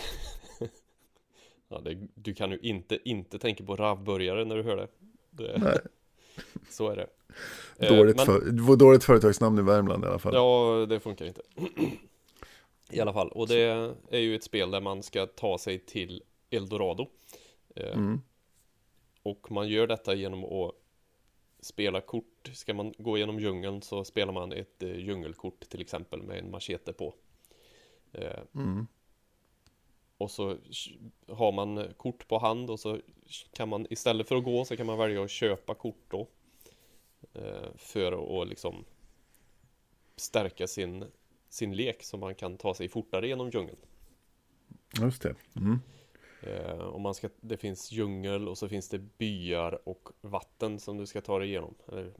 ja, 1.68 1.80
det, 1.80 1.98
du 2.14 2.34
kan 2.34 2.50
ju 2.50 2.58
inte 2.58 2.98
inte 3.04 3.38
tänka 3.38 3.64
på 3.64 3.76
Ravburgare 3.76 4.44
när 4.44 4.56
du 4.56 4.62
hör 4.62 4.76
det. 4.76 4.88
det 5.30 5.58
Nej. 5.58 5.78
Så 6.70 6.90
är 6.90 6.96
det. 6.96 7.06
Eh, 7.78 7.96
Dåligt, 7.96 8.16
men- 8.16 8.26
för, 8.26 8.40
dåligt 8.76 9.04
företagsnamn 9.04 9.58
i 9.58 9.62
Värmland 9.62 10.04
i 10.04 10.06
alla 10.06 10.18
fall. 10.18 10.34
Ja, 10.34 10.86
det 10.88 11.00
funkar 11.00 11.26
inte. 11.26 11.42
I 12.92 13.00
alla 13.00 13.12
fall, 13.12 13.28
och 13.28 13.48
det 13.48 13.60
är 14.10 14.18
ju 14.18 14.34
ett 14.34 14.44
spel 14.44 14.70
där 14.70 14.80
man 14.80 15.02
ska 15.02 15.26
ta 15.26 15.58
sig 15.58 15.78
till 15.78 16.22
Eldorado. 16.50 17.06
Eh, 17.76 17.92
Mm. 17.96 18.20
Och 19.22 19.50
man 19.52 19.68
gör 19.68 19.86
detta 19.86 20.14
genom 20.14 20.44
att 20.44 20.74
spela 21.60 22.00
kort. 22.00 22.50
Ska 22.54 22.74
man 22.74 22.94
gå 22.98 23.18
genom 23.18 23.40
djungeln 23.40 23.82
så 23.82 24.04
spelar 24.04 24.32
man 24.32 24.52
ett 24.52 24.82
eh, 24.82 24.96
djungelkort 24.98 25.60
till 25.68 25.80
exempel 25.80 26.22
med 26.22 26.38
en 26.38 26.50
machete 26.50 26.92
på. 26.92 27.14
Eh, 28.12 28.40
Mm. 28.54 28.86
och 30.18 30.30
så 30.30 30.56
har 31.28 31.52
man 31.52 31.94
kort 31.96 32.28
på 32.28 32.38
hand 32.38 32.70
och 32.70 32.80
så 32.80 32.98
kan 33.52 33.68
man 33.68 33.86
istället 33.90 34.28
för 34.28 34.36
att 34.36 34.44
gå 34.44 34.64
så 34.64 34.76
kan 34.76 34.86
man 34.86 34.98
välja 34.98 35.24
att 35.24 35.30
köpa 35.30 35.74
kort 35.74 36.04
då. 36.08 36.26
För 37.76 38.42
att 38.42 38.48
liksom 38.48 38.84
stärka 40.16 40.66
sin, 40.66 41.04
sin 41.50 41.76
lek 41.76 42.02
så 42.02 42.16
man 42.16 42.34
kan 42.34 42.56
ta 42.56 42.74
sig 42.74 42.88
fortare 42.88 43.28
genom 43.28 43.50
djungeln. 43.50 43.78
Just 45.00 45.22
det. 45.22 45.34
Mm. 45.56 45.78
Eh, 46.42 46.78
och 46.78 47.00
man 47.00 47.14
ska, 47.14 47.28
det 47.40 47.56
finns 47.56 47.92
djungel 47.92 48.48
och 48.48 48.58
så 48.58 48.68
finns 48.68 48.88
det 48.88 48.98
byar 48.98 49.88
och 49.88 50.08
vatten 50.20 50.80
som 50.80 50.96
du 50.96 51.06
ska 51.06 51.20
ta 51.20 51.38
dig 51.38 51.48
igenom. 51.48 51.74
Eller 51.88 52.12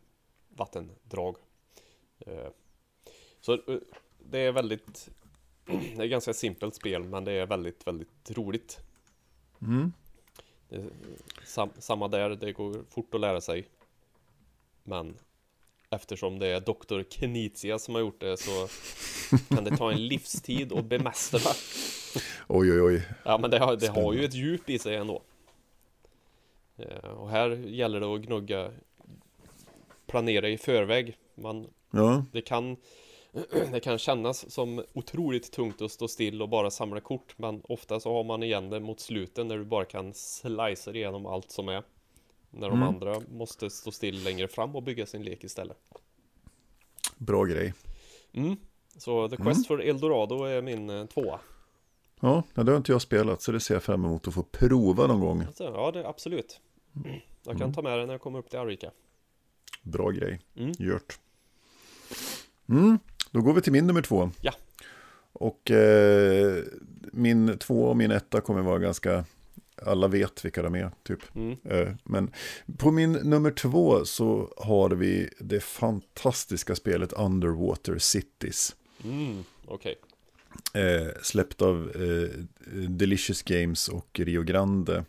vattendrag. 0.48 1.36
Eh, 2.18 2.48
så 3.40 3.52
eh, 3.52 3.78
det 4.18 4.38
är 4.38 4.52
väldigt 4.52 5.10
Det 5.96 6.02
är 6.02 6.06
ganska 6.06 6.34
simpelt 6.34 6.74
spel 6.74 7.04
men 7.04 7.24
det 7.24 7.32
är 7.32 7.46
väldigt, 7.46 7.86
väldigt 7.86 8.30
roligt. 8.30 8.78
Mm. 9.62 9.92
Sam, 11.44 11.70
samma 11.78 12.08
där, 12.08 12.30
det 12.30 12.52
går 12.52 12.84
fort 12.90 13.14
att 13.14 13.20
lära 13.20 13.40
sig. 13.40 13.68
Men 14.82 15.16
eftersom 15.90 16.38
det 16.38 16.46
är 16.46 16.60
Dr. 16.60 17.02
Knizia 17.02 17.78
som 17.78 17.94
har 17.94 18.00
gjort 18.02 18.20
det 18.20 18.36
så 18.36 18.68
kan 19.48 19.64
det 19.64 19.76
ta 19.76 19.92
en 19.92 20.06
livstid 20.06 20.72
att 20.72 20.84
bemästra. 20.84 21.52
Oj, 22.48 22.72
oj, 22.72 22.80
oj. 22.82 23.08
Ja 23.24 23.38
men 23.38 23.50
det 23.50 23.58
har, 23.58 23.76
det 23.76 23.88
har 23.88 24.12
ju 24.12 24.24
ett 24.24 24.34
djup 24.34 24.70
i 24.70 24.78
sig 24.78 24.96
ändå. 24.96 25.22
Eh, 26.76 27.10
Och 27.10 27.30
här 27.30 27.50
gäller 27.50 28.00
det 28.00 28.06
att 28.06 28.20
gnugga 28.20 28.70
Planera 30.06 30.48
i 30.48 30.58
förväg. 30.58 31.16
Man, 31.34 31.66
Ja, 31.90 32.24
det, 32.32 32.42
kan, 32.42 32.76
det 33.72 33.80
kan 33.80 33.98
kännas 33.98 34.50
som 34.50 34.84
otroligt 34.92 35.52
tungt 35.52 35.82
att 35.82 35.92
stå 35.92 36.08
still 36.08 36.42
och 36.42 36.48
bara 36.48 36.70
samla 36.70 37.00
kort 37.00 37.34
Men 37.38 37.62
ofta 37.68 38.00
så 38.00 38.12
har 38.14 38.24
man 38.24 38.42
igen 38.42 38.70
det 38.70 38.80
mot 38.80 39.00
slutet 39.00 39.46
när 39.46 39.58
du 39.58 39.64
bara 39.64 39.84
kan 39.84 40.14
slicea 40.14 40.94
igenom 40.94 41.26
allt 41.26 41.50
som 41.50 41.68
är 41.68 41.82
När 42.50 42.68
de 42.68 42.76
Mm. 42.82 42.88
andra 42.88 43.20
måste 43.30 43.70
stå 43.70 43.90
still 43.90 44.22
längre 44.24 44.48
fram 44.48 44.76
och 44.76 44.82
bygga 44.82 45.06
sin 45.06 45.22
lek 45.22 45.44
istället 45.44 45.76
bra 47.16 47.44
grej. 47.44 47.74
mm. 48.32 48.56
Så 48.96 49.28
The 49.28 49.36
Quest 49.36 49.66
for 49.66 49.82
Eldorado 49.82 50.44
är 50.44 50.62
min 50.62 50.90
eh, 50.90 51.06
tvåa 51.06 51.40
Ja, 52.20 52.42
det 52.54 52.70
har 52.70 52.76
inte 52.76 52.92
jag 52.92 53.02
spelat 53.02 53.42
så 53.42 53.52
det 53.52 53.60
ser 53.60 53.74
jag 53.74 53.82
fram 53.82 54.04
emot 54.04 54.28
att 54.28 54.34
få 54.34 54.42
prova 54.42 55.06
någon 55.06 55.20
gång. 55.20 55.42
alltså, 55.42 55.64
Ja 55.64 55.90
det 55.90 56.08
absolut 56.08 56.60
Jag 57.42 57.58
kan 57.58 57.74
ta 57.74 57.82
med 57.82 57.98
det 57.98 58.06
när 58.06 58.14
jag 58.14 58.20
kommer 58.20 58.38
upp 58.38 58.50
till 58.50 58.58
Arvika 58.58 58.90
Bra 59.82 60.10
grej. 60.10 60.40
Mm. 60.56 60.72
Gjort. 60.78 61.18
Mm, 62.68 62.98
då 63.30 63.40
går 63.40 63.52
vi 63.54 63.60
till 63.60 63.72
min 63.72 63.86
nummer 63.86 64.02
två. 64.02 64.30
Ja. 64.40 64.52
Och 65.32 65.70
eh, 65.70 66.64
min 67.12 67.58
två 67.58 67.84
och 67.84 67.96
min 67.96 68.10
etta 68.10 68.40
kommer 68.40 68.62
vara 68.62 68.78
ganska, 68.78 69.24
alla 69.86 70.08
vet 70.08 70.44
vilka 70.44 70.62
de 70.62 70.74
är 70.74 70.90
typ. 71.02 71.36
Mm. 71.36 71.56
Eh, 71.64 71.88
men 72.04 72.30
på 72.76 72.90
min 72.90 73.12
nummer 73.12 73.50
två 73.50 74.04
så 74.04 74.54
har 74.56 74.90
vi 74.90 75.30
det 75.38 75.60
fantastiska 75.60 76.74
spelet 76.74 77.12
Underwater 77.12 77.98
Cities. 77.98 78.76
Mm, 79.04 79.44
okej. 79.66 79.96
Eh, 80.74 81.08
släppt 81.22 81.62
av 81.62 81.90
eh, 81.94 82.38
Delicious 82.88 83.42
Games 83.42 83.88
och 83.88 84.20
Rio 84.20 84.42
Grande. 84.42 85.04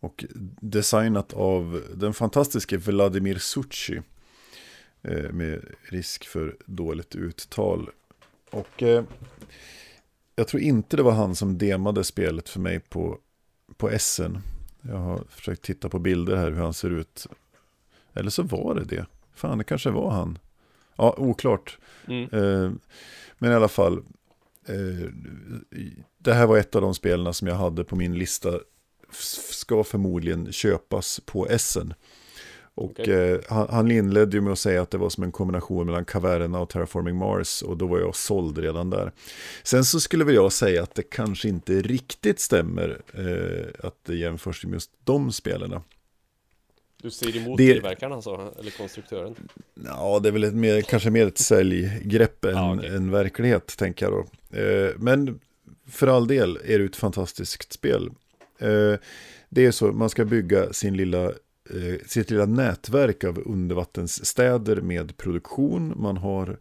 Och 0.00 0.24
designat 0.60 1.32
av 1.32 1.82
den 1.94 2.14
fantastiske 2.14 2.76
Vladimir 2.76 3.38
Succi. 3.38 4.02
Med 5.30 5.64
risk 5.82 6.26
för 6.26 6.56
dåligt 6.64 7.14
uttal. 7.14 7.90
Och 8.50 8.82
jag 10.36 10.48
tror 10.48 10.62
inte 10.62 10.96
det 10.96 11.02
var 11.02 11.12
han 11.12 11.34
som 11.34 11.58
demade 11.58 12.04
spelet 12.04 12.48
för 12.48 12.60
mig 12.60 12.80
på, 12.80 13.18
på 13.76 13.98
SN. 13.98 14.36
Jag 14.80 14.96
har 14.96 15.24
försökt 15.28 15.62
titta 15.62 15.88
på 15.88 15.98
bilder 15.98 16.36
här 16.36 16.50
hur 16.50 16.60
han 16.60 16.74
ser 16.74 16.90
ut. 16.90 17.26
Eller 18.14 18.30
så 18.30 18.42
var 18.42 18.74
det 18.74 18.84
det. 18.84 19.06
Fan, 19.34 19.58
det 19.58 19.64
kanske 19.64 19.90
var 19.90 20.10
han. 20.10 20.38
Ja, 20.96 21.14
oklart. 21.18 21.78
Mm. 22.06 22.22
Eh, 22.22 22.72
men 23.38 23.52
i 23.52 23.54
alla 23.54 23.68
fall, 23.68 23.98
eh, 24.66 25.10
det 26.18 26.34
här 26.34 26.46
var 26.46 26.58
ett 26.58 26.74
av 26.74 26.82
de 26.82 26.94
spelen 26.94 27.34
som 27.34 27.48
jag 27.48 27.54
hade 27.54 27.84
på 27.84 27.96
min 27.96 28.18
lista. 28.18 28.60
Ska 29.50 29.84
förmodligen 29.84 30.52
köpas 30.52 31.20
på 31.24 31.46
Essen. 31.46 31.94
Och 32.78 32.90
Okej. 33.00 33.14
eh, 33.32 33.38
han, 33.48 33.66
han 33.70 33.90
inledde 33.90 34.36
ju 34.36 34.40
med 34.40 34.52
att 34.52 34.58
säga 34.58 34.82
att 34.82 34.90
det 34.90 34.98
var 34.98 35.08
som 35.10 35.24
en 35.24 35.32
kombination 35.32 35.86
mellan 35.86 36.04
Caverna 36.04 36.60
och 36.60 36.68
Terraforming 36.68 37.16
Mars. 37.16 37.62
Och 37.62 37.76
då 37.76 37.86
var 37.86 37.98
jag 37.98 38.16
såld 38.16 38.58
redan 38.58 38.90
där. 38.90 39.12
Sen 39.62 39.84
så 39.84 40.00
skulle 40.00 40.24
väl 40.24 40.34
jag 40.34 40.52
säga 40.52 40.82
att 40.82 40.94
det 40.94 41.02
kanske 41.02 41.48
inte 41.48 41.72
riktigt 41.82 42.40
stämmer 42.40 43.00
eh, 43.14 43.86
att 43.86 43.94
det 44.06 44.16
jämförs 44.16 44.64
med 44.64 44.72
just 44.72 44.90
de 45.04 45.32
spelarna. 45.32 45.82
Du 47.02 47.10
ser 47.10 47.36
emot 47.36 47.58
Det- 47.58 47.72
tillverkaren 47.72 48.12
alltså, 48.12 48.54
eller 48.58 48.70
konstruktören? 48.70 49.34
Ja, 49.84 50.18
det 50.22 50.28
är 50.28 50.32
väl 50.32 50.44
ett 50.44 50.54
mer, 50.54 50.80
kanske 50.82 51.10
mer 51.10 51.26
ett 51.26 51.38
säljgrepp 51.38 52.44
än, 52.44 52.54
Ja, 52.56 52.74
okej. 52.76 52.90
än 52.96 53.10
verklighet, 53.10 53.76
tänker 53.78 54.06
jag 54.06 54.12
då. 54.12 54.58
Eh, 54.58 54.90
men 54.98 55.40
för 55.88 56.06
all 56.06 56.26
del 56.26 56.58
är 56.64 56.78
det 56.78 56.84
ett 56.84 56.96
fantastiskt 56.96 57.72
spel. 57.72 58.10
Eh, 58.58 58.94
det 59.48 59.66
är 59.66 59.70
så, 59.70 59.86
man 59.92 60.10
ska 60.10 60.24
bygga 60.24 60.72
sin 60.72 60.96
lilla, 60.96 61.32
eh, 61.70 62.06
sitt 62.06 62.30
lilla 62.30 62.46
nätverk 62.46 63.24
av 63.24 63.42
undervattensstäder 63.46 64.76
med 64.76 65.16
produktion. 65.16 65.92
Man 65.96 66.16
har, 66.16 66.58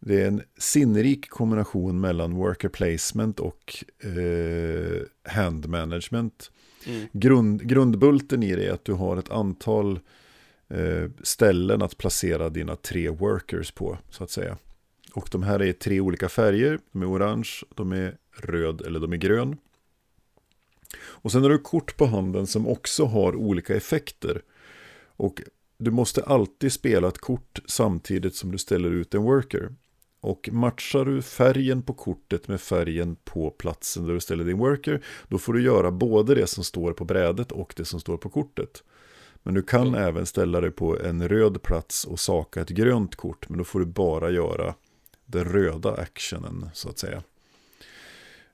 det 0.00 0.22
är 0.22 0.28
en 0.28 0.42
sinnrik 0.58 1.28
kombination 1.28 2.00
mellan 2.00 2.34
worker 2.34 2.68
placement 2.68 3.40
och 3.40 3.84
eh, 4.00 5.32
hand 5.32 5.68
management. 5.68 6.50
Mm. 6.86 7.06
Grund, 7.12 7.68
grundbulten 7.68 8.42
i 8.42 8.56
det 8.56 8.66
är 8.66 8.72
att 8.72 8.84
du 8.84 8.92
har 8.92 9.16
ett 9.16 9.30
antal 9.30 10.00
eh, 10.68 11.10
ställen 11.22 11.82
att 11.82 11.98
placera 11.98 12.48
dina 12.48 12.76
tre 12.76 13.08
workers 13.08 13.70
på, 13.70 13.98
så 14.10 14.24
att 14.24 14.30
säga. 14.30 14.58
Och 15.12 15.28
de 15.32 15.42
här 15.42 15.62
är 15.62 15.72
tre 15.72 16.00
olika 16.00 16.28
färger. 16.28 16.78
De 16.92 17.02
är 17.02 17.10
orange, 17.10 17.50
de 17.74 17.92
är 17.92 18.16
röd 18.36 18.80
eller 18.80 19.00
de 19.00 19.12
är 19.12 19.16
grön. 19.16 19.56
Och 21.22 21.32
sen 21.32 21.42
har 21.42 21.50
du 21.50 21.58
kort 21.58 21.96
på 21.96 22.06
handen 22.06 22.46
som 22.46 22.68
också 22.68 23.04
har 23.04 23.36
olika 23.36 23.76
effekter. 23.76 24.42
Och 25.06 25.42
du 25.78 25.90
måste 25.90 26.22
alltid 26.22 26.72
spela 26.72 27.08
ett 27.08 27.18
kort 27.18 27.58
samtidigt 27.66 28.34
som 28.34 28.52
du 28.52 28.58
ställer 28.58 28.90
ut 28.90 29.14
en 29.14 29.22
worker. 29.22 29.74
Och 30.20 30.48
matchar 30.52 31.04
du 31.04 31.22
färgen 31.22 31.82
på 31.82 31.94
kortet 31.94 32.48
med 32.48 32.60
färgen 32.60 33.16
på 33.24 33.50
platsen 33.50 34.06
där 34.06 34.14
du 34.14 34.20
ställer 34.20 34.44
din 34.44 34.58
worker, 34.58 35.04
då 35.28 35.38
får 35.38 35.52
du 35.52 35.62
göra 35.62 35.90
både 35.90 36.34
det 36.34 36.46
som 36.46 36.64
står 36.64 36.92
på 36.92 37.04
brädet 37.04 37.52
och 37.52 37.74
det 37.76 37.84
som 37.84 38.00
står 38.00 38.16
på 38.16 38.28
kortet. 38.28 38.82
Men 39.42 39.54
du 39.54 39.62
kan 39.62 39.88
Okej. 39.88 40.02
även 40.02 40.26
ställa 40.26 40.60
dig 40.60 40.70
på 40.70 40.98
en 41.00 41.28
röd 41.28 41.62
plats 41.62 42.04
och 42.04 42.20
saka 42.20 42.60
ett 42.60 42.68
grönt 42.68 43.16
kort, 43.16 43.48
men 43.48 43.58
då 43.58 43.64
får 43.64 43.80
du 43.80 43.86
bara 43.86 44.30
göra 44.30 44.74
den 45.26 45.44
röda 45.44 45.94
actionen, 45.94 46.70
så 46.74 46.88
att 46.88 46.98
säga. 46.98 47.22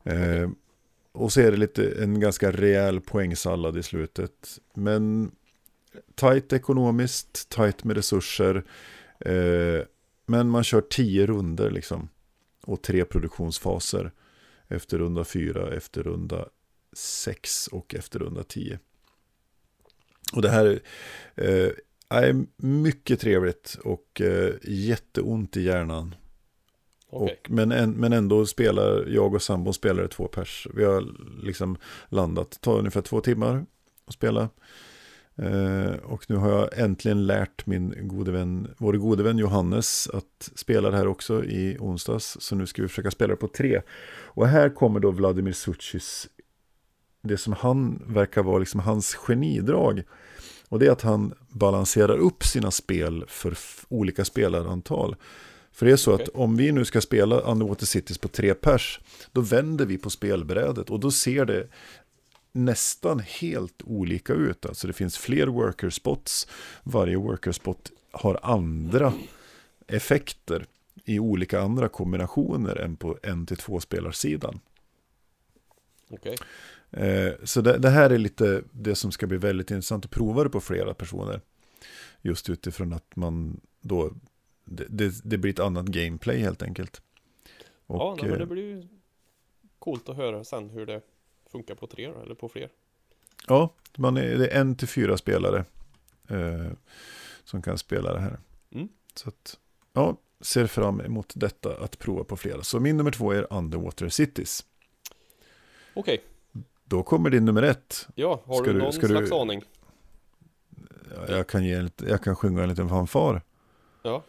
Eh, 0.02 0.48
och 1.14 1.32
så 1.32 1.40
är 1.40 1.50
det 1.50 1.56
lite 1.56 2.02
en 2.02 2.20
ganska 2.20 2.52
rejäl 2.52 3.00
poängsallad 3.00 3.76
i 3.76 3.82
slutet. 3.82 4.58
Men 4.74 5.32
tajt 6.14 6.52
ekonomiskt, 6.52 7.48
tajt 7.48 7.84
med 7.84 7.96
resurser. 7.96 8.64
Eh, 9.20 9.80
men 10.26 10.48
man 10.48 10.64
kör 10.64 10.80
tio 10.80 11.26
runder 11.26 11.70
liksom. 11.70 12.08
Och 12.62 12.82
tre 12.82 13.04
produktionsfaser. 13.04 14.12
Efter 14.68 14.98
runda 14.98 15.24
fyra, 15.24 15.74
efter 15.74 16.02
runda 16.02 16.48
sex 16.92 17.66
och 17.66 17.94
efter 17.94 18.18
runda 18.18 18.42
tio. 18.42 18.78
Och 20.32 20.42
det 20.42 20.50
här 20.50 20.80
eh, 21.34 21.70
är 22.08 22.46
mycket 22.56 23.20
trevligt 23.20 23.78
och 23.84 24.20
eh, 24.20 24.54
jätteont 24.62 25.56
i 25.56 25.62
hjärnan. 25.62 26.14
Okej. 27.14 27.40
Och, 27.42 27.50
men, 27.50 27.72
en, 27.72 27.90
men 27.90 28.12
ändå 28.12 28.46
spelar 28.46 29.06
jag 29.08 29.34
och 29.34 29.42
sambon 29.42 29.74
spelar 29.74 30.06
två 30.06 30.26
pers. 30.28 30.66
Vi 30.74 30.84
har 30.84 31.04
liksom 31.42 31.76
landat, 32.08 32.60
tar 32.60 32.78
ungefär 32.78 33.02
två 33.02 33.20
timmar 33.20 33.66
att 34.06 34.14
spela. 34.14 34.48
Eh, 35.36 35.94
och 36.04 36.30
nu 36.30 36.36
har 36.36 36.50
jag 36.50 36.78
äntligen 36.78 37.26
lärt 37.26 37.66
min 37.66 38.08
gode 38.08 38.32
vän, 38.32 38.74
vår 38.78 38.92
gode 38.92 39.22
vän 39.22 39.38
Johannes 39.38 40.08
att 40.08 40.50
spela 40.54 40.90
det 40.90 40.96
här 40.96 41.06
också 41.06 41.44
i 41.44 41.76
onsdags. 41.80 42.36
Så 42.40 42.56
nu 42.56 42.66
ska 42.66 42.82
vi 42.82 42.88
försöka 42.88 43.10
spela 43.10 43.30
det 43.30 43.36
på 43.36 43.48
tre. 43.48 43.80
Och 44.24 44.48
här 44.48 44.68
kommer 44.68 45.00
då 45.00 45.10
Vladimir 45.10 45.52
Suchis, 45.52 46.28
det 47.22 47.36
som 47.36 47.52
han 47.52 48.02
verkar 48.06 48.42
vara 48.42 48.58
liksom 48.58 48.80
hans 48.80 49.14
genidrag. 49.14 50.02
Och 50.68 50.78
det 50.78 50.86
är 50.86 50.90
att 50.90 51.02
han 51.02 51.34
balanserar 51.48 52.16
upp 52.16 52.44
sina 52.44 52.70
spel 52.70 53.24
för 53.28 53.56
olika 53.88 54.24
spelarantal. 54.24 55.16
För 55.74 55.86
det 55.86 55.92
är 55.92 55.96
så 55.96 56.14
Okej. 56.14 56.24
att 56.24 56.28
om 56.28 56.56
vi 56.56 56.72
nu 56.72 56.84
ska 56.84 57.00
spela 57.00 57.40
Underwater 57.40 57.86
Cities 57.86 58.18
på 58.18 58.28
tre 58.28 58.54
pers, 58.54 59.00
då 59.32 59.40
vänder 59.40 59.86
vi 59.86 59.98
på 59.98 60.10
spelbrädet 60.10 60.90
och 60.90 61.00
då 61.00 61.10
ser 61.10 61.44
det 61.44 61.68
nästan 62.52 63.20
helt 63.20 63.82
olika 63.84 64.32
ut. 64.32 64.66
Alltså 64.66 64.86
det 64.86 64.92
finns 64.92 65.18
fler 65.18 65.46
worker 65.46 65.90
spots. 65.90 66.48
Varje 66.82 67.16
worker 67.16 67.52
spot 67.52 67.92
har 68.10 68.40
andra 68.42 69.12
effekter 69.86 70.66
i 71.04 71.18
olika 71.18 71.60
andra 71.60 71.88
kombinationer 71.88 72.76
än 72.76 72.96
på 72.96 73.18
en 73.22 73.46
till 73.46 73.56
två 73.56 73.80
spelarsidan. 73.80 74.60
Okej. 76.10 76.36
Eh, 76.90 77.32
så 77.44 77.60
det, 77.60 77.78
det 77.78 77.90
här 77.90 78.10
är 78.10 78.18
lite 78.18 78.62
det 78.72 78.94
som 78.94 79.12
ska 79.12 79.26
bli 79.26 79.38
väldigt 79.38 79.70
intressant 79.70 80.04
att 80.04 80.10
prova 80.10 80.44
det 80.44 80.50
på 80.50 80.60
flera 80.60 80.94
personer. 80.94 81.40
Just 82.22 82.50
utifrån 82.50 82.92
att 82.92 83.16
man 83.16 83.60
då, 83.80 84.12
det, 84.64 84.86
det, 84.88 85.20
det 85.24 85.38
blir 85.38 85.52
ett 85.52 85.58
annat 85.60 85.86
gameplay 85.86 86.38
helt 86.38 86.62
enkelt. 86.62 87.02
Och, 87.86 87.96
Ja, 88.00 88.16
nej, 88.20 88.28
men 88.30 88.38
det 88.38 88.44
eh, 88.44 88.48
blir 88.50 88.62
ju 88.62 88.88
coolt 89.78 90.08
att 90.08 90.16
höra 90.16 90.44
sen 90.44 90.70
hur 90.70 90.86
det 90.86 91.00
funkar 91.52 91.74
på 91.74 91.86
tre 91.86 92.04
eller 92.22 92.34
på 92.34 92.48
fler. 92.48 92.68
Ja, 93.48 93.74
man 93.96 94.16
är, 94.16 94.38
det 94.38 94.48
är 94.48 94.60
en 94.60 94.76
till 94.76 94.88
fyra 94.88 95.16
spelare 95.16 95.64
eh, 96.28 96.70
som 97.44 97.62
kan 97.62 97.78
spela 97.78 98.12
det 98.12 98.20
här. 98.20 98.38
Mm. 98.70 98.88
Så 99.14 99.28
att, 99.28 99.58
ja, 99.92 100.16
ser 100.40 100.66
fram 100.66 101.00
emot 101.00 101.32
detta 101.36 101.76
att 101.84 101.98
prova 101.98 102.24
på 102.24 102.36
flera. 102.36 102.62
Så 102.62 102.80
min 102.80 102.96
nummer 102.96 103.10
två 103.10 103.32
är 103.32 103.52
Underwater 103.52 104.08
Cities. 104.08 104.64
Okej, 105.94 106.24
Då 106.84 107.02
kommer 107.02 107.30
din 107.30 107.44
nummer 107.44 107.62
ett. 107.62 108.08
ja, 108.14 108.42
har 108.46 108.54
Ska 108.54 108.64
du 108.66 108.72
du- 108.72 108.78
någon 108.78 108.90
du- 109.00 109.08
slags 109.08 109.32
aning? 109.32 109.62
Ja, 111.16 111.36
Jag 111.36 111.46
kan, 111.48 111.64
ge 111.64 111.88
jag 111.96 112.22
kan 112.22 112.36
sjunga 112.36 112.62
en 112.62 112.68
liten 112.68 112.88
fanfar. 112.88 113.42
Ja, 114.02 114.22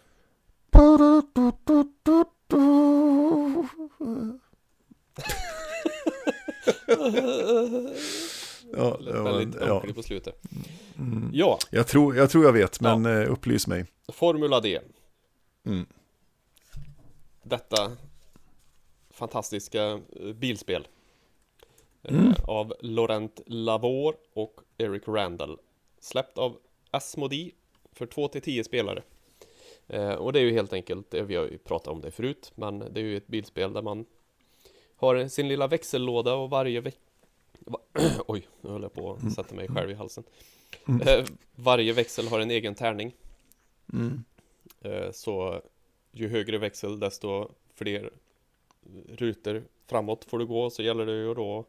Ja, 8.77 8.97
det 9.05 9.13
var, 9.13 9.23
väldigt 9.23 9.61
ja. 9.61 9.83
på 9.95 10.03
slutet. 10.03 10.45
Mm. 10.97 11.29
Ja, 11.33 11.59
Jag, 11.71 11.87
tror, 11.87 12.15
jag 12.15 12.29
tror 12.29 12.45
jag 12.45 12.53
vet, 12.53 12.81
men 12.81 13.05
eh, 13.05 13.31
upplys 13.31 13.67
mig. 13.67 13.85
Formula 14.13 14.59
D. 14.59 14.79
Mm. 15.65 15.85
Detta 17.43 17.91
fantastiska 19.09 19.83
eh, 19.85 20.33
bilspel. 20.33 20.87
Eh, 22.03 22.15
Mm. 22.15 22.33
Av 22.47 22.73
Laurent 22.79 23.41
Lavore 23.45 24.17
och 24.33 24.61
Eric 24.77 25.07
Randall. 25.07 25.57
Släppt 25.99 26.37
av 26.37 26.57
Asmodee 26.91 27.51
för 27.91 28.05
2-10 28.05 28.63
spelare. 28.63 29.03
Eh, 29.87 30.13
Och 30.13 30.33
det 30.33 30.39
är 30.39 30.43
ju 30.43 30.51
helt 30.51 30.73
enkelt, 30.73 31.09
det 31.11 31.21
vi 31.21 31.35
har 31.35 31.45
ju 31.45 31.57
pratat 31.57 31.87
om 31.87 32.01
det 32.01 32.11
förut, 32.11 32.51
men 32.55 32.79
det 32.79 32.99
är 32.99 33.03
ju 33.03 33.17
ett 33.17 33.27
bilspel 33.27 33.73
där 33.73 33.81
man 33.81 34.05
har 34.95 35.27
sin 35.27 35.47
lilla 35.47 35.67
växellåda 35.67 36.33
och 36.35 36.49
varje 36.49 36.81
veck... 36.81 36.99
Va- 37.59 37.79
Oj, 38.27 38.47
nu 38.61 38.69
höll 38.69 38.81
jag 38.81 38.93
på 38.93 39.13
att 39.13 39.33
sätta 39.33 39.55
mig 39.55 39.67
själv 39.67 39.91
i 39.91 39.93
halsen. 39.93 40.23
Mm. 40.87 41.07
Eh, 41.07 41.25
Varje 41.55 41.93
växel 41.93 42.27
har 42.27 42.39
en 42.39 42.51
egen 42.51 42.75
tärning. 42.75 43.11
Mm. 43.93 44.23
Eh, 44.81 45.11
Så 45.11 45.61
ju 46.11 46.27
högre 46.27 46.57
växel 46.57 46.99
desto 46.99 47.49
fler 47.73 48.09
rutor 49.07 49.63
framåt 49.87 50.25
får 50.25 50.39
du 50.39 50.45
gå 50.45 50.69
så 50.69 50.83
gäller 50.83 51.05
det 51.05 51.11
ju 51.15 51.33
då 51.33 51.65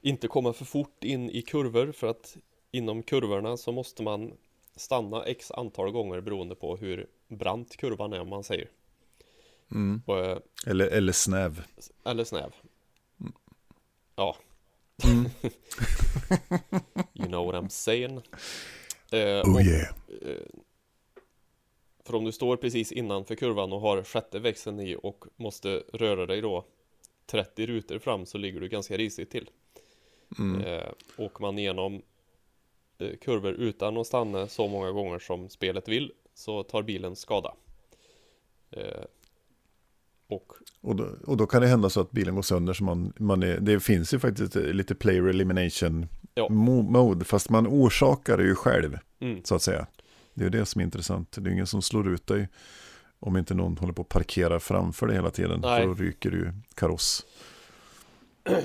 inte 0.00 0.28
komma 0.28 0.52
för 0.52 0.64
fort 0.64 1.04
in 1.04 1.30
i 1.30 1.42
kurvor 1.42 1.92
för 1.92 2.06
att 2.06 2.36
inom 2.70 3.02
kurvorna 3.02 3.56
så 3.56 3.72
måste 3.72 4.02
man 4.02 4.32
stanna 4.76 5.24
x 5.24 5.50
antal 5.50 5.90
gånger 5.90 6.20
beroende 6.20 6.54
på 6.54 6.76
hur 6.76 7.06
brant 7.28 7.76
kurvan 7.76 8.12
är 8.12 8.20
om 8.20 8.28
man 8.28 8.44
säger. 8.44 8.68
Mm. 9.70 10.02
Och, 10.06 10.18
eh, 10.18 10.38
Eller, 10.66 10.86
eller 10.86 11.12
snäv. 11.12 11.62
Eller 12.04 12.24
snäv. 12.24 12.52
Ja, 14.16 14.36
Mm. 15.04 15.24
you 17.14 17.26
know 17.26 17.46
what 17.46 17.54
I'm 17.54 17.68
saying. 17.68 18.20
Eh, 19.12 19.42
Oh 19.48 19.54
och- 19.54 19.62
yeah. 19.62 19.88
Eh, 20.22 20.42
För 22.04 22.14
om 22.14 22.24
du 22.24 22.32
står 22.32 22.56
precis 22.56 22.92
innanför 22.92 23.34
kurvan 23.34 23.72
och 23.72 23.80
har 23.80 24.02
sjätte 24.02 24.38
växeln 24.38 24.80
i 24.80 24.96
och 25.02 25.24
måste 25.36 25.82
röra 25.92 26.26
dig 26.26 26.40
då 26.40 26.64
30 27.26 27.66
rutor 27.66 27.98
fram 27.98 28.26
så 28.26 28.38
ligger 28.38 28.60
du 28.60 28.68
ganska 28.68 28.96
risigt 28.96 29.30
till. 29.30 29.50
Mm. 30.38 30.60
Eh, 30.60 30.88
åker 31.18 31.40
man 31.42 31.58
igenom 31.58 32.02
kurvor 33.20 33.52
utan 33.52 33.96
att 33.96 34.06
stanna 34.06 34.46
så 34.48 34.68
många 34.68 34.90
gånger 34.90 35.18
som 35.18 35.48
spelet 35.48 35.88
vill 35.88 36.12
så 36.34 36.62
tar 36.62 36.82
bilen 36.82 37.16
skada. 37.16 37.54
Eh, 38.70 39.04
och 40.28 40.52
Och, 40.80 40.96
då, 40.96 41.08
och 41.26 41.36
då 41.36 41.46
kan 41.46 41.62
det 41.62 41.68
hända 41.68 41.90
så 41.90 42.00
att 42.00 42.10
bilen 42.10 42.34
går 42.34 42.42
sönder. 42.42 42.72
Så 42.72 42.84
man, 42.84 43.12
man 43.16 43.42
är, 43.42 43.60
det 43.60 43.80
finns 43.80 44.14
ju 44.14 44.18
faktiskt 44.18 44.54
lite 44.54 44.94
player 44.94 45.22
elimination 45.28 46.06
Ja. 46.34 46.48
mo- 46.48 46.90
mode. 46.90 47.24
Fast 47.24 47.50
man 47.50 47.66
orsakar 47.66 48.36
det 48.36 48.44
ju 48.44 48.54
själv, 48.54 48.98
mm, 49.20 49.44
så 49.44 49.54
att 49.54 49.62
säga. 49.62 49.86
Det 50.34 50.44
är 50.44 50.50
det 50.50 50.66
som 50.66 50.80
är 50.80 50.84
intressant. 50.84 51.32
Det 51.32 51.50
är 51.50 51.52
ingen 51.52 51.66
som 51.66 51.82
slår 51.82 52.08
ut 52.08 52.26
dig. 52.26 52.48
Om 53.18 53.36
inte 53.36 53.54
någon 53.54 53.78
håller 53.78 53.92
på 53.92 54.02
att 54.02 54.08
parkera 54.08 54.60
framför 54.60 55.06
dig 55.06 55.16
hela 55.16 55.30
tiden. 55.30 55.60
Nej. 55.60 55.80
För 55.80 55.86
då 55.88 55.94
ryker 55.94 56.30
du 56.30 56.52
kaross. 56.74 57.26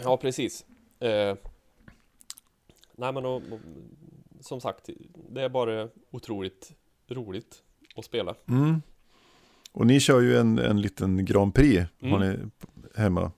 ja 0.03 0.17
precis. 0.17 0.65
Eh, 0.99 1.35
nej 2.95 3.13
men 3.13 3.25
och, 3.25 3.35
och, 3.35 3.59
som 4.41 4.61
sagt, 4.61 4.89
det 5.29 5.41
är 5.41 5.49
bara 5.49 5.89
otroligt 6.11 6.71
roligt 7.09 7.63
att 7.95 8.05
spela. 8.05 8.35
Mm. 8.49 8.81
Och 9.71 9.87
ni 9.87 9.99
kör 9.99 10.19
ju 10.21 10.37
en, 10.37 10.59
en 10.59 10.81
liten 10.81 11.25
Grand 11.25 11.55
Prix 11.55 11.85
har 12.01 12.07
Mm. 12.07 12.29
ni 12.29 12.37
hemma. 12.95 13.31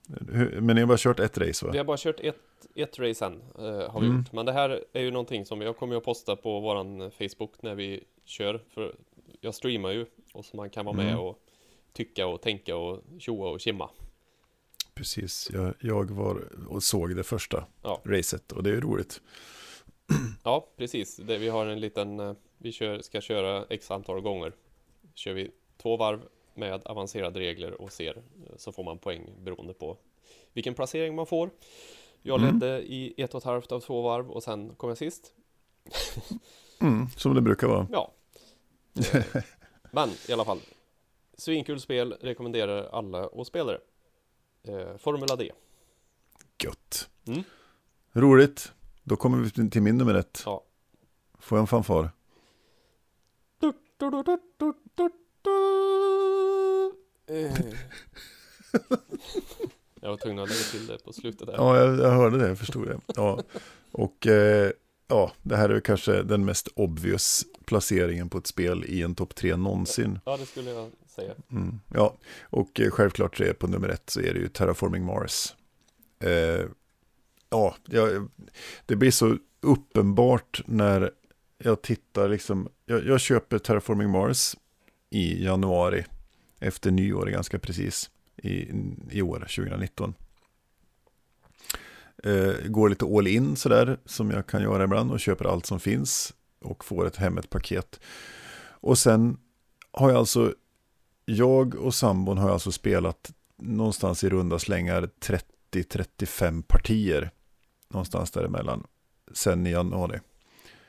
Men 0.62 0.76
ni 0.76 0.80
har 0.82 0.88
bara 0.88 0.98
kört 0.98 1.20
ett 1.20 1.38
race 1.38 1.66
va? 1.66 1.72
Vi 1.72 1.78
har 1.78 1.86
bara 1.86 1.98
kört 1.98 2.20
ett, 2.20 2.36
ett 2.76 3.00
race 3.00 3.26
än, 3.26 3.42
eh, 3.58 3.92
har 3.92 4.00
vi 4.00 4.06
Mm. 4.08 4.18
gjort. 4.18 4.32
Men 4.32 4.46
det 4.46 4.52
här 4.54 4.84
är 4.94 5.02
ju 5.02 5.12
någonting 5.12 5.46
som 5.46 5.62
jag 5.62 5.78
kommer 5.78 5.96
att 5.96 6.04
posta 6.04 6.36
på 6.36 6.60
våran 6.60 7.12
Facebook 7.12 7.62
när 7.62 7.76
vi 7.76 8.04
kör. 8.26 8.64
För 8.70 8.96
jag 9.42 9.56
streamar 9.56 9.92
ju 9.92 10.06
och 10.34 10.46
så 10.46 10.58
man 10.58 10.70
kan 10.70 10.86
vara 10.86 10.96
med 10.96 11.08
Mm. 11.08 11.20
och 11.20 11.40
tycka 11.94 12.28
och 12.28 12.42
tänka 12.42 12.76
och 12.76 13.02
tjoa 13.20 13.50
och 13.50 13.60
kimma. 13.60 13.90
Precis, 14.96 15.50
jag, 15.54 15.74
jag 15.80 16.12
var 16.12 16.42
och 16.68 16.84
såg 16.84 17.16
det 17.16 17.24
första 17.24 17.66
Ja. 17.84 18.02
racet 18.06 18.52
och 18.52 18.64
det 18.64 18.70
är 18.70 18.82
roligt. 18.82 19.22
Ja, 20.44 20.68
precis. 20.78 21.16
Det, 21.18 21.38
vi 21.38 21.50
har 21.50 21.66
en 21.66 21.80
liten, 21.80 22.20
eh, 22.20 22.34
vi 22.58 22.72
kör, 22.72 23.02
ska 23.02 23.22
köra 23.22 23.66
x 23.70 23.92
antal 23.92 24.22
gånger. 24.22 24.54
Kör 25.14 25.34
vi 25.34 25.52
två 25.78 25.98
varv 25.98 26.22
med 26.54 26.82
avancerade 26.86 27.40
regler 27.40 27.82
och 27.82 27.92
ser 27.92 28.18
eh, 28.18 28.58
så 28.58 28.72
får 28.72 28.84
man 28.84 28.98
poäng 28.98 29.30
beroende 29.42 29.74
på 29.74 29.98
vilken 30.54 30.74
placering 30.74 31.16
man 31.16 31.26
får. 31.26 31.50
Jag 32.22 32.40
Mm. 32.42 32.54
ledde 32.60 32.82
i 32.82 33.14
ett 33.18 33.34
och 33.34 33.38
ett 33.38 33.44
halvt 33.46 33.72
av 33.72 33.80
två 33.80 34.02
varv 34.02 34.32
och 34.32 34.44
sen 34.44 34.76
kom 34.76 34.90
jag 34.90 34.98
sist. 34.98 35.34
Mm, 36.82 37.08
som 37.18 37.36
det 37.36 37.42
brukar 37.42 37.68
vara. 37.68 37.88
Ja. 37.92 38.12
Eh, 39.14 39.44
Men 39.92 40.10
i 40.30 40.34
alla 40.34 40.46
fall. 40.46 40.60
Svinkul 41.38 41.80
spel, 41.80 42.14
rekommenderar 42.22 42.84
alla 42.92 43.26
att 43.36 43.48
spela 43.48 43.72
det. 43.72 43.80
Eh, 44.74 44.98
Formula 44.98 45.36
D. 45.36 45.52
Gött. 46.64 47.10
Mm. 47.28 47.44
Roligt. 48.14 48.72
Då 49.04 49.16
kommer 49.16 49.38
vi 49.38 49.70
till 49.70 49.82
min 49.82 49.98
nummer 49.98 50.14
ett. 50.14 50.44
Ja. 50.46 50.64
Får 51.40 51.58
jag 51.58 51.64
en 51.64 51.68
fanfar? 51.68 52.10
Jag 60.02 60.10
var 60.10 60.18
tvungen 60.18 60.44
att 60.44 60.50
lägga 60.50 60.62
till 60.62 60.88
det 60.88 61.04
på 61.04 61.14
slutet 61.14 61.48
där. 61.48 61.54
Ja, 61.54 61.78
jag, 61.78 62.00
jag 62.00 62.12
hörde 62.12 62.38
det, 62.38 62.48
jag 62.48 62.58
förstod 62.58 62.88
det. 62.88 63.00
Ja. 63.16 63.44
Och 63.92 64.28
eh, 64.28 64.72
ja, 65.08 65.32
det 65.42 65.56
här 65.56 65.70
är 65.70 65.80
kanske 65.80 66.24
den 66.24 66.46
mest 66.46 66.68
obvious 66.76 67.46
placeringen 67.66 68.30
på 68.30 68.38
ett 68.38 68.48
spel 68.48 68.86
i 68.86 69.02
en 69.02 69.16
topp 69.16 69.36
tre 69.36 69.56
någonsin. 69.56 70.20
Ja, 70.26 70.38
det 70.38 70.46
skulle 70.46 70.70
jag 70.70 70.92
säga. 71.08 71.34
Mm, 71.52 71.80
ja, 71.94 72.16
och 72.42 72.80
eh, 72.80 72.90
självklart 72.90 73.38
så 73.38 73.44
är 73.44 73.54
på 73.54 73.68
nummer 73.68 73.90
ett 73.90 74.10
så 74.10 74.20
är 74.20 74.34
det 74.34 74.40
ju 74.40 74.48
Terraforming 74.48 75.06
Mars. 75.06 75.56
Eh, 76.20 76.66
ja, 77.54 77.76
jag, 77.86 78.30
det 78.86 78.96
blir 78.96 79.12
så 79.12 79.38
uppenbart 79.62 80.62
när 80.66 81.12
jag 81.58 81.82
tittar 81.82 82.30
liksom, 82.30 82.70
jag, 82.86 83.06
jag 83.06 83.20
köper 83.20 83.58
Terraforming 83.58 84.10
Mars 84.10 84.56
i 85.10 85.44
januari 85.44 86.06
efter 86.60 86.92
nyår 86.92 87.26
ganska 87.26 87.60
precis 87.60 88.10
i, 88.38 88.72
i 89.12 89.22
år, 89.22 89.40
2019. 89.40 90.14
Eh, 92.24 92.54
går 92.66 92.90
lite 92.90 93.06
all 93.06 93.28
in 93.28 93.56
sådär 93.56 93.98
som 94.06 94.32
jag 94.32 94.48
kan 94.48 94.62
göra 94.62 94.84
ibland 94.84 95.12
och 95.12 95.20
köper 95.20 95.46
allt 95.46 95.66
som 95.66 95.80
finns. 95.80 96.34
och 96.62 96.86
får 96.86 97.08
ett 97.08 97.16
hem 97.16 97.38
ett 97.38 97.50
paket. 97.50 98.00
Och 98.84 98.98
sen 98.98 99.38
har 99.92 100.10
jag 100.10 100.18
alltså, 100.18 100.54
jag 101.26 101.76
och 101.76 101.94
sambon 101.94 102.38
har 102.38 102.50
alltså 102.50 102.72
spelat 102.72 103.34
någonstans 103.58 104.24
i 104.24 104.30
runda 104.30 104.60
slängar 104.60 105.10
30-35 105.72 106.62
partier. 106.62 107.32
Någonstans 107.94 108.32
däremellan. 108.32 108.84
Sen 109.34 109.68
i 109.68 109.72
januari 109.72 110.20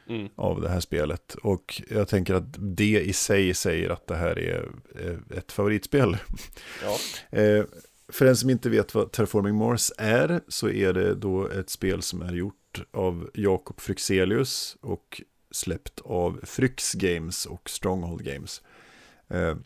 Mm. 0.09 0.28
av 0.36 0.61
det 0.61 0.68
här 0.68 0.80
spelet. 0.80 1.34
Och 1.34 1.82
jag 1.90 2.09
tänker 2.09 2.34
att 2.34 2.55
det 2.59 3.00
i 3.00 3.12
sig 3.12 3.55
säger 3.55 3.90
att 3.90 4.07
det 4.07 4.16
här 4.16 4.38
är 4.38 4.68
ett 5.30 5.52
favoritspel. 5.52 6.16
Ja. 6.82 6.98
Eh, 7.38 7.64
för 8.09 8.24
den 8.24 8.36
som 8.36 8.50
inte 8.50 8.70
vet 8.70 8.94
vad 8.94 9.12
Terraforming 9.12 9.55
Mars 9.55 9.92
är 9.98 10.40
så 10.48 10.68
är 10.68 10.92
det 10.92 11.14
då 11.14 11.48
ett 11.48 11.70
spel 11.70 12.02
som 12.02 12.22
är 12.22 12.32
gjort 12.32 12.82
av 12.90 13.30
Jakob 13.34 13.80
Fryxelius 13.80 14.76
och 14.80 15.22
släppt 15.50 16.00
av 16.05 16.40
Fryx 16.42 16.92
Games 16.92 17.46
och 17.46 17.70
Stronghold 17.70 18.24
Games. 18.24 18.62
Eh, 19.28 19.57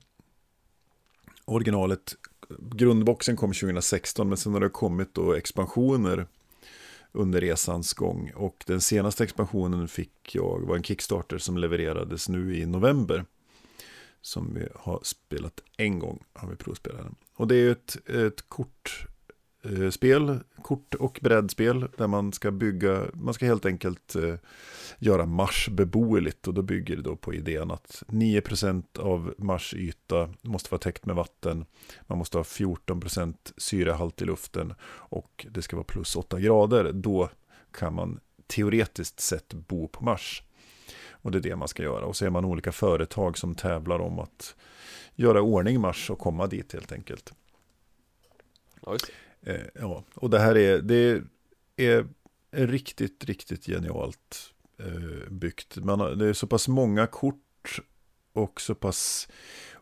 originalet, 1.44 2.14
grundboxen 2.58 3.36
kom 3.36 3.52
2016 3.52 4.28
men 4.28 4.36
sen 4.38 4.52
har 4.52 4.60
det 4.60 4.68
kommit 4.68 5.14
då 5.14 5.32
expansioner 5.34 6.26
under 7.18 7.40
resans 7.40 7.94
gång 7.94 8.32
och 8.36 8.64
den 8.66 8.80
senaste 8.80 9.24
expansionen 9.24 9.88
fick 9.88 10.34
jag, 10.34 10.66
var 10.66 10.76
en 10.76 10.82
Kickstarter 10.82 11.38
som 11.38 11.58
levererades 11.58 12.28
nu 12.28 12.56
i 12.56 12.66
november 12.66 13.24
som 14.20 14.54
vi 14.54 14.68
har 14.74 15.00
spelat 15.02 15.60
en 15.76 15.98
gång, 15.98 16.24
har 16.32 16.48
vi 16.48 16.56
provspelat 16.56 17.02
den. 17.02 17.14
Och 17.34 17.48
det 17.48 17.54
är 17.54 17.58
ju 17.58 17.70
ett, 17.70 18.08
ett 18.08 18.48
Eh, 19.62 19.90
spel, 19.90 20.40
kort 20.62 20.94
och 20.94 21.18
brädspel 21.22 21.88
där 21.96 22.06
man 22.06 22.32
ska 22.32 22.50
bygga, 22.50 23.06
man 23.12 23.34
ska 23.34 23.46
helt 23.46 23.66
enkelt 23.66 24.14
eh, 24.14 24.34
göra 24.98 25.26
Mars 25.26 25.68
beboeligt 25.68 26.48
och 26.48 26.54
då 26.54 26.62
bygger 26.62 26.96
det 26.96 27.02
då 27.02 27.16
på 27.16 27.34
idén 27.34 27.70
att 27.70 28.02
9% 28.06 28.98
av 28.98 29.34
Mars 29.38 29.74
yta 29.74 30.28
måste 30.42 30.70
vara 30.70 30.80
täckt 30.80 31.06
med 31.06 31.16
vatten, 31.16 31.64
man 32.06 32.18
måste 32.18 32.38
ha 32.38 32.42
14% 32.42 33.34
syrehalt 33.56 34.22
i 34.22 34.24
luften 34.24 34.74
och 34.84 35.46
det 35.50 35.62
ska 35.62 35.76
vara 35.76 35.84
plus 35.84 36.16
8 36.16 36.40
grader, 36.40 36.92
då 36.92 37.30
kan 37.70 37.94
man 37.94 38.20
teoretiskt 38.46 39.20
sett 39.20 39.54
bo 39.54 39.88
på 39.88 40.04
Mars. 40.04 40.42
Och 41.10 41.30
det 41.30 41.38
är 41.38 41.42
det 41.42 41.56
man 41.56 41.68
ska 41.68 41.82
göra. 41.82 42.04
Och 42.04 42.16
så 42.16 42.26
är 42.26 42.30
man 42.30 42.44
olika 42.44 42.72
företag 42.72 43.38
som 43.38 43.54
tävlar 43.54 43.98
om 43.98 44.18
att 44.18 44.56
göra 45.14 45.42
ordning 45.42 45.80
Mars 45.80 46.10
och 46.10 46.18
komma 46.18 46.46
dit 46.46 46.72
helt 46.72 46.92
enkelt. 46.92 47.34
Ja, 48.80 48.92
just 48.92 49.06
det. 49.06 49.12
Eh, 49.48 49.66
ja, 49.74 50.04
och 50.14 50.30
det 50.30 50.38
här 50.38 50.56
är, 50.56 50.78
det 50.78 51.22
är 51.76 52.06
riktigt, 52.50 53.24
riktigt 53.24 53.66
genialt 53.66 54.54
eh, 54.78 55.30
byggt. 55.30 55.76
Man 55.76 56.00
har, 56.00 56.10
det 56.10 56.26
är 56.26 56.32
så 56.32 56.46
pass 56.46 56.68
många 56.68 57.06
kort 57.06 57.80
och 58.32 58.60
så 58.60 58.74
pass 58.74 59.28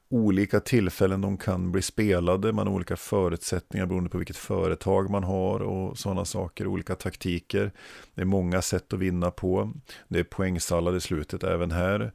olika 0.08 0.60
tillfällen 0.60 1.20
de 1.20 1.36
kan 1.36 1.72
bli 1.72 1.82
spelade. 1.82 2.52
Man 2.52 2.66
har 2.66 2.74
olika 2.74 2.96
förutsättningar 2.96 3.86
beroende 3.86 4.10
på 4.10 4.18
vilket 4.18 4.36
företag 4.36 5.10
man 5.10 5.24
har 5.24 5.60
och 5.60 5.98
sådana 5.98 6.24
saker. 6.24 6.66
Olika 6.66 6.94
taktiker. 6.94 7.72
Det 8.14 8.20
är 8.20 8.24
många 8.24 8.62
sätt 8.62 8.92
att 8.92 8.98
vinna 8.98 9.30
på. 9.30 9.72
Det 10.08 10.18
är 10.18 10.24
poängsallad 10.24 10.96
i 10.96 11.00
slutet 11.00 11.44
även 11.44 11.70
här. 11.70 12.12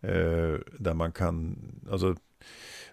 Eh, 0.00 0.58
där 0.78 0.94
man 0.94 1.12
kan, 1.12 1.58
alltså 1.90 2.16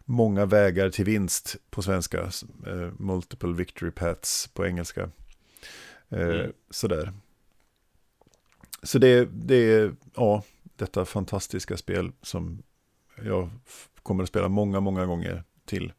många 0.05 0.45
vägar 0.45 0.89
till 0.89 1.05
vinst 1.05 1.55
på 1.69 1.81
svenska. 1.81 2.21
Eh, 2.67 2.91
multiple 2.97 3.53
victory 3.53 3.91
paths 3.91 4.49
på 4.53 4.65
engelska. 4.65 5.01
Eh, 6.09 6.19
Mm. 6.19 6.53
Sådär. 6.69 7.13
Så 8.83 8.99
det, 8.99 9.25
det 9.31 9.55
är, 9.55 9.95
ja, 10.15 10.43
detta 10.75 11.05
fantastiska 11.05 11.77
spel 11.77 12.11
som 12.21 12.63
jag 13.23 13.49
kommer 14.03 14.23
att 14.23 14.29
spela 14.29 14.49
många, 14.49 14.79
många 14.79 15.05
gånger 15.05 15.43
till. 15.65 15.93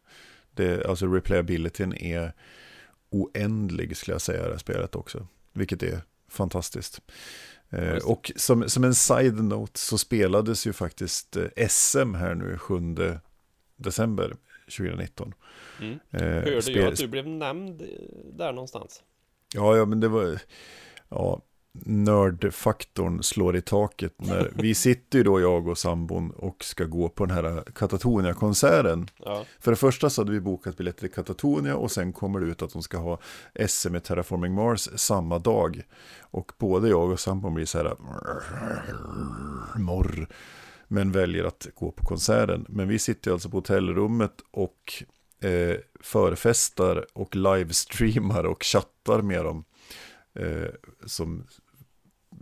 Det, 0.55 0.86
alltså 0.86 1.07
replayabilityn 1.07 1.92
är 1.92 2.32
oändlig 3.11 3.96
skulle 3.96 4.14
jag 4.14 4.20
säga 4.22 4.42
det 4.44 4.50
här 4.50 4.59
spelet 4.59 4.96
också. 4.96 5.26
Vilket 5.53 5.82
är 5.82 6.00
fantastiskt. 6.28 7.00
Eh, 7.70 7.96
och 7.96 8.32
som, 8.36 8.68
som 8.68 8.84
en 8.84 8.94
side-note 8.94 9.78
så 9.78 9.98
spelades 9.98 10.66
ju 10.66 10.72
faktiskt 10.72 11.36
eh, 11.36 11.68
SM 11.68 12.14
här 12.14 12.34
nu 12.34 12.59
7 12.59 12.74
december 13.83 14.37
2019. 14.76 15.35
Mm. 15.80 15.99
Eh, 16.11 16.22
Hörde 16.22 16.62
spel- 16.62 16.76
jag 16.76 16.93
att 16.93 16.99
du 16.99 17.09
blev 17.09 17.26
nämnd 17.26 17.83
där 18.33 18.53
någonstans? 18.53 19.03
Ja, 19.55 19.76
ja, 19.76 19.85
men 19.85 20.01
det 20.01 20.09
var... 20.09 20.39
Ja, 21.09 21.41
nördfaktorn 21.85 23.22
slår 23.22 23.57
i 23.57 23.61
taket. 23.61 24.14
När, 24.16 24.53
vi 24.57 24.74
sitter 24.74 25.18
ju 25.18 25.24
då, 25.24 25.41
jag 25.41 25.68
och 25.68 25.78
sambon, 25.78 26.30
och 26.30 26.64
ska 26.64 26.85
gå 26.85 27.09
på 27.09 27.26
den 27.26 27.37
här 27.37 27.62
Katatonia-konserten. 27.74 29.09
Ja. 29.16 29.45
För 29.61 29.70
det 29.72 29.76
första 29.76 30.11
så 30.11 30.20
hade 30.20 30.33
vi 30.33 30.41
bokat 30.41 30.76
biljetter 30.76 31.01
till 31.01 31.11
Katatonia 31.12 31.76
och 31.76 31.91
sen 31.91 32.12
kommer 32.12 32.41
det 32.41 32.47
ut 32.47 32.62
att 32.62 32.72
de 32.72 32.83
ska 32.83 32.99
ha 32.99 33.18
SM 33.68 33.97
i 33.97 34.01
Terraforming 34.01 34.55
Mars 34.55 34.89
samma 34.97 35.39
dag. 35.39 35.83
Och 36.20 36.53
både 36.59 36.89
jag 36.89 37.11
och 37.11 37.20
sambon 37.20 37.55
blir 37.55 37.66
så 37.66 37.78
här 37.78 37.97
morr, 39.78 40.28
men 40.93 41.12
väljer 41.12 41.45
att 41.45 41.66
gå 41.74 41.90
på 41.93 42.05
konserten. 42.05 42.66
Men 42.68 42.88
vi 42.88 42.99
sitter 42.99 43.32
alltså 43.32 43.49
på 43.51 43.57
hotellrummet 43.57 44.32
och 44.51 45.03
eh, 45.40 45.76
förfestar 46.01 47.07
och 47.12 47.36
livestreamar 47.36 48.45
och 48.45 48.64
chattar 48.64 49.22
med 49.22 49.45
dem. 49.45 49.64
Eh, 50.34 50.68
som, 51.07 51.47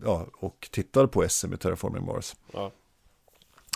ja, 0.05 0.27
och 0.33 0.69
tittar 0.73 1.07
på 1.07 1.29
SM 1.29 1.55
i 1.55 1.57
Terraforming 1.57 2.07
Mars. 2.07 2.35
Ja. 2.53 2.73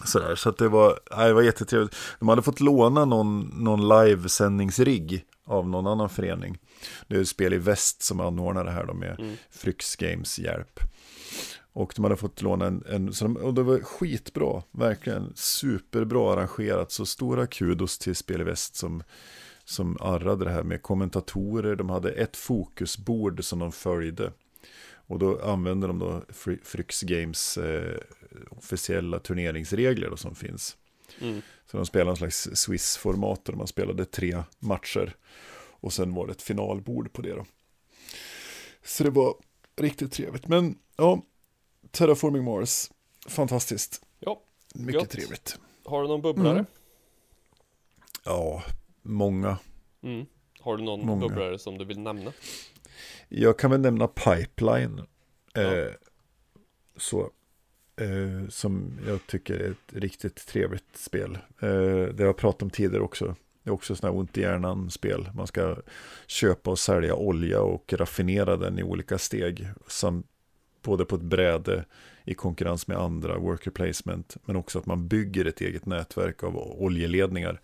Sådär, 0.05 0.35
så 0.35 0.49
att 0.49 0.59
det 0.59 0.69
var, 0.69 1.01
nej, 1.17 1.29
det 1.29 1.35
var 1.35 1.43
jättetrevligt. 1.43 1.97
De 2.19 2.29
hade 2.29 2.43
fått 2.43 2.61
låna 2.61 3.05
någon, 3.05 3.41
någon 3.41 3.89
livesändningsrigg 3.89 5.25
av 5.45 5.69
någon 5.69 5.87
annan 5.87 6.09
förening. 6.09 6.59
Det 7.09 7.17
är 7.17 7.21
ett 7.21 7.29
spel 7.29 7.55
i 7.55 7.59
väst 7.59 8.03
som 8.03 8.21
anordnar 8.21 8.65
det 8.65 8.71
här 8.71 8.85
då 8.87 8.95
med 8.95 9.21
Mm. 9.21 9.37
Fryx 9.51 9.97
Games 9.97 10.39
hjälp. 10.39 10.81
Och 11.75 11.93
de 11.97 12.05
hade 12.05 12.17
fått 12.17 12.43
låna 12.43 12.67
en, 12.67 12.85
en 12.87 13.13
så 13.13 13.25
de, 13.25 13.37
och 13.37 13.55
det 13.55 13.63
var 13.63 13.79
skitbra, 13.79 14.63
verkligen 14.71 15.33
superbra 15.35 16.33
arrangerat. 16.33 16.93
Så 16.93 17.07
stora 17.07 17.47
kudos 17.47 17.99
till 17.99 18.17
Spel 18.17 18.41
i 18.41 18.45
väst 18.45 18.77
som, 18.77 19.03
som 19.65 19.97
arrade 20.01 20.45
det 20.45 20.51
här 20.51 20.63
med 20.63 20.83
kommentatorer. 20.83 21.77
De 21.77 21.91
hade 21.91 22.11
ett 22.11 22.37
fokusbord 22.37 23.45
som 23.45 23.59
de 23.59 23.73
följde. 23.73 24.33
Och 25.07 25.19
då 25.19 25.43
använde 25.43 25.87
de 25.87 25.99
då 25.99 26.23
Fryx 26.63 27.03
Games 27.03 27.59
eh, 27.59 27.99
officiella 28.51 29.19
turneringsregler 29.19 30.11
då, 30.11 30.17
som 30.17 30.35
finns. 30.35 30.77
Mm. 31.21 31.43
Så 31.71 31.77
de 31.77 31.87
spelade 31.87 32.11
en 32.11 32.17
slags 32.17 32.49
Swiss-format 32.55 33.45
där 33.45 33.55
man 33.55 33.67
spelade 33.67 34.05
tre 34.05 34.43
matcher. 34.59 35.17
Och 35.81 35.93
sen 35.93 36.15
var 36.15 36.27
det 36.27 36.33
ett 36.33 36.43
finalbord 36.43 37.13
på 37.13 37.23
det 37.23 37.33
då. 37.33 37.47
Så 38.85 39.05
det 39.05 39.11
var 39.11 39.35
riktigt 39.77 40.13
trevligt. 40.13 40.49
Men 40.49 40.79
ja, 40.97 41.23
Terraforming 41.95 42.45
Mars, 42.45 42.91
fantastiskt. 43.29 44.03
ja. 44.21 44.41
Mycket 44.75 44.95
Gött. 45.03 45.11
trevligt. 45.11 45.59
Har 45.85 46.03
du 46.03 46.09
någon 46.09 46.23
bubblare? 46.23 46.51
Mm. 46.53 46.65
Ja, 48.25 48.63
många. 49.03 49.59
Mm. 50.03 50.27
Har 50.61 50.77
du 50.77 50.83
någon 50.85 51.07
Många. 51.07 51.21
bubblare 51.29 51.59
som 51.59 51.79
du 51.79 51.85
vill 51.85 52.01
nämna? 52.01 52.33
Jag 53.29 53.59
kan 53.59 53.71
väl 53.71 53.81
nämna 53.81 54.07
Pipeline. 54.09 55.01
Ja. 55.53 55.61
Eh, 55.63 55.93
så. 56.97 57.31
Eh, 57.97 58.49
som 58.49 58.99
jag 59.07 59.27
tycker 59.27 59.55
är 59.55 59.71
ett 59.71 59.93
riktigt 59.93 60.47
trevligt 60.47 60.97
spel. 60.97 61.39
Eh, 61.63 61.69
det 62.15 62.19
har 62.19 62.25
jag 62.27 62.37
pratat 62.37 62.63
om 62.63 62.71
tidigare 62.71 63.03
också. 63.03 63.37
Det 63.63 63.71
är 63.71 63.75
också 63.75 63.97
sådana 63.97 64.13
här 64.13 64.19
ont 64.21 64.39
i 64.39 64.41
hjärnan-spel. 64.41 65.29
Man 65.35 65.47
ska 65.47 65.77
köpa 66.27 66.71
och 66.71 66.79
sälja 66.79 67.15
olja 67.15 67.61
och 67.61 67.93
raffinera 67.93 68.57
den 68.57 68.79
i 68.79 68.83
olika 68.83 69.19
steg. 69.19 69.69
Samt 69.89 70.27
både 70.85 71.05
på 71.05 71.17
ett 71.17 71.23
bräde 71.23 71.85
i 72.25 72.35
konkurrens 72.35 72.87
med 72.87 72.97
andra, 72.97 73.39
worker 73.39 73.71
placement, 73.71 74.37
men 74.45 74.57
också 74.57 74.79
att 74.79 74.87
man 74.87 75.09
bygger 75.09 75.45
ett 75.45 75.61
eget 75.61 75.87
nätverk 75.87 76.43
av 76.43 76.57
oljeledningar 76.57 77.61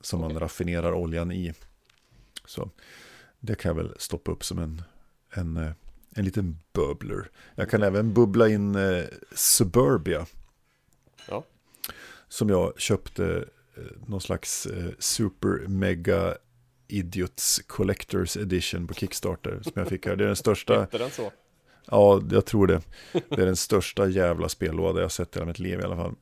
som 0.00 0.20
man 0.20 0.38
raffinerar 0.38 0.92
oljan 0.92 1.32
i. 1.32 1.54
Så 2.44 2.70
det 3.40 3.54
kan 3.54 3.68
jag 3.68 3.76
väl 3.84 3.94
stoppa 3.98 4.32
upp 4.32 4.44
som 4.44 4.58
en, 4.58 4.82
en, 5.30 5.56
eh, 5.56 5.72
en 6.16 6.24
liten 6.24 6.58
bubbler. 6.72 7.30
Jag 7.54 7.70
kan 7.70 7.82
även 7.82 8.14
bubbla 8.14 8.48
in 8.48 8.74
eh, 8.74 9.04
Suburbia. 9.32 10.26
Ja. 11.28 11.44
Som 12.28 12.48
jag 12.48 12.80
köpte 12.80 13.44
eh, 13.76 13.82
någon 14.06 14.20
slags 14.20 14.66
eh, 14.66 14.90
super 14.98 15.68
mega 15.68 16.36
idiots 16.88 17.60
collectors 17.66 18.36
edition 18.36 18.86
på 18.86 18.94
Kickstarter 18.94 19.60
som 19.62 19.72
jag 19.74 19.88
fick 19.88 20.06
här. 20.06 20.16
Det 20.16 20.24
är 20.24 20.26
den 20.26 20.36
största, 20.36 20.80
Heter 20.80 20.98
den 20.98 21.10
så? 21.10 21.32
Ja 21.90 22.22
jag 22.30 22.44
tror 22.46 22.66
det. 22.66 22.80
Det 23.12 23.42
är 23.42 23.46
den 23.46 23.56
största 23.56 24.08
jävla 24.08 24.48
spellåda 24.48 25.00
jag 25.00 25.12
sett 25.12 25.36
i 25.36 25.38
hela 25.38 25.46
mitt 25.46 25.58
liv 25.58 25.80
i 25.80 25.82
alla 25.82 25.96
fall. 25.96 26.14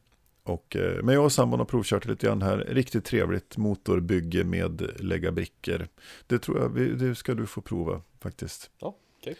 Och, 0.44 0.76
eh, 0.76 1.02
men 1.02 1.14
jag 1.14 1.24
och 1.24 1.32
sambon 1.32 1.58
har 1.60 1.66
provkört 1.66 2.04
lite 2.06 2.26
grann 2.26 2.42
här. 2.42 2.56
Riktigt 2.58 3.04
trevligt 3.04 3.56
motorbygge 3.56 4.44
med 4.44 5.00
lägga 5.00 5.32
brickor. 5.32 5.88
Det 6.26 6.38
tror 6.38 6.58
jag, 6.60 6.98
det 6.98 7.14
ska 7.14 7.34
du 7.34 7.46
få 7.46 7.60
prova 7.60 8.02
faktiskt. 8.20 8.70
Ja, 8.78 8.96
okej. 9.20 9.36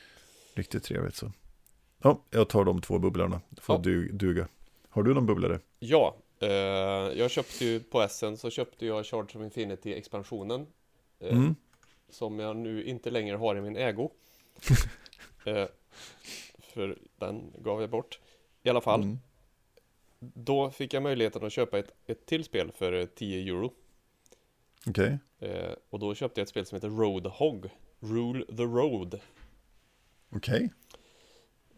Riktigt 0.55 0.85
trevligt 0.85 1.14
så. 1.16 1.33
Ja, 2.03 2.23
jag 2.31 2.49
tar 2.49 2.64
de 2.64 2.81
två 2.81 2.99
bubblarna. 2.99 3.41
Får 3.61 3.77
Ja. 3.77 3.81
du, 3.85 4.09
duga. 4.12 4.49
Har 4.89 5.03
du 5.03 5.14
någon 5.14 5.27
bubblare? 5.27 5.61
Ja, 5.79 6.16
eh, 6.41 6.49
jag 7.18 7.31
köpte 7.31 7.64
ju 7.64 7.81
på 7.81 8.01
Essen 8.03 8.37
så 8.37 8.51
köpte 8.51 8.87
jag 8.87 9.07
Charge 9.07 9.23
of 9.39 9.43
Infinity 9.45 9.93
expansionen. 9.95 10.66
Eh, 11.20 11.37
Mm. 11.37 11.55
Som 12.11 12.39
jag 12.39 12.57
nu 12.57 12.85
inte 12.85 13.11
längre 13.11 13.37
har 13.37 13.57
i 13.57 13.61
min 13.61 13.77
ägo. 13.77 14.11
eh, 15.45 15.64
för 16.59 16.99
den 17.16 17.53
gav 17.59 17.80
jag 17.80 17.90
bort. 17.90 18.18
I 18.62 18.68
alla 18.68 18.80
fall. 18.80 19.03
Mm. 19.03 19.18
Då 20.18 20.70
fick 20.70 20.95
jag 20.95 21.03
möjligheten 21.03 21.45
att 21.45 21.53
köpa 21.53 21.78
ett, 21.78 21.93
ett 22.07 22.26
till 22.26 22.45
spel 22.45 22.72
för 22.72 22.93
eh, 22.93 23.07
10 23.07 23.53
euro. 23.53 23.72
Okej. 24.86 25.18
Eh, 25.38 25.72
och 25.90 25.99
då 25.99 26.14
köpte 26.14 26.40
jag 26.40 26.43
ett 26.43 26.49
spel 26.49 26.66
som 26.66 26.76
heter 26.76 26.88
Roadhog. 26.88 27.70
Rule 28.01 28.45
the 28.47 28.62
Road. 28.62 29.20
Okej. 30.30 30.70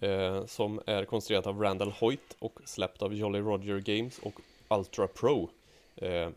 Eh, 0.00 0.46
som 0.46 0.80
är 0.86 1.04
konstruerat 1.04 1.46
av 1.46 1.60
Randall 1.60 1.90
Hoyt 1.90 2.36
och 2.38 2.60
släppt 2.64 3.02
av 3.02 3.14
Jolly 3.14 3.38
Roger 3.38 3.78
Games 3.78 4.18
och 4.18 4.40
Ultra 4.68 5.06
Pro. 5.06 5.50
Eh, 5.96 6.30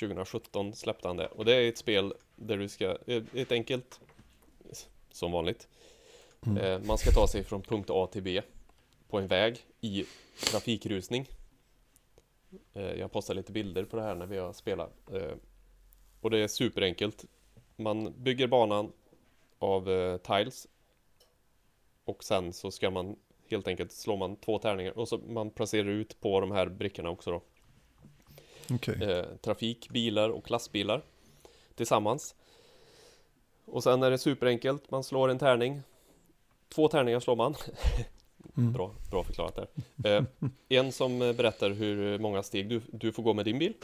2017 0.00 0.74
släppte 0.74 1.08
han 1.08 1.16
det. 1.16 1.26
Och 1.26 1.44
det 1.44 1.54
är 1.54 1.68
ett 1.68 1.78
spel 1.78 2.14
där 2.36 2.56
du 2.56 2.68
ska, 2.68 2.98
eh, 3.06 3.22
ett 3.34 3.52
enkelt, 3.52 4.00
som 5.10 5.32
vanligt. 5.32 5.68
Eh, 6.46 6.80
man 6.80 6.98
ska 6.98 7.10
ta 7.10 7.28
sig 7.28 7.44
från 7.44 7.62
punkt 7.62 7.90
A 7.90 8.08
till 8.12 8.22
B 8.22 8.42
på 9.08 9.18
en 9.18 9.26
väg 9.26 9.58
i 9.80 10.04
trafikrusning. 10.50 11.28
Eh, 12.74 12.92
jag 12.92 13.12
postar 13.12 13.34
lite 13.34 13.52
bilder 13.52 13.84
på 13.84 13.96
det 13.96 14.02
här 14.02 14.14
när 14.14 14.26
vi 14.26 14.38
har 14.38 14.52
spelat. 14.52 15.12
Eh, 15.12 15.32
och 16.20 16.30
det 16.30 16.38
är 16.38 16.48
superenkelt. 16.48 17.24
Man 17.76 18.14
bygger 18.22 18.46
banan 18.46 18.92
av 19.58 20.18
tiles 20.18 20.68
och 22.04 22.24
sen 22.24 22.52
så 22.52 22.70
ska 22.70 22.90
man 22.90 23.16
helt 23.50 23.68
enkelt 23.68 23.92
slår 23.92 24.16
man 24.16 24.36
två 24.36 24.58
tärningar 24.58 24.98
och 24.98 25.08
så 25.08 25.18
man 25.18 25.50
placerar 25.50 25.88
ut 25.88 26.20
på 26.20 26.40
de 26.40 26.50
här 26.50 26.66
brickorna 26.68 27.10
också 27.10 27.30
då. 27.30 27.42
Eh, 29.02 29.24
trafik, 29.40 29.90
bilar 29.90 30.28
och 30.30 30.50
lastbilar 30.50 31.02
tillsammans. 31.74 32.34
Och 33.64 33.82
sen 33.82 34.02
är 34.02 34.10
det 34.10 34.18
superenkelt. 34.18 34.90
Man 34.90 35.04
slår 35.04 35.28
en 35.28 35.38
tärning. 35.38 35.82
Två 36.68 36.88
tärningar 36.88 37.20
slår 37.20 37.36
man. 37.36 37.54
bra, 38.54 38.90
bra 39.10 39.24
förklarat 39.24 39.54
där. 39.54 40.16
Eh, 40.16 40.24
en 40.68 40.92
som 40.92 41.22
eh, 41.22 41.32
berättar 41.32 41.70
hur 41.70 42.18
många 42.18 42.42
steg 42.42 42.68
du, 42.68 42.80
du 42.92 43.12
får 43.12 43.22
gå 43.22 43.34
med 43.34 43.44
din 43.44 43.58
bil. 43.58 43.74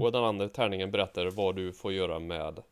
Och 0.00 0.12
den 0.12 0.24
andra 0.24 0.48
tärningen 0.48 0.90
berättar 0.90 1.30
vad 1.30 1.56
du 1.56 1.72
får 1.72 1.92
göra 1.92 2.18
med 2.18 2.62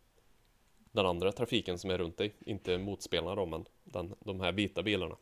den 0.92 1.07
andra 1.07 1.32
trafiken 1.32 1.78
som 1.78 1.90
är 1.90 1.99
runt 1.99 2.16
dig. 2.16 2.34
Inte 2.46 2.78
motspelarna 2.78 3.34
då, 3.34 3.46
men 3.46 3.64
den, 3.84 4.14
de 4.20 4.40
här 4.40 4.53
vita 4.53 4.82
bilarna. 4.82 5.16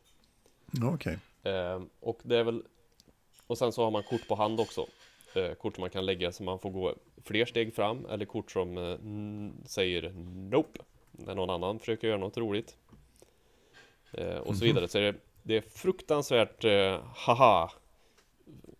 Okej. 0.83 1.17
Eh, 1.43 1.81
och 1.99 2.19
det 2.23 2.37
är 2.37 2.43
väl 2.43 2.63
Och 3.47 3.57
sen 3.57 3.71
så 3.71 3.83
har 3.83 3.91
man 3.91 4.03
kort 4.03 4.27
på 4.27 4.35
hand 4.35 4.59
också 4.59 4.85
eh, 5.35 5.53
Kort 5.53 5.75
som 5.75 5.81
man 5.81 5.89
kan 5.89 6.05
lägga 6.05 6.31
så 6.31 6.43
man 6.43 6.59
får 6.59 6.69
gå 6.69 6.93
fler 7.23 7.45
steg 7.45 7.75
fram 7.75 8.05
Eller 8.05 8.25
kort 8.25 8.51
som 8.51 8.77
eh, 8.77 9.67
säger 9.67 10.13
Nope 10.49 10.79
När 11.11 11.35
någon 11.35 11.49
annan 11.49 11.79
försöker 11.79 12.07
göra 12.07 12.17
något 12.17 12.37
roligt 12.37 12.77
Och 14.39 14.57
så 14.57 14.65
vidare. 14.65 14.87
Så 14.87 14.97
är 14.97 15.01
det 15.01 15.15
Det 15.43 15.57
är 15.57 15.61
fruktansvärt 15.61 16.63
eh, 16.63 16.99
haha 17.15 17.71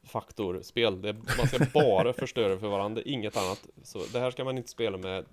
Faktor 0.04 0.62
spel 0.62 1.02
det, 1.02 1.14
Man 1.14 1.48
ska 1.48 1.66
bara 1.74 2.14
förstöra 2.14 2.60
för 2.60 2.68
varandra. 2.68 3.02
Inget 3.06 3.38
annat. 3.38 3.68
Så 3.84 4.00
det 4.14 4.20
här 4.20 4.32
ska 4.32 4.44
man 4.44 4.58
inte 4.58 4.70
spela 4.70 4.98
med 4.98 5.26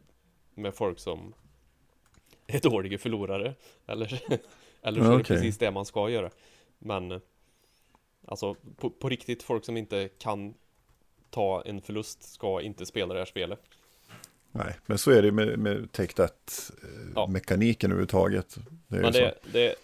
Med 0.55 0.75
folk 0.75 0.99
som 0.99 1.35
Är 2.47 2.61
dåliga 2.61 2.99
förlorare. 2.99 3.55
Eller 3.87 4.23
Eller 4.83 5.05
så 5.05 5.13
är 5.13 5.19
det 5.19 5.25
precis 5.25 5.59
det 5.59 5.71
man 5.71 5.85
ska 5.85 6.11
göra. 6.11 6.31
Men 6.79 7.13
eh, 7.13 7.19
Alltså 8.27 8.57
på, 8.77 8.91
på 8.91 9.09
riktigt 9.09 9.43
folk 9.43 9.65
som 9.65 9.77
inte 9.77 10.09
kan 10.19 10.55
Ta 11.35 11.63
en 11.63 11.81
förlust 11.81 12.23
ska 12.23 12.63
inte 12.63 12.87
spela 12.87 13.15
det 13.15 13.21
här 13.21 13.27
spelet 13.27 13.61
Nej, 14.57 14.77
men 14.87 14.99
så 14.99 15.11
är 15.11 15.23
det 15.23 15.33
med, 15.33 15.59
med 15.59 15.93
Take 15.93 16.13
Ja. 16.17 16.27
That-mekaniken 16.27 17.91
överhuvudtaget. 17.91 18.57
Det 18.89 18.97
är 18.97 19.03
Men 19.03 19.13
det, 19.13 19.35
det 19.53 19.67
är 19.67 19.75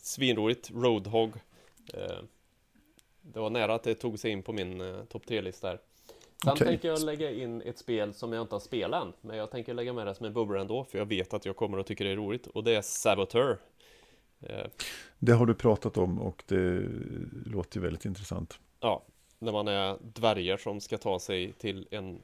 svinroligt 0.00 0.70
Roadhog 0.70 1.32
eh, 1.94 2.16
Det 3.22 3.40
var 3.40 3.50
nära 3.50 3.74
att 3.74 3.82
det 3.82 3.94
tog 3.94 4.18
sig 4.18 4.30
in 4.30 4.42
på 4.42 4.52
min 4.52 4.80
eh, 4.80 5.04
topp 5.04 5.22
3-lista 5.26 5.68
här 5.68 5.78
Sen 6.44 6.52
Okej. 6.52 6.66
tänker 6.66 6.88
jag 6.88 7.02
lägga 7.02 7.30
in 7.30 7.62
ett 7.62 7.78
spel 7.78 8.14
som 8.14 8.32
jag 8.32 8.42
inte 8.42 8.54
har 8.54 8.60
spelat 8.60 9.04
än 9.04 9.12
Men 9.20 9.36
jag 9.36 9.50
tänker 9.50 9.74
lägga 9.74 9.92
med 9.92 10.06
det 10.06 10.14
som 10.14 10.26
en 10.26 10.32
bubbla 10.32 10.60
ändå 10.60 10.84
För 10.84 10.98
jag 10.98 11.06
vet 11.06 11.34
att 11.34 11.44
jag 11.44 11.56
kommer 11.56 11.78
att 11.78 11.86
tycka 11.86 12.04
det 12.04 12.10
är 12.10 12.16
roligt 12.16 12.46
Och 12.46 12.64
det 12.64 12.74
är 12.74 12.82
Saboteur 12.82 13.58
eh. 14.40 14.66
Det 15.18 15.32
har 15.32 15.46
du 15.46 15.54
pratat 15.54 15.96
om 15.96 16.20
och 16.20 16.42
det 16.46 16.82
låter 17.46 17.80
väldigt 17.80 18.04
intressant. 18.04 18.58
Ja, 18.80 19.02
när 19.38 19.52
man 19.52 19.68
är 19.68 19.98
dvärgar 20.00 20.56
som 20.56 20.80
ska 20.80 20.98
ta 20.98 21.18
sig 21.18 21.52
till 21.52 21.88
en 21.90 22.22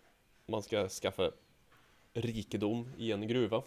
Man 0.48 0.62
ska 0.62 0.88
skaffa 0.88 1.30
rikedom 2.16 2.88
i 2.98 3.12
en 3.12 3.28
gruva 3.28 3.62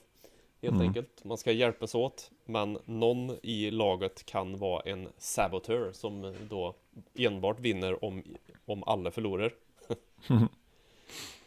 Helt 0.61 0.73
Mm. 0.75 0.87
enkelt 0.87 1.23
Man 1.23 1.37
ska 1.37 1.51
hjälpas 1.51 1.95
åt 1.95 2.31
Men 2.45 2.79
någon 2.85 3.37
i 3.43 3.71
laget 3.71 4.25
kan 4.25 4.57
vara 4.57 4.81
en 4.81 5.09
sabotör 5.17 5.91
Som 5.91 6.35
då 6.49 6.75
enbart 7.15 7.59
vinner 7.59 8.03
om, 8.05 8.23
om 8.65 8.83
alla 8.83 9.11
förlorar 9.11 9.53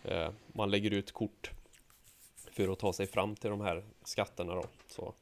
Eh, 0.05 0.31
Man 0.47 0.71
lägger 0.71 0.91
ut 0.91 1.13
kort 1.13 1.51
För 2.37 2.69
att 2.69 2.79
ta 2.79 2.93
sig 2.93 3.07
fram 3.07 3.37
till 3.37 3.51
de 3.51 3.61
här 3.61 3.85
skatterna 4.05 4.55
då 4.55 4.65
Så 4.89 5.15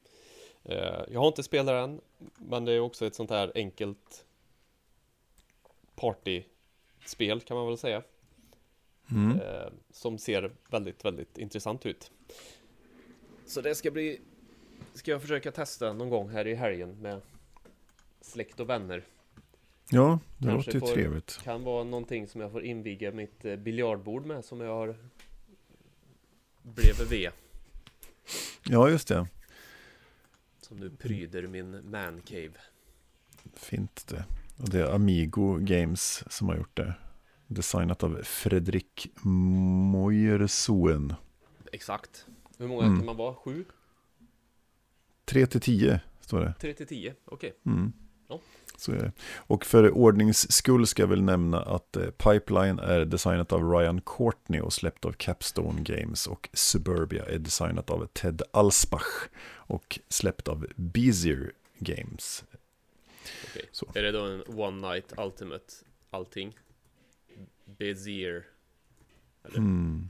eh, 0.64 1.00
Jag 1.12 1.20
har 1.20 1.26
inte 1.28 1.42
spelat 1.42 1.88
än 1.88 2.00
Men 2.38 2.64
det 2.64 2.72
är 2.72 2.80
också 2.80 3.06
ett 3.06 3.14
sånt 3.14 3.30
här 3.30 3.52
enkelt 3.54 4.24
partyspel 5.94 7.40
kan 7.40 7.56
man 7.56 7.66
väl 7.66 7.78
säga. 7.78 8.02
Mm. 9.10 9.40
Eh, 9.40 9.72
som 9.90 10.18
ser 10.18 10.52
väldigt, 10.70 11.04
väldigt 11.04 11.38
intressant 11.38 11.86
ut. 11.86 12.10
Så 13.46 13.60
det 13.60 13.74
ska 13.74 13.90
bli 13.90 14.20
Ska 14.94 15.10
jag 15.10 15.22
försöka 15.22 15.52
testa 15.52 15.92
någon 15.92 16.10
gång 16.10 16.30
här 16.30 16.46
i 16.46 16.54
helgen 16.54 16.96
med 17.00 17.20
släkt 18.20 18.60
och 18.60 18.68
vänner. 18.68 19.04
Ja, 19.90 20.18
det 20.38 20.48
Kanske 20.48 20.72
låter 20.72 20.88
ju 20.88 20.94
trevligt. 20.94 21.40
Kan 21.42 21.64
vara 21.64 21.84
någonting 21.84 22.28
som 22.28 22.40
jag 22.40 22.52
får 22.52 22.64
inviga 22.64 23.12
mitt 23.12 23.44
eh, 23.44 23.56
biljardbord 23.56 24.26
med 24.26 24.44
som 24.44 24.60
jag 24.60 24.74
har 24.74 24.96
bredvid 26.62 27.28
Ja, 28.64 28.90
just 28.90 29.08
det. 29.08 29.26
Som 30.60 30.76
nu 30.76 30.90
pryder 30.90 31.46
min 31.46 31.90
mancave. 31.90 32.52
Fint 33.54 34.06
det. 34.08 34.24
Och 34.58 34.70
det 34.70 34.80
är 34.80 34.94
Amigo 34.94 35.58
Games 35.60 36.24
som 36.32 36.48
har 36.48 36.56
gjort 36.56 36.76
det. 36.76 36.94
Designat 37.54 38.02
av 38.02 38.22
Fredrik 38.22 39.10
Mojersoen. 39.22 41.14
Exakt. 41.72 42.26
Hur 42.58 42.68
många 42.68 42.82
Mm. 42.86 42.96
kan 42.98 43.06
man 43.06 43.16
vara? 43.16 43.34
Sju? 43.34 43.64
3 45.24 45.46
till 45.46 45.60
10 45.60 46.00
står 46.20 46.40
det. 46.40 46.54
Tre 46.60 46.74
till 46.74 46.86
tio? 46.86 47.14
Okej. 47.24 47.54
Mm. 47.66 47.92
Ja. 48.28 48.40
Så 48.76 48.92
är 48.92 48.96
det. 48.96 49.12
Och 49.36 49.64
för 49.66 49.90
ordnings 49.90 50.52
skull 50.52 50.86
ska 50.86 51.02
jag 51.02 51.08
väl 51.08 51.22
nämna 51.22 51.62
att 51.62 51.96
eh, 51.96 52.10
Pipeline 52.10 52.78
är 52.78 53.04
designat 53.04 53.52
av 53.52 53.70
Ryan 53.72 54.00
Courtney 54.00 54.60
och 54.60 54.72
släppt 54.72 55.04
av 55.04 55.12
Capstone 55.12 55.82
Games 55.82 56.26
och 56.26 56.48
Suburbia 56.52 57.24
är 57.26 57.38
designat 57.38 57.90
av 57.90 58.06
Ted 58.06 58.42
Alsbach 58.50 59.28
och 59.48 60.00
släppt 60.08 60.48
av 60.48 60.66
Bezier 60.76 61.52
Games. 61.78 62.44
Så. 63.72 63.86
Är 63.94 64.02
det 64.02 64.12
då 64.12 64.24
en 64.24 64.42
One 64.46 64.88
Night 64.88 65.12
Ultimate 65.18 65.64
allting? 66.10 66.56
Bezier? 67.64 68.46
Eller? 69.44 69.58
Mm. 69.58 70.08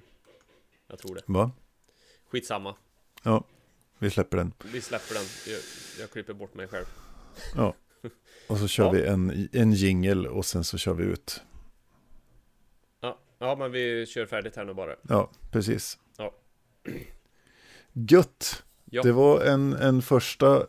Jag 0.88 0.98
tror 0.98 1.14
det. 1.14 1.22
Va? 1.26 1.51
Skitsamma. 2.28 2.76
Ja, 3.22 3.44
vi 3.98 4.10
släpper 4.10 4.36
den. 4.36 4.52
Vi 4.72 4.80
släpper 4.80 5.14
den. 5.14 5.24
Jag, 5.47 5.60
jag 6.01 6.10
klipper 6.10 6.32
bort 6.34 6.55
mig 6.55 6.66
själv. 6.68 6.86
Ja. 7.55 7.74
Och 8.48 8.59
så 8.59 8.68
kör 8.68 8.84
Ja. 8.84 8.90
vi 8.90 9.06
en, 9.06 9.48
en 9.52 9.72
jingle 9.72 10.28
och 10.28 10.44
sen 10.47 10.64
så 10.64 10.78
kör 10.78 10.94
vi 10.94 11.05
ut. 11.05 11.42
Ja, 13.01 13.18
ja, 13.38 13.56
men 13.56 13.72
vi 13.72 14.06
kör 14.06 14.26
färdigt 14.26 14.56
här 14.56 14.64
nu 14.64 14.74
bara. 14.74 14.97
Ja, 15.09 15.30
precis. 15.51 15.98
Ja. 16.16 16.34
Gött! 17.92 18.64
Ja. 18.84 19.02
Det 19.02 19.12
var 19.12 19.40
en, 19.44 19.72
en 19.72 20.02
första 20.02 20.66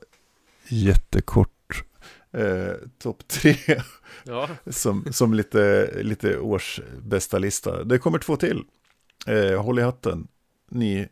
jättekort 0.68 1.84
eh, 2.34 2.74
topp 2.98 3.28
tre 3.28 3.56
Ja, 4.24 4.50
som, 4.68 5.06
som 5.12 5.34
lite, 5.34 5.90
lite 6.02 6.38
års 6.38 6.82
bästa 7.02 7.38
lista. 7.38 7.84
Det 7.84 8.00
kommer 8.00 8.20
två 8.20 8.36
till. 8.36 8.64
Eh, 9.28 9.64
håll 9.64 9.80
i 9.80 9.82
hatten, 9.82 10.28
ni 10.70 11.08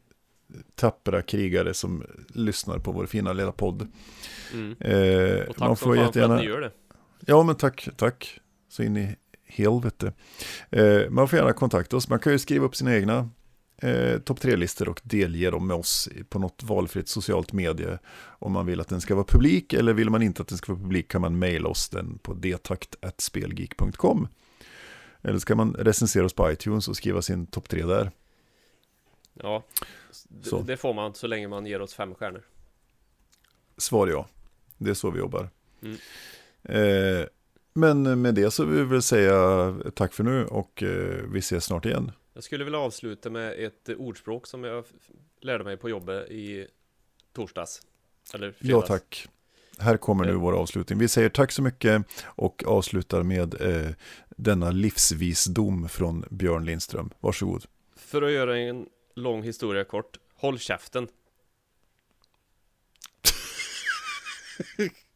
tappra 0.75 1.21
krigare 1.21 1.73
som 1.73 2.03
lyssnar 2.27 2.79
på 2.79 2.91
vår 2.91 3.05
fina 3.05 3.33
lilla 3.33 3.51
podd. 3.51 3.87
mm. 4.53 4.75
Eh, 4.79 5.47
och 5.47 5.59
man 5.59 5.69
tack 5.69 5.79
får 5.79 5.95
som 5.95 5.95
fan 5.95 5.95
för 5.95 5.95
jättegärna... 5.95 6.35
att 6.35 6.41
ni 6.41 6.47
gör 6.47 6.61
det. 6.61 6.71
Ja, 7.25 7.43
men 7.43 7.55
tack, 7.55 7.89
tack. 7.97 8.39
Så 8.69 8.83
in 8.83 8.97
i 8.97 9.15
helvete. 9.45 10.13
Eh, 10.69 11.09
man 11.09 11.27
får 11.27 11.39
gärna 11.39 11.53
kontakta 11.53 11.97
oss. 11.97 12.09
Man 12.09 12.19
kan 12.19 12.31
ju 12.31 12.39
skriva 12.39 12.65
upp 12.65 12.75
sina 12.75 12.95
egna 12.95 13.29
eh, 13.81 14.19
topp 14.19 14.39
tre-listor 14.39 14.89
och 14.89 15.01
delge 15.03 15.49
dem 15.49 15.67
med 15.67 15.77
oss 15.77 16.09
på 16.29 16.39
något 16.39 16.63
valfritt 16.63 17.07
socialt 17.07 17.53
medie. 17.53 17.99
Om 18.25 18.51
man 18.51 18.65
vill 18.65 18.81
att 18.81 18.87
den 18.87 19.01
ska 19.01 19.15
vara 19.15 19.25
publik 19.25 19.73
eller 19.73 19.93
vill 19.93 20.09
man 20.09 20.21
inte 20.21 20.41
att 20.41 20.47
den 20.47 20.57
ska 20.57 20.73
vara 20.73 20.81
publik 20.81 21.07
kan 21.07 21.21
man 21.21 21.39
mejla 21.39 21.69
oss 21.69 21.89
den 21.89 22.17
på 22.17 22.33
detakt.spelgeek.com. 22.33 24.27
Eller 25.21 25.39
ska 25.39 25.55
man 25.55 25.73
recensera 25.73 26.25
oss 26.25 26.33
på 26.33 26.51
iTunes 26.51 26.87
och 26.87 26.97
skriva 26.97 27.21
sin 27.21 27.47
topp 27.47 27.69
tre 27.69 27.85
där. 27.85 28.11
Ja, 29.33 29.63
Så. 30.41 30.61
det, 30.61 30.77
får 30.77 30.93
man 30.93 31.13
så 31.13 31.27
länge 31.27 31.47
man 31.47 31.65
ger 31.65 31.81
oss 31.81 31.93
fem 31.93 32.15
stjärnor. 32.15 32.43
Svar 33.77 34.07
ja. 34.07 34.27
Det 34.77 34.89
är 34.89 34.93
så 34.93 35.11
vi 35.11 35.19
jobbar. 35.19 35.49
Mm. 35.81 35.97
Eh, 36.63 37.27
men 37.73 38.21
med 38.21 38.35
det 38.35 38.51
så 38.51 38.65
vill 38.65 38.77
vi 38.77 38.83
väl 38.83 39.01
säga 39.01 39.75
tack 39.95 40.13
för 40.13 40.23
nu 40.23 40.45
och 40.45 40.83
eh, 40.83 41.23
vi 41.31 41.39
ses 41.39 41.65
snart 41.65 41.85
igen. 41.85 42.11
Jag 42.39 42.43
skulle 42.43 42.63
vilja 42.63 42.79
avsluta 42.79 43.29
med 43.29 43.65
ett 43.65 43.89
ordspråk 43.89 44.47
som 44.47 44.63
jag 44.63 44.85
lärde 45.41 45.63
mig 45.63 45.77
på 45.77 45.89
jobbet 45.89 46.31
i 46.31 46.67
torsdags. 47.33 47.81
Eller 48.33 48.53
Ja 48.59 48.81
tack. 48.81 49.27
Här 49.79 49.97
kommer 49.97 50.25
nu 50.25 50.31
Eh. 50.31 50.37
vår 50.37 50.53
avslutning. 50.53 50.99
Vi 50.99 51.07
säger 51.07 51.29
tack 51.29 51.51
så 51.51 51.61
mycket 51.61 52.03
och 52.25 52.63
avslutar 52.67 53.23
med 53.23 53.61
eh, 53.61 53.91
denna 54.29 54.71
livsvisdom 54.71 55.89
från 55.89 56.25
Björn 56.29 56.65
Lindström. 56.65 57.09
Varsågod. 57.19 57.65
För 57.95 58.21
att 58.21 58.31
göra 58.31 58.57
en 58.57 58.87
lång 59.15 59.43
historia 59.43 59.83
kort, 59.83 60.17
håll 60.35 60.59
käften. 60.59 61.07